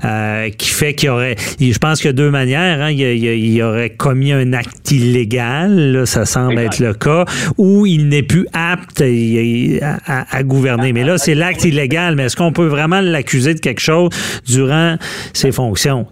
euh, 0.04 0.50
qui 0.50 0.70
fait 0.70 0.94
qu'il 0.94 1.06
y 1.06 1.10
aurait, 1.10 1.36
je 1.60 1.78
pense 1.78 1.98
qu'il 1.98 2.08
y 2.08 2.10
a 2.10 2.14
deux 2.14 2.30
manières. 2.30 2.80
Hein. 2.80 2.90
Il, 2.90 3.62
aurait 3.62 3.90
commis 3.90 4.32
un 4.32 4.52
acte 4.52 4.90
illégal, 4.90 6.02
ça 6.06 6.26
semble 6.26 6.58
être 6.58 6.80
le 6.80 6.94
cas, 6.94 7.24
ou 7.56 7.86
il 7.86 8.08
n'est 8.08 8.22
plus 8.22 8.46
apte 8.52 9.02
à, 9.02 10.42
gouverner. 10.42 10.92
Mais 10.92 11.04
là, 11.04 11.18
c'est 11.18 11.34
l'acte 11.34 11.64
illégal. 11.64 12.16
Mais 12.16 12.24
est-ce 12.24 12.36
qu'on 12.36 12.52
peut 12.52 12.66
vraiment 12.66 13.00
l'accuser 13.00 13.54
de 13.54 13.60
quelque 13.60 13.80
chose 13.80 14.10
durant 14.46 14.96
ses 15.32 15.52
fonctions? 15.52 16.06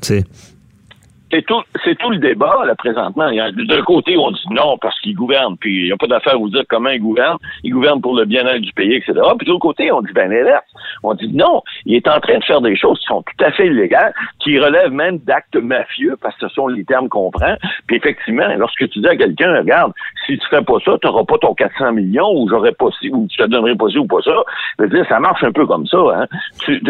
C'est 1.33 1.43
tout, 1.47 1.63
c'est 1.85 1.97
tout 1.97 2.11
le 2.11 2.19
débat, 2.19 2.65
là, 2.67 2.75
présentement. 2.75 3.31
D'un 3.31 3.83
côté, 3.83 4.17
on 4.19 4.31
dit 4.31 4.47
non 4.51 4.77
parce 4.81 4.99
qu'il 5.01 5.15
gouverne, 5.15 5.57
puis 5.59 5.81
il 5.81 5.85
n'y 5.85 5.93
a 5.93 5.97
pas 5.97 6.07
d'affaire 6.07 6.35
à 6.35 6.37
vous 6.37 6.51
dire 6.51 6.65
comment 6.69 6.91
il 6.91 7.01
gouverne. 7.01 7.39
Il 7.63 7.73
gouverne 7.73 8.01
pour 8.01 8.15
le 8.15 8.25
bien-être 8.25 8.61
du 8.61 8.73
pays, 8.73 8.95
etc. 8.95 9.15
Puis 9.39 9.47
de 9.47 9.51
l'autre 9.51 9.63
côté, 9.63 9.91
on 9.91 10.03
dit 10.03 10.13
ben 10.13 10.31
l'inverse. 10.31 10.67
On 11.03 11.15
dit 11.15 11.29
non, 11.33 11.63
il 11.87 11.97
est 11.97 12.07
en 12.09 12.21
train 12.21 12.39
de 12.39 12.45
faire 12.45 12.61
des 12.61 12.77
choses 12.77 12.99
qui 13.01 13.07
sont 13.07 13.23
tout 13.23 13.45
à 13.45 13.51
fait 13.53 13.67
illégales, 13.67 14.13
qui 14.41 14.59
relèvent 14.59 14.93
même 14.93 15.19
d'actes 15.19 15.57
mafieux, 15.57 16.17
parce 16.21 16.37
que 16.37 16.49
ce 16.49 16.55
sont 16.55 16.69
les 16.69 16.85
termes 16.85 17.09
qu'on 17.09 17.31
prend. 17.31 17.57
Puis 17.87 17.97
effectivement, 17.97 18.49
lorsque 18.59 18.89
tu 18.91 19.01
dis 19.01 19.09
à 19.09 19.17
quelqu'un, 19.17 19.57
regarde, 19.57 19.93
si 20.27 20.39
tu 20.39 20.47
fais 20.49 20.63
pas 20.63 20.79
ça, 20.85 20.93
tu 21.01 21.07
n'auras 21.07 21.25
pas 21.25 21.39
ton 21.39 21.55
400 21.55 21.93
millions, 21.93 22.31
ou 22.31 22.49
j'aurais 22.49 22.73
pas 22.73 22.89
ci, 23.01 23.11
ou 23.11 23.27
tu 23.29 23.39
te 23.39 23.45
donnerais 23.45 23.75
pas 23.75 23.89
ci 23.89 23.99
ou 23.99 24.07
pas 24.07 24.21
ça. 24.23 24.35
Je 24.79 24.85
veux 24.85 24.91
dire, 24.91 25.07
ça 25.09 25.19
marche 25.19 25.43
un 25.45 25.53
peu 25.53 25.67
comme 25.67 25.87
ça. 25.87 25.99
Hein? 26.15 26.27
Tu, 26.65 26.83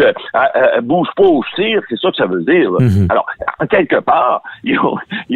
bouge 0.81 1.07
pas 1.15 1.23
au 1.23 1.43
tir, 1.55 1.81
c'est 1.89 1.99
ça 1.99 2.09
que 2.11 2.17
ça 2.17 2.25
veut 2.25 2.43
dire. 2.43 2.69
Mm-hmm. 2.71 3.11
Alors, 3.11 3.25
en 3.59 3.67
quelque 3.67 3.99
part, 3.99 4.32
ils 4.63 4.79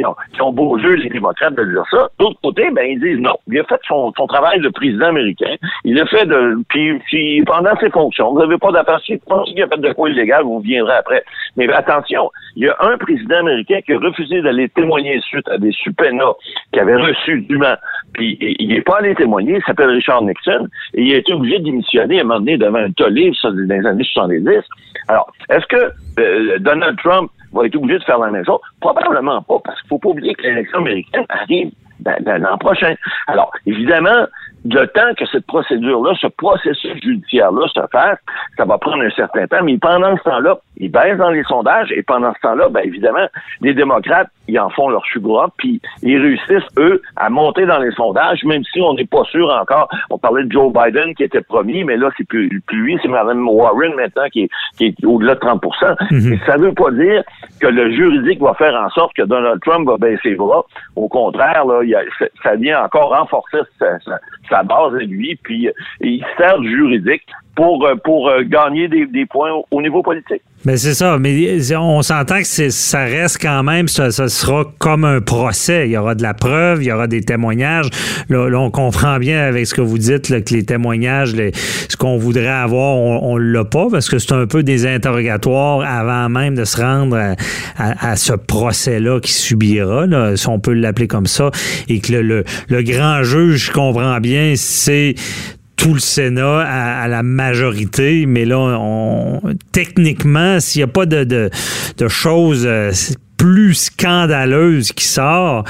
ont, 0.05 0.51
beau 0.51 0.77
jeu, 0.79 0.95
les 0.95 1.09
démocrates, 1.09 1.55
de 1.55 1.63
dire 1.63 1.83
ça. 1.91 2.09
D'autre 2.19 2.39
côté, 2.41 2.69
ben, 2.71 2.85
ils 2.85 2.99
disent 2.99 3.19
non. 3.19 3.35
Il 3.47 3.59
a 3.59 3.63
fait 3.63 3.79
son, 3.87 4.11
travail 4.11 4.59
de 4.59 4.69
président 4.69 5.07
américain. 5.07 5.55
Il 5.83 5.99
a 5.99 6.05
fait 6.05 6.25
de, 6.25 6.57
puis, 6.69 7.43
pendant 7.45 7.75
ses 7.79 7.89
fonctions, 7.89 8.33
vous 8.33 8.39
n'avez 8.39 8.57
pas 8.57 8.71
d'affaires. 8.71 8.99
Si 9.05 9.15
vous 9.15 9.21
pensez 9.27 9.53
qu'il 9.53 9.63
a 9.63 9.67
fait 9.67 9.79
de 9.79 9.93
quoi 9.93 10.09
illégal, 10.09 10.43
vous 10.43 10.59
viendrez 10.59 10.95
après. 10.95 11.23
Mais 11.55 11.71
attention, 11.71 12.29
il 12.55 12.65
y 12.65 12.69
a 12.69 12.75
un 12.79 12.97
président 12.97 13.37
américain 13.37 13.79
qui 13.85 13.93
a 13.93 13.99
refusé 13.99 14.41
d'aller 14.41 14.69
témoigner 14.69 15.19
suite 15.21 15.47
à 15.49 15.57
des 15.57 15.71
subpoenas 15.71 16.33
qu'il 16.71 16.81
avait 16.81 16.95
reçus 16.95 17.41
dûment. 17.41 17.75
Puis, 18.13 18.37
il 18.59 18.69
n'est 18.69 18.81
pas 18.81 18.97
allé 18.97 19.15
témoigner. 19.15 19.55
Il 19.57 19.63
s'appelle 19.65 19.89
Richard 19.89 20.23
Nixon. 20.23 20.67
Et 20.93 21.03
il 21.03 21.13
a 21.13 21.17
été 21.17 21.33
obligé 21.33 21.59
de 21.59 21.65
démissionner 21.65 22.19
à 22.19 22.21
un 22.21 22.23
moment 22.23 22.39
donné 22.39 22.57
devant 22.57 22.79
un 22.79 22.91
tollé, 22.91 23.31
ça, 23.41 23.49
dans 23.51 23.57
les 23.57 23.85
années 23.85 24.03
70. 24.03 24.61
Alors, 25.07 25.31
est-ce 25.49 25.65
que 25.67 25.91
euh, 26.19 26.59
Donald 26.59 26.97
Trump 26.97 27.31
va 27.53 27.65
être 27.65 27.75
obligé 27.75 27.99
de 27.99 28.03
faire 28.03 28.19
la 28.19 28.31
même 28.31 28.45
chose? 28.45 28.59
Probablement 28.79 29.41
pas, 29.41 29.57
parce 29.63 29.79
qu'il 29.81 29.89
faut 29.89 29.99
pas 29.99 30.09
oublier 30.09 30.33
que 30.35 30.43
l'élection 30.43 30.79
américaine 30.79 31.25
arrive 31.29 31.71
l'an 32.05 32.57
prochain. 32.57 32.95
Alors, 33.27 33.51
évidemment, 33.65 34.27
le 34.65 34.85
temps 34.85 35.13
que 35.17 35.25
cette 35.25 35.45
procédure-là, 35.45 36.13
ce 36.19 36.27
processus 36.27 37.01
judiciaire-là 37.01 37.67
se 37.73 37.81
fasse, 37.91 38.19
ça 38.55 38.65
va 38.65 38.77
prendre 38.77 39.03
un 39.03 39.09
certain 39.11 39.47
temps, 39.47 39.63
mais 39.63 39.77
pendant 39.77 40.15
ce 40.17 40.23
temps-là, 40.23 40.57
ils 40.77 40.91
baissent 40.91 41.17
dans 41.17 41.31
les 41.31 41.43
sondages, 41.43 41.91
et 41.91 42.03
pendant 42.03 42.33
ce 42.33 42.39
temps-là, 42.41 42.69
ben 42.69 42.81
évidemment, 42.83 43.27
les 43.61 43.73
démocrates, 43.73 44.29
ils 44.47 44.59
en 44.59 44.69
font 44.69 44.89
leur 44.89 45.03
gras, 45.17 45.49
puis 45.57 45.81
ils 46.03 46.17
réussissent, 46.17 46.69
eux, 46.77 47.01
à 47.15 47.29
monter 47.29 47.65
dans 47.65 47.79
les 47.79 47.91
sondages, 47.91 48.43
même 48.43 48.63
si 48.71 48.81
on 48.81 48.93
n'est 48.93 49.05
pas 49.05 49.23
sûr 49.25 49.49
encore. 49.49 49.89
On 50.09 50.17
parlait 50.17 50.43
de 50.43 50.51
Joe 50.51 50.71
Biden 50.71 51.15
qui 51.15 51.23
était 51.23 51.41
premier, 51.41 51.83
mais 51.83 51.97
là, 51.97 52.09
c'est 52.17 52.27
plus, 52.27 52.61
plus 52.67 52.77
lui, 52.77 52.99
c'est 53.01 53.07
Mme 53.07 53.47
Warren 53.47 53.93
maintenant 53.95 54.27
qui 54.31 54.43
est, 54.43 54.49
qui 54.77 54.85
est 54.87 55.05
au-delà 55.05 55.35
de 55.35 55.39
30 55.39 55.63
mhm. 56.11 56.33
Et 56.33 56.39
ça 56.45 56.57
veut 56.57 56.73
pas 56.73 56.91
dire 56.91 57.23
que 57.59 57.67
le 57.67 57.91
juridique 57.91 58.41
va 58.41 58.53
faire 58.53 58.75
en 58.75 58.89
sorte 58.89 59.15
que 59.15 59.23
Donald 59.23 59.61
Trump 59.61 59.87
va 59.87 59.97
baisser 59.97 60.29
les 60.29 60.35
bras. 60.35 60.65
Au 60.95 61.07
contraire, 61.07 61.65
là, 61.65 61.81
il 61.83 61.89
y 61.89 61.95
a, 61.95 62.01
ça 62.43 62.55
vient 62.55 62.83
encore 62.83 63.09
renforcer 63.17 63.59
sa, 63.79 63.97
sa, 64.49 64.63
base 64.63 64.93
de 64.93 64.99
lui, 64.99 65.37
puis 65.43 65.69
il 66.01 66.25
sert 66.37 66.59
du 66.59 66.69
juridique 66.69 67.25
pour, 67.57 67.83
euh, 67.87 67.95
pour 67.95 68.29
euh, 68.29 68.43
gagner 68.43 68.87
des, 68.87 69.07
des 69.07 69.25
points 69.25 69.49
au 69.71 69.81
niveau 69.81 70.03
politique. 70.03 70.43
Mais 70.63 70.77
c'est 70.77 70.93
ça, 70.93 71.17
mais 71.17 71.59
on 71.75 72.01
s'entend 72.01 72.39
que 72.39 72.69
ça 72.69 73.03
reste 73.03 73.39
quand 73.41 73.63
même, 73.63 73.87
ça, 73.87 74.11
sera 74.11 74.63
comme 74.79 75.05
un 75.05 75.21
procès. 75.21 75.87
Il 75.87 75.91
y 75.91 75.97
aura 75.97 76.13
de 76.13 76.21
la 76.21 76.33
preuve, 76.33 76.83
il 76.83 76.87
y 76.87 76.91
aura 76.91 77.07
des 77.07 77.21
témoignages. 77.21 77.89
Là, 78.29 78.49
on 78.59 78.69
comprend 78.69 79.17
bien 79.17 79.39
avec 79.39 79.65
ce 79.65 79.73
que 79.73 79.81
vous 79.81 79.97
dites 79.97 80.27
que 80.43 80.53
les 80.53 80.65
témoignages, 80.65 81.33
ce 81.33 81.95
qu'on 81.95 82.17
voudrait 82.17 82.47
avoir, 82.47 82.97
on, 82.97 83.37
ne 83.37 83.43
l'a 83.43 83.65
pas 83.65 83.87
parce 83.89 84.09
que 84.09 84.17
c'est 84.19 84.33
un 84.33 84.45
peu 84.45 84.61
des 84.63 84.85
interrogatoires 84.85 85.81
avant 85.81 86.27
même 86.27 86.55
de 86.55 86.65
se 86.65 86.81
rendre 86.81 87.35
à, 87.77 88.15
ce 88.15 88.33
procès-là 88.33 89.19
qui 89.21 89.31
subira, 89.31 90.05
si 90.35 90.49
on 90.49 90.59
peut 90.59 90.73
l'appeler 90.73 91.07
comme 91.07 91.27
ça, 91.27 91.51
et 91.87 92.01
que 92.01 92.13
le, 92.13 92.43
le 92.67 92.81
grand 92.83 93.23
juge, 93.23 93.67
je 93.67 93.71
comprends 93.71 94.19
bien, 94.19 94.53
c'est 94.55 95.15
tout 95.77 95.93
le 95.93 95.99
Sénat 95.99 96.61
à, 96.61 97.07
la 97.07 97.23
majorité, 97.23 98.25
mais 98.25 98.45
là, 98.45 98.57
on, 98.57 99.41
techniquement, 99.71 100.59
s'il 100.59 100.79
n'y 100.79 100.83
a 100.83 100.87
pas 100.87 101.05
de, 101.05 101.23
de, 101.23 102.07
choses 102.07 102.65
euh, 102.65 102.91
plus 103.37 103.75
scandaleuses 103.75 104.91
qui 104.91 105.05
sort, 105.05 105.63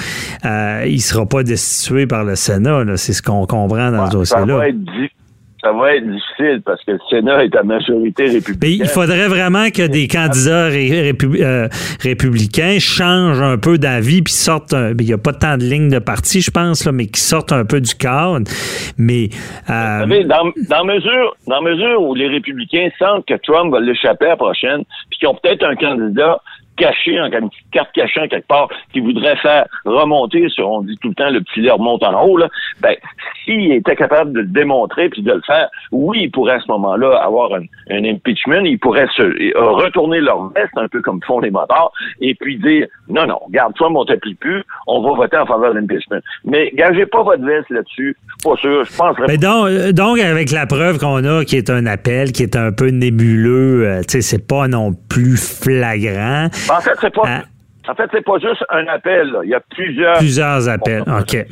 euh, 0.46 0.84
il 0.88 0.96
ne 0.96 1.00
sera 1.00 1.26
pas 1.26 1.44
destitué 1.44 2.08
par 2.08 2.24
le 2.24 2.36
Sénat. 2.36 2.84
C'est 2.96 3.14
ce 3.14 3.22
qu'on 3.22 3.46
comprend 3.46 3.92
dans 3.92 4.08
ce 4.08 4.12
dossier-là 4.12 4.46
ça 4.48 4.56
va 4.58 4.70
être 4.70 4.78
difficile 5.64 6.62
parce 6.66 6.84
que 6.84 6.92
le 6.92 7.00
Sénat 7.10 7.46
est 7.46 7.56
à 7.56 7.64
majorité 7.64 8.26
républicaine. 8.26 8.86
il 8.86 8.88
faudrait 8.88 9.28
vraiment 9.28 9.70
que 9.70 9.88
des 9.88 10.08
candidats 10.08 10.70
euh, 10.70 11.68
républicains 12.02 12.78
changent 12.80 13.42
un 13.42 13.58
peu 13.58 13.78
d'avis 13.78 14.22
puis 14.22 14.34
sortent. 14.34 14.74
il 14.74 15.06
n'y 15.06 15.14
a 15.14 15.18
pas 15.18 15.34
tant 15.34 15.58
de 15.58 15.64
lignes 15.64 15.90
de 15.90 16.00
parti, 16.00 16.42
je 16.42 16.52
pense, 16.52 16.86
là, 16.86 16.92
mais 16.92 17.08
qui 17.08 17.22
sortent 17.22 17.52
un 17.52 17.66
peu 17.66 17.82
du 17.82 17.96
cadre. 17.96 18.50
Mais 18.98 19.30
euh, 19.70 20.06
dans, 20.24 20.52
dans, 20.70 20.86
mesure, 20.86 21.36
dans 21.48 21.62
mesure 21.62 22.02
où 22.02 22.16
les 22.16 22.28
républicains 22.28 22.90
sentent 23.00 23.26
que 23.26 23.36
Trump 23.44 23.72
va 23.72 23.80
l'échapper 23.80 24.26
à 24.26 24.30
la 24.30 24.38
prochaine, 24.38 24.84
puis 25.10 25.20
qu'ils 25.20 25.28
ont 25.28 25.36
peut-être 25.36 25.64
un 25.64 25.76
candidat 25.76 26.40
caché, 26.78 27.20
en 27.20 27.26
une 27.26 27.50
petite 27.50 27.72
carte 27.72 27.92
cachée 27.94 28.28
quelque 28.30 28.48
part, 28.48 28.70
qui 28.94 29.00
voudrait 29.00 29.36
faire 29.38 29.66
remonter 29.86 30.48
on 30.60 30.82
dit 30.82 30.98
tout 31.02 31.10
le 31.10 31.16
temps, 31.16 31.30
le 31.30 31.42
petit 31.42 31.62
lait 31.62 31.72
remonte 31.72 32.04
en 32.04 32.24
haut, 32.24 32.38
là, 32.38 32.48
ben, 32.82 32.96
s'il 33.44 33.72
était 33.72 33.96
capable 33.96 34.34
de 34.34 34.40
le 34.40 34.48
démontrer 34.48 35.10
puis 35.10 35.22
de 35.22 35.32
le 35.32 35.42
faire, 35.46 35.70
oui, 35.92 36.20
il 36.24 36.32
pourrait 36.32 36.56
à 36.56 36.60
ce 36.60 36.68
moment-là 36.72 37.18
avoir 37.24 37.54
un, 37.54 37.64
impeachment, 37.90 38.66
il 38.66 38.80
pourrait 38.80 39.08
se 39.16 39.24
retourner 39.58 40.20
leur 40.22 40.50
veste, 40.54 40.72
un 40.76 40.88
peu 40.88 41.02
comme 41.02 41.22
font 41.24 41.40
les 41.40 41.52
motards, 41.52 41.92
et 42.22 42.36
puis 42.36 42.58
dire, 42.58 42.88
non, 43.10 43.26
non, 43.26 43.40
garde, 43.50 43.74
toi, 43.76 43.90
mon 43.90 44.06
t'applique 44.06 44.40
plus, 44.40 44.64
on 44.88 45.02
va 45.02 45.14
voter 45.14 45.38
en 45.38 45.46
faveur 45.46 45.74
de 45.74 45.80
l'impeachment. 45.80 46.20
Mais 46.46 46.72
gagez 46.74 47.06
pas 47.06 47.24
votre 47.24 47.44
veste 47.44 47.70
là-dessus, 47.70 48.16
je 48.38 48.50
pas 48.50 48.56
sûr, 48.58 48.84
je 48.84 48.98
pense... 48.98 49.16
Mais 49.28 49.38
donc, 49.38 49.68
euh, 49.68 49.92
donc, 49.92 50.20
avec 50.20 50.52
la 50.52 50.66
preuve 50.66 51.00
qu'on 51.00 51.24
a, 51.24 51.44
qui 51.46 51.58
est 51.58 51.70
un 51.70 51.86
appel, 51.86 52.32
qui 52.32 52.44
est 52.44 52.56
un 52.56 52.72
peu 52.72 52.90
nébuleux, 52.90 53.88
euh, 53.88 54.02
tu 54.02 54.22
sais, 54.22 54.22
c'est 54.22 54.48
pas 54.48 54.68
non 54.68 54.94
plus 55.10 55.38
flagrant, 55.38 56.48
en 56.70 56.82
fait, 56.82 56.94
c'est 57.00 57.14
pas. 57.14 57.24
Hein? 57.26 57.44
En 57.90 57.96
fait, 57.96 58.10
c'est 58.12 58.24
pas 58.24 58.38
juste 58.40 58.64
un 58.70 58.86
appel. 58.88 59.34
Il 59.44 59.50
y 59.50 59.54
a 59.54 59.62
plusieurs. 59.62 60.18
Plusieurs 60.18 60.68
appels. 60.68 61.04
OK. 61.04 61.46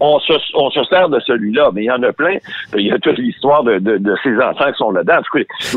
On 0.00 0.18
se, 0.18 0.32
on 0.54 0.70
se 0.70 0.82
sert 0.84 1.08
de 1.08 1.20
celui-là, 1.20 1.70
mais 1.72 1.82
il 1.82 1.86
y 1.86 1.90
en 1.90 2.02
a 2.02 2.12
plein. 2.12 2.36
Il 2.76 2.86
y 2.86 2.90
a 2.90 2.98
toute 2.98 3.16
l'histoire 3.18 3.62
de, 3.62 3.78
de, 3.78 3.98
de, 3.98 4.14
ces 4.24 4.34
enfants 4.38 4.72
qui 4.72 4.78
sont 4.78 4.90
là-dedans. 4.90 5.20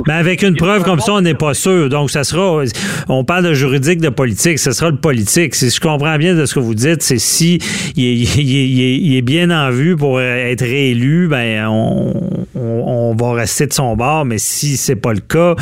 Mais 0.07 0.13
avec 0.13 0.41
une 0.41 0.55
preuve 0.55 0.83
comme 0.83 0.99
ça, 0.99 1.13
on 1.13 1.21
n'est 1.21 1.35
pas 1.35 1.53
sûr. 1.53 1.89
Donc, 1.89 2.09
ça 2.09 2.23
sera. 2.23 2.63
On 3.07 3.23
parle 3.23 3.43
de 3.43 3.53
juridique, 3.53 4.01
de 4.01 4.09
politique. 4.09 4.57
Ce 4.57 4.71
sera 4.71 4.89
le 4.89 4.97
politique. 4.97 5.53
Si 5.53 5.69
je 5.69 5.79
comprends 5.79 6.17
bien 6.17 6.33
de 6.33 6.45
ce 6.47 6.55
que 6.55 6.59
vous 6.59 6.73
dites, 6.73 7.03
c'est 7.03 7.19
si 7.19 7.59
il 7.95 9.17
est, 9.17 9.21
bien 9.21 9.51
en 9.51 9.69
vue 9.69 9.95
pour 9.95 10.19
être 10.19 10.61
réélu, 10.61 11.27
ben 11.27 11.67
on, 11.67 12.13
on, 12.55 13.15
va 13.15 13.33
rester 13.33 13.67
de 13.67 13.73
son 13.73 13.95
bord. 13.95 14.25
Mais 14.25 14.39
si 14.39 14.77
c'est 14.77 14.95
pas 14.95 15.13
le 15.13 15.19
cas, 15.19 15.55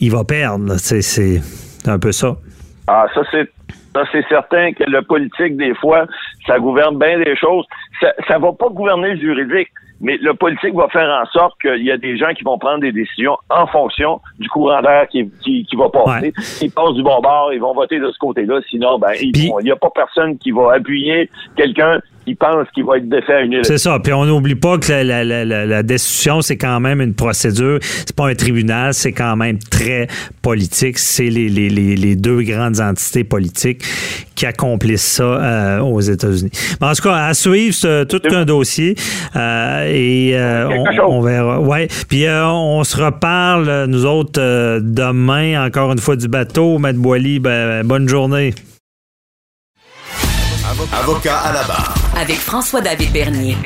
il 0.00 0.10
va 0.10 0.24
perdre. 0.24 0.74
C'est 0.78 1.40
un 1.86 1.98
peu 1.98 2.12
ça. 2.12 2.36
Ah, 2.86 3.06
ça, 3.14 3.22
c'est 3.30 3.48
ça, 3.94 4.04
c'est 4.12 4.24
certain 4.28 4.72
que 4.72 4.84
le 4.86 5.02
politique, 5.02 5.56
des 5.56 5.74
fois, 5.74 6.06
ça 6.46 6.58
gouverne 6.58 6.98
bien 6.98 7.18
des 7.18 7.36
choses. 7.36 7.66
Ça 8.00 8.38
ne 8.38 8.42
va 8.42 8.52
pas 8.52 8.68
gouverner 8.68 9.14
le 9.14 9.20
juridique, 9.20 9.68
mais 10.00 10.16
le 10.18 10.32
politique 10.34 10.74
va 10.74 10.88
faire 10.88 11.08
en 11.08 11.26
sorte 11.26 11.60
qu'il 11.60 11.82
y 11.84 11.90
a 11.90 11.96
des 11.96 12.16
gens 12.16 12.32
qui 12.32 12.44
vont 12.44 12.56
prendre 12.56 12.80
des 12.80 12.92
décisions 12.92 13.36
en 13.50 13.66
fonction 13.66 14.20
du 14.38 14.48
courant 14.48 14.80
d'air 14.80 15.08
qui, 15.08 15.28
qui, 15.42 15.66
va 15.76 15.88
passer. 15.88 16.32
Ils 16.62 16.70
passent 16.70 16.94
du 16.94 17.02
bon 17.02 17.20
bord, 17.20 17.52
ils 17.52 17.60
vont 17.60 17.74
voter 17.74 17.98
de 17.98 18.10
ce 18.10 18.18
côté-là. 18.18 18.60
Sinon, 18.70 18.98
ben, 18.98 19.12
il 19.20 19.52
n'y 19.62 19.70
a 19.72 19.76
pas 19.76 19.90
personne 19.90 20.38
qui 20.38 20.52
va 20.52 20.74
appuyer 20.74 21.28
quelqu'un 21.56 22.00
qui 22.24 22.34
pense 22.34 22.68
qu'il 22.74 22.84
va 22.84 22.98
être 22.98 23.08
défait 23.08 23.34
à 23.34 23.40
une 23.42 23.52
élection. 23.52 23.74
C'est 23.74 23.82
ça. 23.82 23.98
Puis 23.98 24.12
on 24.12 24.24
n'oublie 24.24 24.54
pas 24.54 24.78
que 24.78 24.92
la, 24.92 25.24
la, 25.24 25.44
la, 25.44 25.66
la 25.66 25.82
destitution, 25.82 26.40
c'est 26.42 26.56
quand 26.56 26.80
même 26.80 27.00
une 27.00 27.14
procédure. 27.14 27.78
C'est 27.82 28.14
pas 28.14 28.28
un 28.28 28.34
tribunal, 28.34 28.94
c'est 28.94 29.12
quand 29.12 29.36
même 29.36 29.58
très 29.58 30.08
politique. 30.42 30.98
C'est 30.98 31.30
les, 31.30 31.48
les, 31.48 31.68
les, 31.68 32.16
deux 32.16 32.42
grandes 32.42 32.80
entités 32.80 33.24
politiques 33.24 33.82
qui 34.34 34.46
accomplissent 34.46 35.12
ça 35.16 35.24
euh, 35.24 35.80
aux 35.80 36.00
États-Unis. 36.00 36.50
En 36.80 36.92
tout 36.92 37.02
cas, 37.02 37.26
à 37.26 37.34
suivre, 37.34 37.74
c'est 37.74 38.06
tout 38.06 38.22
un 38.30 38.44
dossier. 38.44 38.94
Euh, 39.36 39.86
et 39.88 40.32
euh, 40.34 40.68
on, 41.06 41.20
verra. 41.20 41.60
Ouais. 41.60 41.88
Puis 42.08 42.26
on 42.28 42.84
se 42.84 43.02
reparle, 43.02 43.86
nous 43.86 44.04
autres, 44.06 44.40
demain, 44.80 45.66
encore 45.66 45.92
une 45.92 45.98
fois, 45.98 46.16
du 46.16 46.28
bateau. 46.28 46.78
Maître 46.78 46.98
Boily, 46.98 47.38
ben, 47.38 47.84
bonne 47.84 48.08
journée. 48.08 48.54
Avocat 50.92 51.38
à 51.40 51.52
la 51.52 51.62
barre. 51.64 51.94
Avec 52.16 52.36
François-David 52.36 53.12
Bernier. 53.12 53.56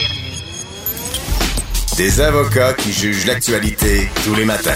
Des 1.97 2.21
avocats 2.21 2.75
qui 2.75 2.93
jugent 2.93 3.27
l'actualité 3.27 4.09
tous 4.25 4.35
les 4.35 4.45
matins. 4.45 4.75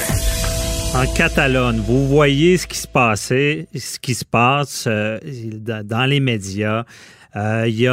En 0.94 1.04
Catalogne, 1.14 1.80
vous 1.80 2.06
voyez 2.06 2.56
ce 2.56 2.68
qui 2.68 2.78
se 2.78 2.86
passait, 2.86 3.66
ce 3.74 3.98
qui 3.98 4.14
se 4.14 4.24
passe 4.24 4.84
euh, 4.86 5.18
dans 5.82 6.06
les 6.08 6.20
médias. 6.20 6.84
Euh, 7.34 7.64
il 7.66 7.74
y 7.74 7.88
a, 7.88 7.92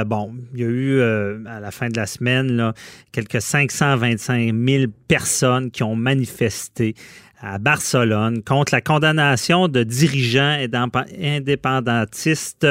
euh, 0.00 0.04
bon, 0.04 0.34
il 0.54 0.60
y 0.60 0.64
a 0.64 0.68
eu 0.68 1.00
à 1.46 1.60
la 1.60 1.70
fin 1.70 1.88
de 1.88 1.96
la 1.96 2.06
semaine 2.06 2.52
là, 2.56 2.74
quelques 3.12 3.40
525 3.40 4.52
000 4.52 4.84
personnes 5.06 5.70
qui 5.70 5.84
ont 5.84 5.94
manifesté 5.94 6.96
à 7.40 7.58
Barcelone 7.58 8.42
contre 8.42 8.74
la 8.74 8.80
condamnation 8.80 9.68
de 9.68 9.84
dirigeants 9.84 10.58
indépendantistes 11.22 12.66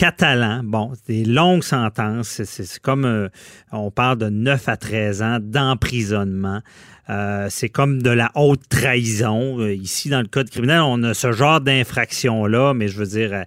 catalans. 0.00 0.62
Bon, 0.64 0.92
des 1.08 1.26
longues 1.26 1.62
sentences. 1.62 2.42
C'est 2.44 2.78
comme, 2.80 3.04
euh, 3.04 3.28
on 3.70 3.90
parle 3.90 4.16
de 4.16 4.30
9 4.30 4.66
à 4.70 4.78
13 4.78 5.20
ans 5.20 5.38
d'emprisonnement. 5.42 6.62
Euh, 7.10 7.48
c'est 7.50 7.68
comme 7.68 8.00
de 8.00 8.08
la 8.08 8.30
haute 8.34 8.62
trahison. 8.70 9.60
Euh, 9.60 9.74
ici, 9.74 10.08
dans 10.08 10.22
le 10.22 10.26
code 10.26 10.48
criminel, 10.48 10.80
on 10.80 11.02
a 11.02 11.12
ce 11.12 11.32
genre 11.32 11.60
d'infraction-là, 11.60 12.72
mais 12.72 12.88
je 12.88 12.96
veux 12.96 13.06
dire, 13.06 13.44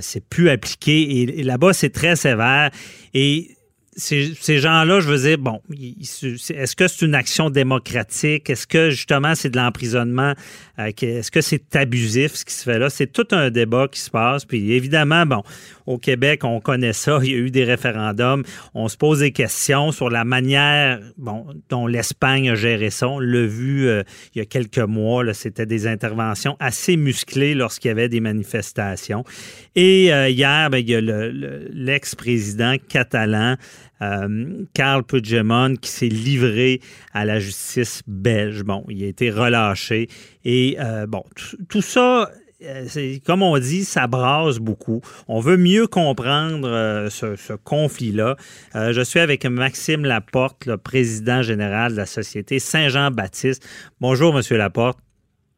c'est 0.00 0.26
plus 0.28 0.50
appliqué. 0.50 1.20
Et, 1.38 1.44
là-bas, 1.44 1.72
c'est 1.72 1.90
très 1.90 2.16
sévère. 2.16 2.70
Et 3.12 3.54
ces, 3.96 4.58
gens-là, 4.58 4.98
je 4.98 5.08
veux 5.08 5.28
dire, 5.28 5.38
bon, 5.38 5.60
est-ce 5.70 6.74
que 6.74 6.88
c'est 6.88 7.06
une 7.06 7.14
action 7.14 7.50
démocratique? 7.50 8.50
Est-ce 8.50 8.66
que 8.66 8.90
justement 8.90 9.34
c'est 9.36 9.50
de 9.50 9.56
l'emprisonnement? 9.56 10.32
Euh, 10.78 10.90
est-ce 11.00 11.30
que 11.30 11.40
c'est 11.40 11.76
abusif 11.76 12.34
ce 12.34 12.44
qui 12.44 12.52
se 12.52 12.64
fait 12.64 12.78
là? 12.78 12.90
C'est 12.90 13.06
tout 13.06 13.28
un 13.32 13.50
débat 13.50 13.88
qui 13.88 14.00
se 14.00 14.10
passe. 14.10 14.44
Puis 14.44 14.72
évidemment, 14.72 15.26
bon, 15.26 15.42
au 15.86 15.98
Québec, 15.98 16.44
on 16.44 16.60
connaît 16.60 16.92
ça. 16.92 17.18
Il 17.22 17.30
y 17.30 17.34
a 17.34 17.38
eu 17.38 17.50
des 17.50 17.64
référendums. 17.64 18.42
On 18.74 18.88
se 18.88 18.96
pose 18.96 19.20
des 19.20 19.32
questions 19.32 19.92
sur 19.92 20.10
la 20.10 20.24
manière 20.24 21.00
dont 21.68 21.86
l'Espagne 21.86 22.50
a 22.50 22.54
géré 22.54 22.90
ça. 22.90 23.08
On 23.08 23.20
l'a 23.20 23.46
vu 23.46 23.86
euh, 23.86 24.02
il 24.34 24.38
y 24.38 24.42
a 24.42 24.46
quelques 24.46 24.78
mois. 24.78 25.32
C'était 25.32 25.66
des 25.66 25.86
interventions 25.86 26.56
assez 26.60 26.96
musclées 26.96 27.54
lorsqu'il 27.54 27.88
y 27.88 27.92
avait 27.92 28.08
des 28.08 28.20
manifestations. 28.20 29.24
Et 29.76 30.12
euh, 30.12 30.28
hier, 30.28 30.70
ben, 30.70 30.84
l'ex-président 31.72 32.76
catalan 32.88 33.56
Carl 34.74 35.04
Puigdemont 35.04 35.76
qui 35.76 35.90
s'est 35.90 36.08
livré 36.08 36.80
à 37.12 37.24
la 37.24 37.38
justice 37.38 38.02
belge. 38.06 38.62
Bon, 38.62 38.84
il 38.88 39.04
a 39.04 39.06
été 39.06 39.30
relâché. 39.30 40.08
Et 40.44 40.76
bon, 41.08 41.22
tout 41.68 41.82
ça 41.82 42.30
c'est 42.86 43.20
comme 43.24 43.42
on 43.42 43.58
dit, 43.58 43.84
ça 43.84 44.06
brasse 44.06 44.58
beaucoup. 44.58 45.00
On 45.28 45.40
veut 45.40 45.56
mieux 45.56 45.86
comprendre 45.86 46.68
euh, 46.68 47.10
ce, 47.10 47.36
ce 47.36 47.52
conflit-là. 47.52 48.36
Euh, 48.74 48.92
je 48.92 49.00
suis 49.00 49.20
avec 49.20 49.44
Maxime 49.44 50.04
Laporte, 50.04 50.66
le 50.66 50.76
président 50.76 51.42
général 51.42 51.92
de 51.92 51.96
la 51.96 52.06
société 52.06 52.58
Saint-Jean-Baptiste. 52.58 53.66
Bonjour, 54.00 54.34
Monsieur 54.34 54.56
Laporte. 54.56 54.98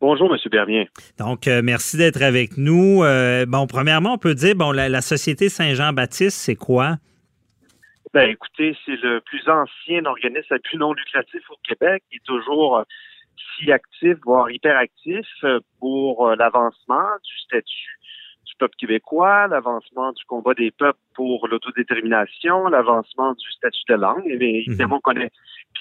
Bonjour, 0.01 0.33
M. 0.33 0.39
Bernier. 0.51 0.89
Donc, 1.19 1.49
euh, 1.49 1.63
merci 1.65 1.97
d'être 1.97 2.23
avec 2.23 2.59
nous. 2.59 3.03
Euh, 3.03 3.47
bon, 3.47 3.67
premièrement, 3.67 4.15
on 4.15 4.19
peut 4.19 4.35
dire, 4.35 4.55
bon, 4.55 4.71
la, 4.71 4.89
la 4.89 5.01
Société 5.01 5.49
Saint-Jean-Baptiste, 5.49 6.37
c'est 6.37 6.55
quoi? 6.55 6.97
Ben, 8.17 8.31
écoutez, 8.31 8.75
c'est 8.87 8.97
le 9.03 9.21
plus 9.21 9.47
ancien 9.47 10.07
organisme 10.07 10.55
à 10.55 10.57
but 10.57 10.79
non 10.79 10.95
lucratif 10.95 11.43
au 11.51 11.57
Québec. 11.63 12.03
Il 12.11 12.17
est 12.17 12.25
toujours 12.25 12.79
euh, 12.79 12.85
si 13.59 13.71
actif, 13.71 14.17
voire 14.25 14.51
hyperactif 14.51 15.27
euh, 15.45 15.61
pour 15.81 16.27
euh, 16.27 16.35
l'avancement 16.35 17.11
du 17.23 17.39
statut 17.41 17.99
peuple 18.59 18.75
québécois, 18.79 19.47
l'avancement 19.49 20.13
du 20.13 20.25
combat 20.27 20.55
des 20.55 20.71
peuples 20.71 20.99
pour 21.15 21.47
l'autodétermination, 21.49 22.69
l'avancement 22.69 23.33
du 23.33 23.51
statut 23.53 23.85
de 23.89 23.95
langue. 23.95 24.27
Et 24.27 24.65
évidemment, 24.67 24.97
on 24.97 25.01
connaît 25.01 25.31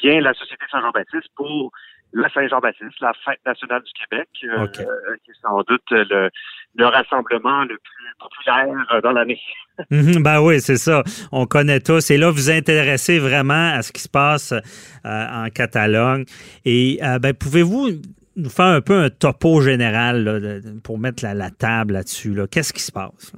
bien 0.01 0.19
la 0.21 0.34
Société 0.34 0.65
Saint-Jean-Baptiste 0.71 1.30
pour 1.36 1.71
la 2.13 2.30
Saint-Jean-Baptiste, 2.30 2.99
la 3.01 3.13
fête 3.26 3.39
nationale 3.45 3.84
du 3.84 3.91
Québec, 3.93 4.30
euh, 4.43 4.67
euh, 4.80 5.15
qui 5.23 5.32
est 5.32 5.41
sans 5.41 5.61
doute 5.63 5.84
le, 5.91 6.30
le 6.76 6.86
rassemblement 6.86 7.63
le 7.63 7.78
plus 7.78 8.05
populaire 8.19 8.88
euh, 8.93 9.01
dans 9.01 9.11
l'année. 9.11 9.39
Mhm, 9.89 10.23
ben 10.23 10.39
oui, 10.41 10.61
c'est 10.61 10.78
ça. 10.78 11.03
On 11.34 11.45
connaît 11.47 11.82
tous. 11.82 12.09
Et 12.09 12.15
là, 12.15 12.30
vous 12.30 12.38
vous 12.38 12.49
intéressez 12.49 13.19
vraiment 13.19 13.73
à 13.73 13.82
ce 13.82 13.91
qui 13.91 14.01
se 14.01 14.07
passe 14.07 14.53
euh, 14.53 14.63
en 15.03 15.49
Catalogne. 15.49 16.23
Et 16.63 16.99
euh, 17.03 17.19
ben, 17.19 17.34
pouvez-vous 17.34 17.89
nous 18.36 18.49
faire 18.49 18.65
un 18.65 18.81
peu 18.81 18.99
un 18.99 19.09
topo 19.09 19.61
général 19.61 20.61
pour 20.83 20.99
mettre 20.99 21.23
la, 21.23 21.49
table 21.51 21.93
là-dessus? 21.93 22.33
Là? 22.33 22.47
Qu'est-ce 22.47 22.73
qui 22.73 22.81
se 22.81 22.91
passe? 22.91 23.33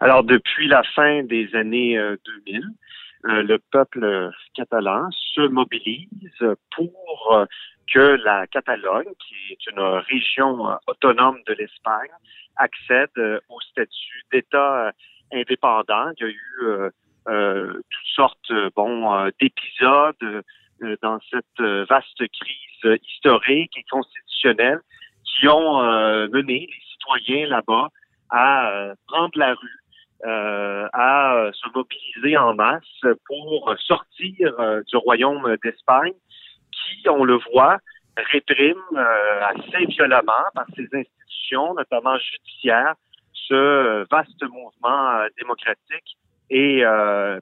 Alors, 0.00 0.24
depuis 0.24 0.66
la 0.66 0.82
fin 0.82 1.22
des 1.22 1.54
années 1.54 1.96
euh, 1.96 2.16
2000, 2.46 2.62
euh, 3.24 3.42
le 3.42 3.58
peuple 3.70 4.02
euh, 4.02 4.30
catalan 4.54 5.08
se 5.12 5.42
mobilise 5.42 6.08
pour 6.74 7.32
euh, 7.32 7.46
que 7.92 8.16
la 8.24 8.46
Catalogne, 8.48 9.12
qui 9.20 9.52
est 9.52 9.70
une 9.70 9.80
région 9.80 10.68
euh, 10.68 10.74
autonome 10.88 11.38
de 11.46 11.52
l'Espagne, 11.54 12.10
accède 12.56 13.10
euh, 13.18 13.38
au 13.48 13.60
statut 13.60 14.24
d'État 14.32 14.88
euh, 14.88 14.92
indépendant. 15.32 16.10
Il 16.18 16.26
y 16.26 16.26
a 16.26 16.30
eu 16.30 16.40
euh, 16.64 16.90
euh, 17.28 17.72
toutes 17.74 18.14
sortes 18.14 18.50
euh, 18.50 18.70
euh, 18.76 19.30
d'épisodes 19.40 20.16
euh, 20.22 20.42
dans 21.02 21.18
cette 21.30 21.60
euh, 21.60 21.84
vaste 21.88 22.16
crise 22.16 22.84
euh, 22.84 22.96
historique 23.06 23.76
et 23.76 23.84
constitutionnelle 23.90 24.80
qui 25.24 25.48
ont 25.48 25.82
euh, 25.82 26.28
mené 26.28 26.68
les 26.70 26.82
citoyens 26.92 27.48
là-bas 27.48 27.88
à 28.30 28.70
euh, 28.70 28.94
prendre 29.06 29.38
la 29.38 29.54
rue 29.54 29.82
euh, 30.24 30.88
à 30.92 31.34
euh, 31.34 31.52
se 31.52 31.68
mobiliser 31.74 32.36
en 32.36 32.54
masse 32.54 33.00
pour 33.26 33.74
sortir 33.78 34.54
euh, 34.60 34.82
du 34.88 34.96
royaume 34.96 35.56
d'Espagne, 35.64 36.14
qui, 36.70 37.08
on 37.08 37.24
le 37.24 37.38
voit, 37.52 37.78
réprime 38.16 38.76
euh, 38.94 39.40
assez 39.46 39.86
violemment 39.86 40.44
par 40.54 40.66
ses 40.76 40.88
institutions, 40.92 41.74
notamment 41.74 42.16
judiciaires, 42.18 42.94
ce 43.32 43.54
euh, 43.54 44.04
vaste 44.10 44.42
mouvement 44.42 45.10
euh, 45.10 45.28
démocratique 45.38 46.16
et 46.50 46.84
euh, 46.84 47.40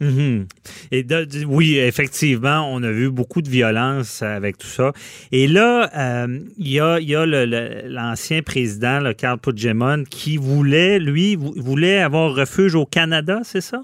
Mhm. 0.00 0.46
Et 0.92 1.04
oui, 1.46 1.76
effectivement, 1.76 2.66
on 2.72 2.82
a 2.82 2.90
vu 2.90 3.10
beaucoup 3.10 3.42
de 3.42 3.50
violence 3.50 4.22
avec 4.22 4.56
tout 4.56 4.66
ça. 4.66 4.92
Et 5.30 5.46
là, 5.46 5.90
euh, 5.94 6.40
il 6.56 6.68
y 6.72 6.80
a, 6.80 7.26
l'ancien 7.26 8.40
président, 8.42 9.00
le 9.00 9.12
Carl 9.12 9.38
Puigdemont, 9.38 10.04
qui 10.04 10.38
voulait, 10.38 10.98
lui, 10.98 11.36
vou- 11.36 11.52
voulait 11.56 11.98
avoir 11.98 12.34
refuge 12.34 12.74
au 12.74 12.86
Canada, 12.86 13.40
c'est 13.42 13.60
ça? 13.60 13.82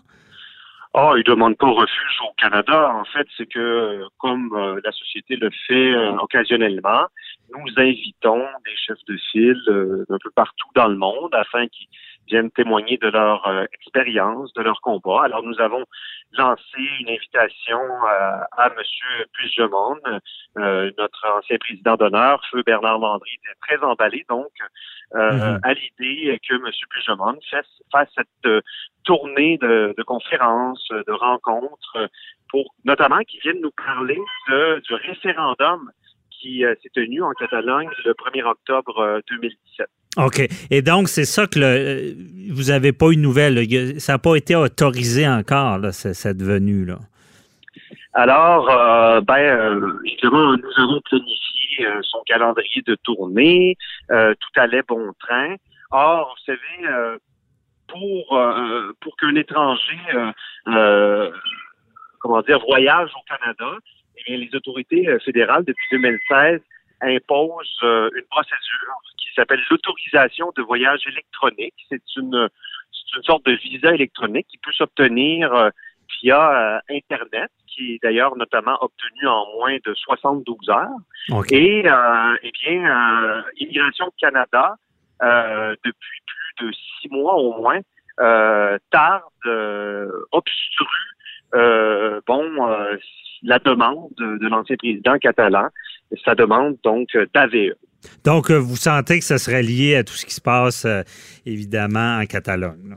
Ah, 0.94 1.12
il 1.18 1.24
demande 1.24 1.58
pas 1.58 1.68
refuge 1.68 2.18
au 2.22 2.32
Canada. 2.38 2.90
En 2.94 3.04
fait, 3.04 3.26
c'est 3.36 3.44
que, 3.44 4.00
comme 4.16 4.50
euh, 4.54 4.80
la 4.82 4.92
société 4.92 5.36
le 5.36 5.50
fait 5.66 5.92
euh, 5.92 6.16
occasionnellement, 6.16 7.04
nous 7.52 7.70
invitons 7.76 8.42
des 8.64 8.74
chefs 8.86 9.04
de 9.06 9.18
file 9.30 9.60
d'un 10.08 10.18
peu 10.22 10.30
partout 10.34 10.68
dans 10.74 10.88
le 10.88 10.96
monde 10.96 11.34
afin 11.34 11.66
qu'ils 11.68 11.86
viennent 12.28 12.50
témoigner 12.50 12.96
de 12.98 13.08
leur 13.08 13.46
euh, 13.46 13.64
expérience, 13.72 14.52
de 14.54 14.62
leur 14.62 14.80
combat. 14.80 15.22
Alors, 15.24 15.42
nous 15.42 15.60
avons 15.60 15.84
lancé 16.32 16.78
une 17.00 17.08
invitation 17.08 17.78
euh, 17.78 18.40
à 18.56 18.70
Monsieur 18.76 19.26
Puigdemont, 19.32 19.96
euh, 20.58 20.90
notre 20.98 21.26
ancien 21.36 21.56
président 21.58 21.96
d'honneur, 21.96 22.42
Feu 22.50 22.62
Bernard 22.64 22.98
Landry, 22.98 23.30
était 23.34 23.58
très 23.60 23.84
emballé, 23.84 24.24
donc, 24.28 24.50
euh, 25.14 25.32
Mhm. 25.32 25.60
à 25.62 25.74
l'idée 25.74 26.38
que 26.48 26.54
Monsieur 26.54 26.86
Puigdemont 26.90 27.38
fasse, 27.50 27.82
fasse 27.92 28.08
cette 28.14 28.64
tournée 29.04 29.56
de, 29.58 29.94
de 29.96 30.02
conférences, 30.02 30.88
de 30.90 31.12
rencontres, 31.12 32.08
pour 32.50 32.74
notamment 32.84 33.20
qu'ils 33.20 33.40
viennent 33.40 33.60
nous 33.60 33.70
parler 33.70 34.18
de, 34.48 34.80
du 34.86 34.94
référendum 34.94 35.90
qui 36.46 36.64
euh, 36.64 36.74
s'est 36.82 36.90
tenu 36.94 37.22
en 37.22 37.32
Catalogne 37.32 37.88
le 38.04 38.12
1er 38.12 38.44
octobre 38.44 38.98
euh, 38.98 39.20
2017. 39.30 39.86
OK. 40.18 40.48
Et 40.70 40.82
donc, 40.82 41.08
c'est 41.08 41.24
ça 41.24 41.46
que 41.46 41.58
le, 41.58 41.66
euh, 41.66 42.14
vous 42.50 42.64
n'avez 42.64 42.92
pas 42.92 43.10
eu 43.10 43.16
de 43.16 43.20
nouvelles. 43.20 44.00
Ça 44.00 44.14
n'a 44.14 44.18
pas 44.18 44.36
été 44.36 44.54
autorisé 44.54 45.28
encore, 45.28 45.78
là, 45.78 45.92
cette 45.92 46.42
venue. 46.42 46.84
Là. 46.84 46.98
Alors, 48.14 48.70
euh, 48.70 49.20
ben, 49.20 49.38
euh, 49.38 49.92
justement, 50.04 50.56
nous 50.56 50.82
avons 50.82 51.00
planifié 51.02 51.86
euh, 51.86 52.00
son 52.02 52.22
calendrier 52.26 52.82
de 52.86 52.94
tournée, 53.02 53.76
euh, 54.10 54.34
tout 54.34 54.60
allait 54.60 54.82
bon 54.88 55.12
train. 55.20 55.56
Or, 55.90 56.34
vous 56.34 56.52
savez, 56.52 56.88
euh, 56.88 57.18
pour 57.88 58.38
euh, 58.38 58.92
pour 59.00 59.16
qu'un 59.16 59.34
étranger, 59.34 59.98
euh, 60.14 60.32
euh, 60.68 61.30
comment 62.20 62.40
dire, 62.40 62.58
voyage 62.60 63.10
au 63.14 63.22
Canada, 63.28 63.78
bien, 64.26 64.36
les 64.36 64.54
autorités 64.54 65.08
euh, 65.08 65.18
fédérales 65.20 65.64
depuis 65.64 65.86
2016 65.92 66.60
imposent 67.02 67.78
euh, 67.82 68.10
une 68.16 68.24
procédure 68.30 68.96
qui 69.18 69.28
s'appelle 69.34 69.62
l'autorisation 69.70 70.52
de 70.56 70.62
voyage 70.62 71.00
électronique. 71.06 71.74
C'est 71.88 72.02
une 72.16 72.48
sorte 73.24 73.44
de 73.46 73.52
visa 73.52 73.94
électronique 73.94 74.46
qui 74.48 74.58
peut 74.58 74.72
s'obtenir 74.72 75.52
euh, 75.52 75.70
via 76.22 76.82
Internet, 76.88 77.50
qui 77.66 77.94
est 77.94 78.02
d'ailleurs 78.02 78.36
notamment 78.36 78.76
obtenu 78.80 79.26
en 79.26 79.46
moins 79.58 79.76
de 79.84 79.94
72 79.94 80.56
heures. 80.70 80.88
Et 81.50 81.86
euh, 81.86 82.36
eh 82.42 82.52
bien, 82.62 82.84
euh, 82.84 83.42
Immigration 83.58 84.10
Canada, 84.18 84.76
euh, 85.22 85.74
depuis 85.84 86.20
plus 86.26 86.66
de 86.66 86.72
six 86.72 87.08
mois 87.10 87.34
au 87.34 87.60
moins, 87.60 87.80
tarde, 88.90 89.22
obstrue, 90.32 91.10
bon, 92.26 92.98
la 93.42 93.58
demande 93.58 94.10
de, 94.16 94.38
de 94.38 94.48
l'ancien 94.48 94.76
président 94.76 95.18
catalan, 95.18 95.68
sa 96.24 96.34
demande 96.34 96.76
donc 96.84 97.14
euh, 97.14 97.26
d'AVE. 97.34 97.74
Donc, 98.24 98.50
euh, 98.50 98.58
vous 98.58 98.76
sentez 98.76 99.18
que 99.18 99.24
ça 99.24 99.38
serait 99.38 99.62
lié 99.62 99.96
à 99.96 100.04
tout 100.04 100.14
ce 100.14 100.26
qui 100.26 100.34
se 100.34 100.40
passe, 100.40 100.84
euh, 100.84 101.02
évidemment, 101.44 102.18
en 102.18 102.26
Catalogne. 102.26 102.90
là? 102.90 102.96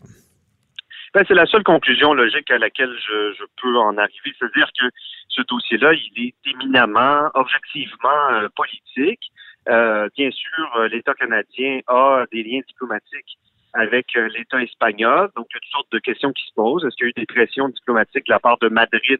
Ben, 1.13 1.25
c'est 1.27 1.33
la 1.33 1.47
seule 1.47 1.63
conclusion 1.63 2.13
logique 2.13 2.51
à 2.51 2.59
laquelle 2.59 2.93
je, 3.07 3.33
je 3.39 3.43
peux 3.59 3.75
en 3.77 3.97
arriver, 3.97 4.31
c'est-à-dire 4.37 4.69
que 4.79 4.85
ce 5.29 5.41
dossier-là, 5.41 5.93
il 5.93 6.27
est 6.27 6.35
éminemment, 6.45 7.31
objectivement 7.33 8.29
euh, 8.31 8.47
politique. 8.55 9.31
Euh, 9.67 10.07
bien 10.15 10.29
sûr, 10.29 10.87
l'État 10.91 11.13
canadien 11.15 11.79
a 11.87 12.25
des 12.31 12.43
liens 12.43 12.61
diplomatiques 12.67 13.37
avec 13.73 14.07
euh, 14.15 14.27
l'État 14.29 14.61
espagnol, 14.63 15.29
donc 15.35 15.45
il 15.51 15.55
y 15.55 15.57
a 15.57 15.59
toutes 15.61 15.71
sortes 15.71 15.91
de 15.91 15.99
questions 15.99 16.31
qui 16.33 16.45
se 16.47 16.53
posent. 16.55 16.83
Est-ce 16.85 16.95
qu'il 16.95 17.05
y 17.05 17.09
a 17.09 17.11
eu 17.11 17.13
des 17.13 17.25
pressions 17.25 17.69
diplomatiques 17.69 18.25
de 18.27 18.33
la 18.33 18.39
part 18.39 18.57
de 18.59 18.67
Madrid 18.69 19.19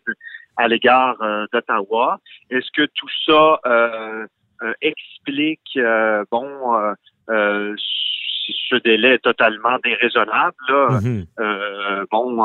à 0.57 0.67
l'égard 0.67 1.15
euh, 1.21 1.45
d'Ottawa? 1.53 2.19
Est-ce 2.49 2.69
que 2.71 2.85
tout 2.95 3.09
ça 3.25 3.59
euh, 3.65 4.25
euh, 4.63 4.73
explique, 4.81 5.77
bon, 6.31 6.49
ce 7.27 8.75
délai 8.77 9.19
totalement 9.19 9.77
déraisonnable, 9.83 10.55
là, 10.67 10.99
Mhm. 11.01 11.25
euh, 11.39 12.05
bon, 12.11 12.35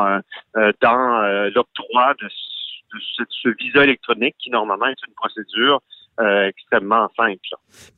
dans 0.80 1.50
l'octroi 1.54 2.14
de, 2.20 2.28
ce- 2.28 2.96
de 2.96 3.00
ce, 3.16 3.22
ce 3.28 3.48
visa 3.58 3.82
électronique 3.84 4.36
qui 4.38 4.50
normalement 4.50 4.86
est 4.86 5.06
une 5.06 5.14
procédure 5.14 5.80
euh, 6.20 6.48
extrêmement 6.48 7.08
simple. 7.16 7.38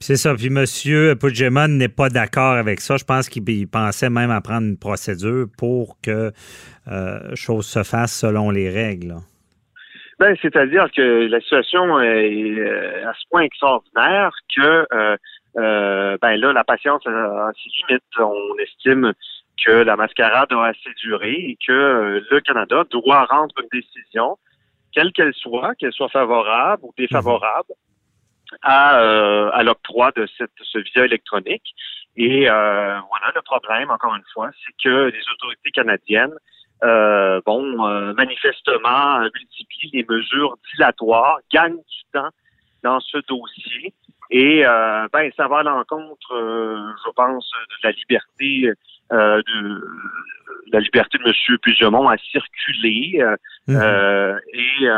C'est 0.00 0.16
ça. 0.16 0.34
Puis 0.34 0.46
M. 0.46 0.64
Puigdemont 1.18 1.68
n'est 1.68 1.88
pas 1.88 2.08
d'accord 2.08 2.54
avec 2.54 2.80
ça. 2.80 2.96
Je 2.96 3.04
pense 3.04 3.28
qu'il 3.28 3.48
il 3.48 3.66
pensait 3.68 4.10
même 4.10 4.30
à 4.30 4.40
prendre 4.40 4.66
une 4.66 4.78
procédure 4.78 5.46
pour 5.58 6.00
que 6.00 6.32
euh, 6.88 7.34
chose 7.34 7.66
se 7.66 7.82
fasse 7.82 8.12
selon 8.12 8.50
les 8.50 8.70
règles. 8.70 9.16
Ben, 10.18 10.34
c'est-à-dire 10.40 10.90
que 10.96 11.26
la 11.28 11.40
situation 11.40 12.00
est 12.00 12.58
euh, 12.58 13.08
à 13.08 13.12
ce 13.12 13.24
point 13.30 13.42
extraordinaire 13.42 14.32
que 14.54 14.86
euh, 14.92 15.16
euh, 15.58 16.16
ben 16.22 16.36
là, 16.36 16.52
la 16.54 16.64
patience 16.64 17.06
a, 17.06 17.50
ses 17.62 17.70
limites. 17.88 18.02
On 18.18 18.58
estime 18.58 19.12
que 19.62 19.70
la 19.70 19.96
mascarade 19.96 20.52
a 20.52 20.64
assez 20.64 20.90
duré 21.02 21.32
et 21.32 21.58
que 21.66 22.22
le 22.30 22.40
Canada 22.40 22.84
doit 22.90 23.24
rendre 23.24 23.54
une 23.62 23.68
décision, 23.80 24.38
quelle 24.92 25.12
qu'elle 25.12 25.34
soit, 25.34 25.74
qu'elle 25.74 25.92
soit 25.92 26.08
favorable 26.08 26.84
ou 26.84 26.92
défavorable, 26.96 27.72
à, 28.62 28.96
à 29.50 29.62
l'octroi 29.62 30.12
de 30.16 30.26
cette, 30.38 30.50
ce 30.62 30.78
visa 30.78 31.04
électronique. 31.04 31.74
Et 32.16 32.46
voilà, 32.46 33.32
le 33.34 33.42
problème, 33.42 33.90
encore 33.90 34.14
une 34.14 34.24
fois, 34.32 34.50
c'est 34.64 34.72
que 34.82 35.10
les 35.10 35.22
autorités 35.32 35.70
canadiennes 35.70 36.34
euh, 36.84 37.40
bon, 37.46 37.86
euh, 37.88 38.12
manifestement, 38.14 39.20
multiplient 39.20 39.90
les 39.94 40.06
mesures 40.08 40.56
dilatoires, 40.72 41.38
gagnent 41.50 41.76
du 41.76 42.02
temps 42.12 42.28
dans 42.82 43.00
ce 43.00 43.18
dossier. 43.26 43.94
Et 44.30 44.66
euh, 44.66 45.06
ben, 45.12 45.30
ça 45.36 45.48
va 45.48 45.60
à 45.60 45.62
l'encontre, 45.62 46.28
je 46.32 47.10
pense, 47.12 47.50
de 47.50 47.88
la 47.88 47.92
liberté 47.92 48.72
de 49.08 50.72
la 50.72 50.80
liberté 50.80 51.16
de 51.16 51.24
M. 51.24 51.58
Puigdemont 51.62 52.08
à 52.08 52.16
circuler. 52.18 53.24
Mhm. 53.68 54.40
et 54.52 54.90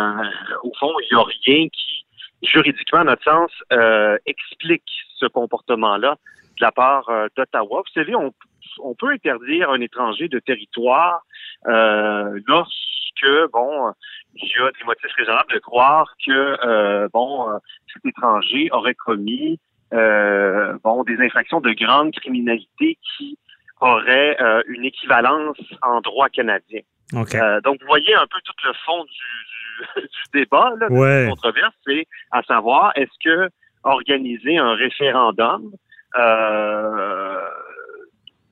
au 0.63 0.73
fond, 0.81 0.93
il 1.01 1.15
n'y 1.15 1.21
a 1.21 1.25
rien 1.25 1.69
qui, 1.69 2.07
juridiquement, 2.43 3.01
à 3.01 3.05
notre 3.05 3.25
sens, 3.25 3.51
explique 4.27 4.85
ce 5.17 5.27
comportement-là 5.27 6.17
de 6.59 6.65
la 6.65 6.73
part 6.73 7.11
d'Ottawa. 7.37 7.83
Vous 7.87 7.93
savez, 7.93 8.15
on, 8.15 8.33
on 8.83 8.95
peut 8.95 9.09
interdire 9.09 9.71
un 9.71 9.81
étranger 9.81 10.29
de 10.29 10.39
territoire 10.39 11.23
euh, 11.67 12.41
lorsque, 12.47 13.53
bon, 13.53 13.93
il 14.35 14.49
y 14.49 14.63
a 14.63 14.71
des 14.71 14.85
motifs 14.85 15.13
raisonnables 15.17 15.53
de 15.53 15.59
croire 15.59 16.15
que, 16.25 16.67
euh, 16.67 17.09
bon, 17.13 17.51
euh, 17.51 17.59
cet 17.93 18.05
étranger 18.07 18.69
aurait 18.73 18.95
commis, 18.95 19.59
bon, 19.91 21.05
des 21.05 21.19
infractions 21.21 21.61
de 21.61 21.73
grande 21.73 22.13
criminalité 22.13 22.99
qui 23.17 23.39
auraient 23.81 24.37
une 24.67 24.85
équivalence 24.85 25.57
en 25.83 26.01
droit 26.01 26.29
canadien. 26.29 26.81
donc, 27.13 27.81
vous 27.81 27.87
voyez 27.87 28.15
un 28.15 28.27
peu 28.27 28.39
tout 28.45 28.53
le 28.65 28.73
fond 28.85 29.05
du, 29.05 29.11
du, 29.11 29.58
débat, 30.35 30.71
là, 30.81 30.89
de 30.89 30.95
la 30.95 31.31
controverse, 31.31 31.75
c'est 31.87 32.07
à 32.31 32.43
savoir, 32.43 32.93
est-ce 32.97 33.11
que 33.25 33.51
organiser 33.85 34.59
un 34.59 34.75
référendum 34.75 35.73
euh, 36.17 37.49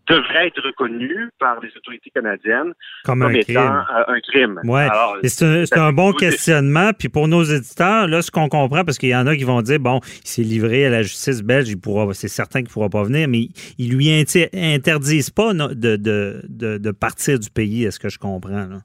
devrait 0.09 0.47
être 0.47 0.63
reconnu 0.63 1.31
par 1.41 1.61
les 1.61 1.69
autorités 1.77 2.11
canadiennes 2.11 2.73
comme, 3.05 3.23
un 3.23 3.31
étant 3.31 3.45
crime. 3.45 3.85
Euh, 3.91 4.05
un 4.07 4.21
crime? 4.21 4.61
Ouais. 4.65 4.89
C'est 5.25 5.77
un, 5.77 5.93
bon 5.93 6.13
questionnement. 6.13 6.93
Puis 6.97 7.09
pour 7.09 7.27
nos 7.27 7.43
éditeurs, 7.43 8.07
là, 8.07 8.23
ce 8.23 8.31
qu'on 8.31 8.49
comprend, 8.49 8.85
parce 8.85 8.99
qu'il 8.99 9.09
y 9.09 9.17
en 9.17 9.27
a 9.27 9.35
qui 9.35 9.45
vont 9.45 9.63
dire, 9.63 9.81
bon, 9.81 10.01
il 10.23 10.29
s'est 10.29 10.43
livré 10.43 10.87
à 10.87 10.91
la 10.91 11.03
justice 11.03 11.43
belge, 11.43 11.69
il 11.69 11.81
pourra, 11.81 12.13
c'est 12.15 12.29
certain 12.29 12.61
qu'il 12.61 12.69
ne 12.69 12.73
pourra 12.73 12.89
pas 12.89 13.03
venir, 13.03 13.27
mais 13.29 13.49
ils 13.79 13.93
lui 13.93 14.11
interdisent 14.11 15.31
pas 15.31 15.53
de, 15.53 15.97
de, 15.97 16.43
de, 16.49 16.91
partir 16.93 17.39
du 17.41 17.51
pays, 17.51 17.85
est-ce 17.85 17.99
que 17.99 18.09
je 18.09 18.19
comprends? 18.19 18.67
Là? 18.67 18.79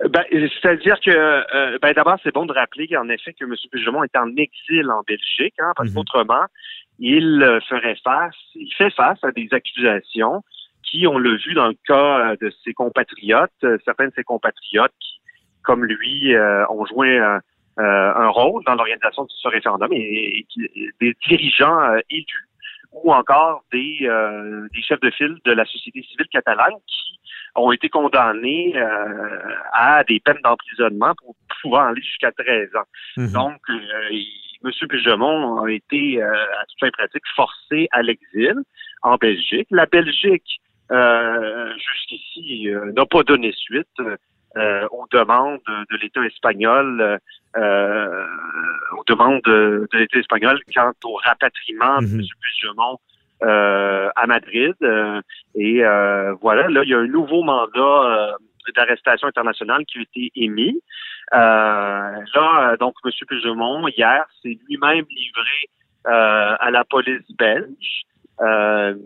Ben, 0.00 0.24
c'est-à-dire 0.30 0.98
que, 1.00 1.10
euh, 1.10 1.78
ben, 1.80 1.92
d'abord, 1.92 2.18
c'est 2.22 2.34
bon 2.34 2.46
de 2.46 2.52
rappeler 2.52 2.88
qu'en 2.88 3.08
effet 3.08 3.32
que 3.32 3.44
M. 3.44 3.54
Puigdemont 3.70 4.02
est 4.02 4.16
en 4.16 4.28
exil 4.36 4.90
en 4.90 5.02
Belgique, 5.06 5.54
hein, 5.58 5.72
parce 5.76 5.90
mm-hmm. 5.90 5.94
qu'autrement, 5.94 6.44
il 6.98 7.42
euh, 7.42 7.60
ferait 7.60 7.96
face, 8.02 8.34
il 8.54 8.72
fait 8.76 8.90
face 8.90 9.22
à 9.22 9.30
des 9.30 9.48
accusations 9.52 10.42
qui, 10.82 11.06
on 11.06 11.18
l'a 11.18 11.36
vu 11.36 11.54
dans 11.54 11.68
le 11.68 11.76
cas 11.86 12.32
euh, 12.32 12.36
de 12.40 12.52
ses 12.64 12.72
compatriotes, 12.74 13.52
certains 13.84 14.08
de 14.08 14.12
ses 14.16 14.24
compatriotes 14.24 14.92
qui, 15.00 15.20
comme 15.62 15.84
lui, 15.84 16.34
ont 16.68 16.84
joué 16.84 17.18
un 17.78 18.28
rôle 18.28 18.62
dans 18.64 18.74
l'organisation 18.74 19.24
de 19.24 19.30
ce 19.30 19.48
référendum 19.48 19.90
et, 19.92 20.46
des 21.00 21.16
dirigeants 21.26 21.80
élus 22.10 22.48
ou 23.02 23.12
encore 23.12 23.64
des, 23.72 24.08
des 24.72 24.82
chefs 24.82 25.00
de 25.00 25.10
file 25.10 25.36
de 25.44 25.52
la 25.52 25.64
société 25.64 26.02
civile 26.02 26.28
catalane 26.30 26.74
qui 26.86 27.18
ont 27.56 27.72
été 27.72 27.88
condamnés 27.88 28.74
à 29.72 30.04
des 30.04 30.20
peines 30.20 30.40
d'emprisonnement 30.42 31.14
pour 31.16 31.34
pouvoir 31.60 31.88
aller 31.88 32.02
jusqu'à 32.02 32.32
13 32.32 32.68
ans. 32.76 32.84
Mm-hmm. 33.16 33.32
Donc, 33.32 33.60
M. 34.64 34.88
Puigdemont 34.88 35.62
a 35.62 35.70
été, 35.70 36.22
euh, 36.22 36.32
à 36.32 36.64
toute 36.66 36.80
fin 36.80 36.90
pratique, 36.90 37.22
forcé 37.36 37.88
à 37.92 38.02
l'exil 38.02 38.54
en 39.02 39.16
Belgique. 39.16 39.68
La 39.70 39.86
Belgique, 39.86 40.60
euh, 40.90 41.72
jusqu'ici, 41.76 42.70
euh, 42.70 42.92
n'a 42.92 43.04
pas 43.04 43.22
donné 43.22 43.52
suite 43.52 44.00
aux 44.56 45.06
demandes 45.12 45.60
de 45.66 45.96
l'État 45.96 46.24
espagnol, 46.24 47.18
aux 47.56 49.04
demandes 49.06 49.42
de, 49.42 49.88
l'État 49.92 50.18
espagnol 50.18 50.60
quant 50.74 50.92
au 51.04 51.16
rapatriement 51.16 51.98
de 52.00 52.06
M. 52.06 52.16
Mhm. 52.16 52.24
Puigdemont 52.40 52.98
à 53.42 54.26
Madrid. 54.26 54.74
et 55.54 55.82
voilà, 56.40 56.68
là, 56.68 56.82
il 56.84 56.88
y 56.90 56.94
a 56.94 56.98
un 56.98 57.06
nouveau 57.06 57.42
mandat 57.42 58.36
d'arrestation 58.72 59.28
internationale 59.28 59.84
qui 59.86 59.98
a 59.98 60.02
été 60.02 60.32
émis. 60.36 60.80
Euh, 61.32 61.36
là, 61.36 62.70
euh, 62.72 62.76
donc, 62.76 62.94
M. 63.04 63.10
Puigdemont, 63.26 63.88
hier, 63.88 64.24
s'est 64.42 64.58
lui-même 64.68 65.04
livré 65.10 65.68
euh, 66.06 66.56
à 66.58 66.70
la 66.70 66.84
police 66.84 67.30
belge, 67.38 68.04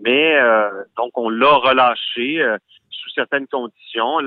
mais 0.02 0.38
donc 0.96 1.10
on 1.16 1.28
l'a 1.28 1.54
relâché 1.54 2.42
certaines 3.14 3.46
conditions. 3.46 4.18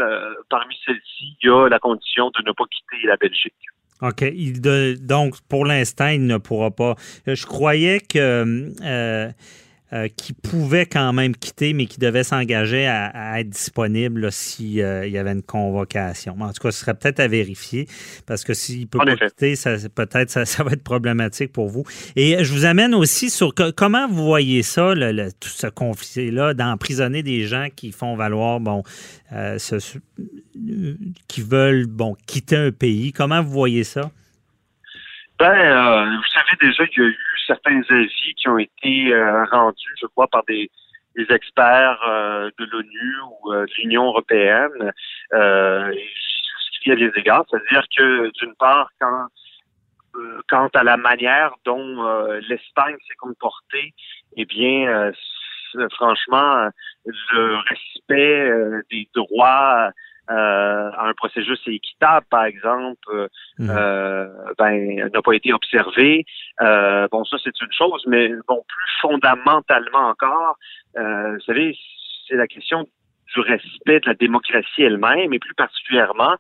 parmi 0.49 0.75
celles-ci, 0.86 1.38
il 1.41 1.47
y 1.47 1.49
a 1.49 1.69
la 1.69 1.79
condition 1.79 2.29
de 2.29 2.43
ne 2.45 2.51
pas 2.51 2.65
quitter 2.65 3.07
la 3.07 3.17
Belgique. 3.17 3.53
OK. 4.01 4.23
donc, 4.99 5.36
pour 5.47 5.65
l'instant, 5.65 6.07
il 6.07 6.25
ne 6.25 6.38
pourra 6.38 6.71
pas. 6.71 6.95
Je 7.27 7.45
croyais 7.45 7.99
que 7.99 8.73
euh, 8.82 9.29
qui 10.15 10.33
pouvait 10.33 10.85
quand 10.85 11.11
même 11.11 11.35
quitter, 11.35 11.73
mais 11.73 11.85
qui 11.85 11.99
devait 11.99 12.23
s'engager 12.23 12.87
à, 12.87 13.39
être 13.39 13.49
disponible 13.49 14.31
s'il 14.31 14.81
euh, 14.81 15.07
y 15.07 15.17
avait 15.17 15.33
une 15.33 15.41
convocation. 15.41 16.35
En 16.39 16.53
tout 16.53 16.61
cas, 16.61 16.71
ce 16.71 16.79
serait 16.79 16.93
peut-être 16.93 17.19
à 17.19 17.27
vérifier, 17.27 17.87
parce 18.25 18.43
que 18.43 18.53
s'il 18.53 18.81
ne 18.81 18.85
peut 18.85 18.99
pas 18.99 19.15
quitter, 19.15 19.55
peut-être 19.93 20.29
ça, 20.29 20.45
ça, 20.45 20.63
va 20.63 20.71
être 20.71 20.83
problématique 20.83 21.51
pour 21.51 21.67
vous. 21.69 21.83
Et 22.15 22.43
je 22.43 22.53
vous 22.53 22.65
amène 22.65 22.93
aussi 22.93 23.29
sur 23.29 23.53
comment 23.75 24.07
vous 24.07 24.23
voyez 24.23 24.63
ça, 24.63 24.93
tout 25.39 25.49
ce 25.49 25.67
conflit-là, 25.67 26.53
d'emprisonner 26.53 27.23
des 27.23 27.43
gens 27.43 27.67
qui 27.75 27.91
font 27.91 28.15
valoir, 28.15 28.59
bon, 28.59 28.83
euh, 29.33 29.57
qui 31.27 31.41
veulent, 31.41 31.87
bon, 31.87 32.15
quitter 32.25 32.55
un 32.55 32.71
pays. 32.71 33.11
Comment 33.11 33.41
vous 33.41 33.51
voyez 33.51 33.83
ça? 33.83 34.11
Ben, 35.41 36.17
vous 36.17 36.31
savez 36.31 36.55
déjà 36.61 36.85
qu'il 36.85 37.01
y 37.01 37.05
a 37.07 37.09
eu 37.09 37.17
certains 37.47 37.81
avis 37.89 38.35
qui 38.35 38.47
ont 38.47 38.59
été 38.59 39.11
euh, 39.11 39.43
rendus, 39.45 39.95
je 39.99 40.05
crois, 40.05 40.27
par 40.27 40.43
des, 40.47 40.69
experts 41.17 41.99
euh, 42.07 42.51
de 42.59 42.65
l'ONU 42.65 43.15
ou 43.25 43.51
euh, 43.51 43.65
de 43.65 43.71
l'Union 43.79 44.05
européenne, 44.05 44.93
euh, 45.33 45.95
qui 46.83 46.91
a 46.91 46.95
des 46.95 47.11
égards, 47.15 47.43
c'est-à-dire 47.49 47.83
que 47.97 48.29
d'une 48.39 48.53
part, 48.53 48.91
quand 48.99 49.27
quant 50.47 50.67
à 50.75 50.83
la 50.83 50.97
manière 50.97 51.55
dont 51.65 52.03
l'Espagne 52.47 52.97
s'est 53.07 53.15
comportée, 53.15 53.93
eh 54.35 54.45
bien, 54.45 55.11
franchement, 55.93 56.69
le 57.05 57.55
respect 57.67 58.51
des 58.91 59.09
droits 59.15 59.91
euh, 60.30 60.91
un 60.97 61.13
processus 61.13 61.59
équitable, 61.67 62.26
par 62.30 62.45
exemple, 62.45 63.09
euh, 63.09 63.28
mhm. 63.57 63.69
euh, 63.69 64.28
ben, 64.57 65.09
n'a 65.11 65.22
pas 65.22 65.34
été 65.34 65.51
observé. 65.51 66.26
bon, 66.59 67.26
ça, 67.26 67.38
c'est 67.43 67.59
une 67.59 67.72
chose, 67.72 68.03
mais 68.07 68.30
bon, 68.47 68.63
plus 68.67 68.91
fondamentalement 69.01 70.09
encore, 70.09 70.57
vous 70.95 71.41
savez, 71.45 71.76
c'est 72.28 72.36
la 72.36 72.47
question 72.47 72.88
du 73.34 73.39
respect 73.41 73.99
de 74.01 74.07
la 74.07 74.13
démocratie 74.13 74.84
elle-même, 74.84 75.34
et 75.34 75.39
plus 75.39 75.55
particulièrement 75.55 76.36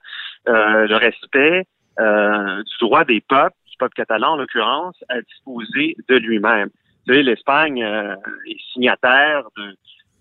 le 0.45 0.95
respect 0.95 1.65
du 1.97 2.77
droit 2.79 3.03
des 3.03 3.21
peuples, 3.21 3.57
du 3.65 3.77
peuple 3.77 3.95
catalan 3.95 4.33
en 4.33 4.37
l'occurrence, 4.37 4.95
à 5.09 5.21
disposer 5.21 5.97
de 6.07 6.15
lui-même. 6.15 6.69
Vous 6.69 7.13
savez, 7.13 7.23
l'Espagne 7.23 7.79
est 7.79 8.71
signataire 8.73 9.43
de 9.57 9.75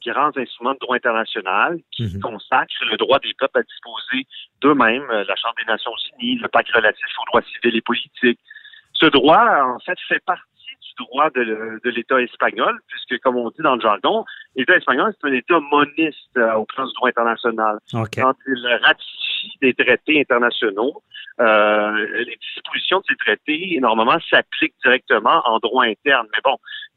grands 0.04 0.36
instruments 0.36 0.74
de 0.74 0.78
droit 0.78 0.96
international 0.96 1.78
qui 1.92 2.04
mhm. 2.04 2.20
consacrent 2.20 2.84
le 2.90 2.96
droit 2.96 3.18
des 3.18 3.34
peuples 3.38 3.58
à 3.58 3.62
disposer 3.62 4.26
d'eux-mêmes, 4.60 5.08
euh, 5.10 5.24
la 5.28 5.36
Chambre 5.36 5.54
des 5.58 5.70
Nations 5.70 5.92
Unies, 6.18 6.36
le 6.36 6.48
pacte 6.48 6.70
relatif 6.72 7.06
aux 7.20 7.26
droits 7.26 7.42
civils 7.42 7.76
et 7.76 7.80
politiques. 7.80 8.40
Ce 8.94 9.06
droit, 9.06 9.62
en 9.62 9.78
fait, 9.80 9.98
fait 10.08 10.22
partie 10.24 10.44
droit 11.04 11.30
de, 11.30 11.80
l'État 11.84 12.20
espagnol, 12.20 12.78
puisque, 12.88 13.22
comme 13.22 13.36
on 13.36 13.50
dit 13.50 13.62
dans 13.62 13.74
le 13.74 13.80
jargon, 13.80 14.24
l'État 14.56 14.76
espagnol, 14.76 15.12
c'est 15.20 15.28
un 15.28 15.32
État 15.32 15.60
moniste 15.60 16.36
euh, 16.36 16.54
au 16.54 16.64
plan 16.64 16.86
du 16.86 16.92
droit 16.94 17.08
international. 17.08 17.78
Quand 17.92 18.34
il 18.46 18.78
ratifie 18.82 19.58
des 19.60 19.74
traités 19.74 20.20
internationaux, 20.20 21.02
euh, 21.40 22.06
les 22.26 22.36
dispositions 22.36 22.98
de 22.98 23.04
ces 23.08 23.16
traités, 23.16 23.78
normalement, 23.80 24.18
s'appliquent 24.28 24.74
directement 24.84 25.42
en 25.46 25.58
droit 25.58 25.84
interne. 25.84 26.26
Mais 26.32 26.40
bon, 26.44 26.56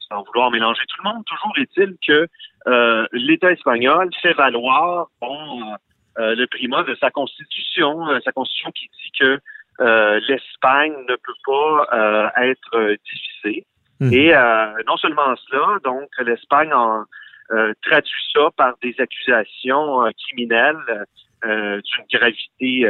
sans 0.10 0.24
vouloir 0.24 0.52
mélanger 0.52 0.82
tout 0.90 1.02
le 1.04 1.10
monde, 1.10 1.24
toujours 1.26 1.54
est-il 1.58 1.96
que 2.06 2.28
euh, 2.68 3.08
l'État 3.14 3.52
espagnol 3.52 4.10
fait 4.22 4.34
valoir 4.34 5.08
bon, 5.22 5.76
euh, 6.20 6.36
le 6.36 6.46
primat 6.48 6.84
de 6.84 6.96
sa 6.96 7.10
constitution, 7.10 8.06
sa 8.24 8.32
constitution 8.32 8.72
qui 8.72 8.90
dit 8.90 9.12
que 9.20 9.40
l'Espagne 9.80 10.94
ne 11.10 11.16
peut 11.16 11.34
pas 11.46 12.32
être 12.38 12.96
divisée. 13.44 13.66
Mhm. 14.04 14.14
Et 14.14 14.34
non 14.88 14.98
seulement 14.98 15.36
cela, 15.48 15.80
donc 15.84 16.10
l'Espagne 16.20 16.72
traduit 17.82 18.24
ça 18.34 18.50
par 18.58 18.76
des 18.82 18.96
accusations 19.00 20.04
criminelles 20.26 21.06
d'une 21.44 22.20
gravité 22.20 22.88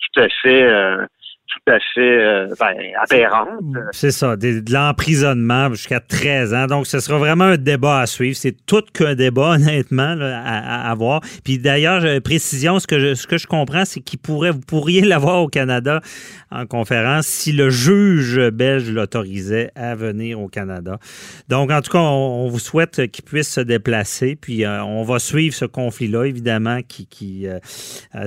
tout 0.00 0.20
à 0.20 0.28
fait 0.42 1.06
tout 1.52 1.72
à 1.72 1.78
fait 1.94 2.00
euh, 2.00 2.48
ben, 2.58 2.76
aberrante. 3.02 3.60
C'est 3.92 4.10
ça, 4.10 4.36
de 4.36 4.62
l'emprisonnement 4.72 5.68
jusqu'à 5.70 6.00
13 6.00 6.54
ans. 6.54 6.66
Donc, 6.66 6.86
ce 6.86 6.98
sera 6.98 7.18
vraiment 7.18 7.44
un 7.44 7.56
débat 7.56 8.00
à 8.00 8.06
suivre. 8.06 8.36
C'est 8.36 8.56
tout 8.64 8.82
qu'un 8.94 9.14
débat, 9.14 9.50
honnêtement, 9.54 10.16
à, 10.20 10.90
à, 10.90 10.94
voir. 10.94 11.20
Puis 11.44 11.58
d'ailleurs, 11.58 12.20
précision, 12.22 12.78
ce 12.78 12.86
que 12.86 12.98
je, 12.98 13.14
ce 13.14 13.26
que 13.26 13.36
je 13.36 13.46
comprends, 13.46 13.84
c'est 13.84 14.00
qu'il 14.00 14.18
pourrait, 14.18 14.50
vous 14.50 14.60
pourriez 14.60 15.00
l'avoir 15.02 15.42
au 15.42 15.48
Canada 15.48 16.00
en 16.50 16.66
conférence 16.66 17.26
si 17.26 17.52
le 17.52 17.70
juge 17.70 18.38
belge 18.50 18.90
l'autorisait 18.90 19.70
à 19.74 19.94
venir 19.94 20.40
au 20.40 20.48
Canada. 20.48 20.98
Donc, 21.48 21.70
en 21.70 21.80
tout 21.82 21.92
cas, 21.92 21.98
on, 21.98 22.48
vous 22.48 22.58
souhaite 22.58 23.10
qu'il 23.10 23.24
puisse 23.24 23.50
se 23.50 23.60
déplacer. 23.60 24.36
Puis, 24.36 24.64
euh, 24.64 24.82
on 24.84 25.02
va 25.02 25.18
suivre 25.18 25.54
ce 25.54 25.64
conflit-là, 25.64 26.24
évidemment, 26.24 26.80
qui, 26.86 27.06
qui 27.06 27.46
euh, 27.46 27.58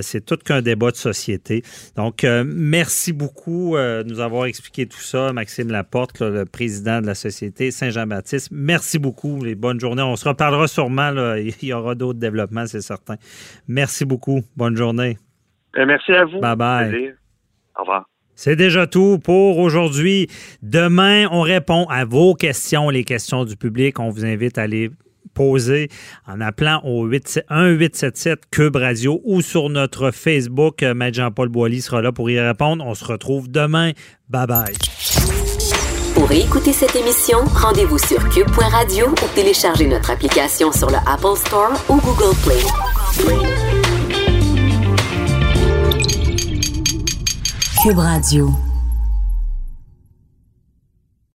c'est 0.00 0.24
tout 0.24 0.36
qu'un 0.36 0.62
débat 0.62 0.90
de 0.90 0.96
société. 0.96 1.62
Donc, 1.96 2.24
merci 2.24 3.05
beaucoup 3.12 3.76
euh, 3.76 4.02
de 4.02 4.08
nous 4.08 4.20
avoir 4.20 4.46
expliqué 4.46 4.86
tout 4.86 5.00
ça, 5.00 5.32
Maxime 5.32 5.70
Laporte, 5.70 6.20
le 6.20 6.44
président 6.44 7.00
de 7.00 7.06
la 7.06 7.14
Société 7.14 7.70
Saint-Jean-Baptiste. 7.70 8.48
Merci 8.52 8.98
beaucoup 8.98 9.44
et 9.46 9.54
bonne 9.54 9.80
journée. 9.80 10.02
On 10.02 10.16
se 10.16 10.28
reparlera 10.28 10.68
sûrement. 10.68 11.10
Il 11.36 11.68
y 11.68 11.72
aura 11.72 11.94
d'autres 11.94 12.18
développements, 12.18 12.66
c'est 12.66 12.80
certain. 12.80 13.16
Merci 13.68 14.04
beaucoup. 14.04 14.40
Bonne 14.56 14.76
journée. 14.76 15.18
Euh, 15.76 15.86
merci 15.86 16.12
à 16.12 16.24
vous. 16.24 16.40
Bye 16.40 16.56
bye. 16.56 17.14
Au 17.76 17.80
revoir. 17.80 18.08
C'est 18.34 18.56
déjà 18.56 18.86
tout 18.86 19.18
pour 19.18 19.58
aujourd'hui. 19.58 20.28
Demain, 20.62 21.26
on 21.30 21.40
répond 21.40 21.86
à 21.86 22.04
vos 22.04 22.34
questions, 22.34 22.90
les 22.90 23.04
questions 23.04 23.44
du 23.44 23.56
public. 23.56 23.98
On 23.98 24.10
vous 24.10 24.26
invite 24.26 24.58
à 24.58 24.62
aller 24.62 24.90
poser 25.34 25.88
en 26.26 26.40
appelant 26.40 26.80
au 26.84 27.08
1-877 27.08 28.36
Cube 28.50 28.76
Radio 28.76 29.20
ou 29.24 29.42
sur 29.42 29.68
notre 29.68 30.10
Facebook. 30.10 30.82
Euh, 30.82 30.94
Maître 30.94 31.16
Jean-Paul 31.16 31.48
Boilly 31.48 31.80
sera 31.80 32.02
là 32.02 32.12
pour 32.12 32.30
y 32.30 32.40
répondre. 32.40 32.84
On 32.84 32.94
se 32.94 33.04
retrouve 33.04 33.50
demain. 33.50 33.92
Bye 34.28 34.46
bye. 34.46 34.74
Pour 36.14 36.32
écouter 36.32 36.72
cette 36.72 36.96
émission, 36.96 37.38
rendez-vous 37.44 37.98
sur 37.98 38.26
cube.radio 38.30 39.08
ou 39.08 39.34
téléchargez 39.34 39.86
notre 39.86 40.10
application 40.10 40.72
sur 40.72 40.88
le 40.88 40.96
Apple 41.06 41.36
Store 41.36 41.72
ou 41.90 41.96
Google 42.00 42.34
Play. 42.42 42.62
Cube 47.82 47.98
Radio. 47.98 48.50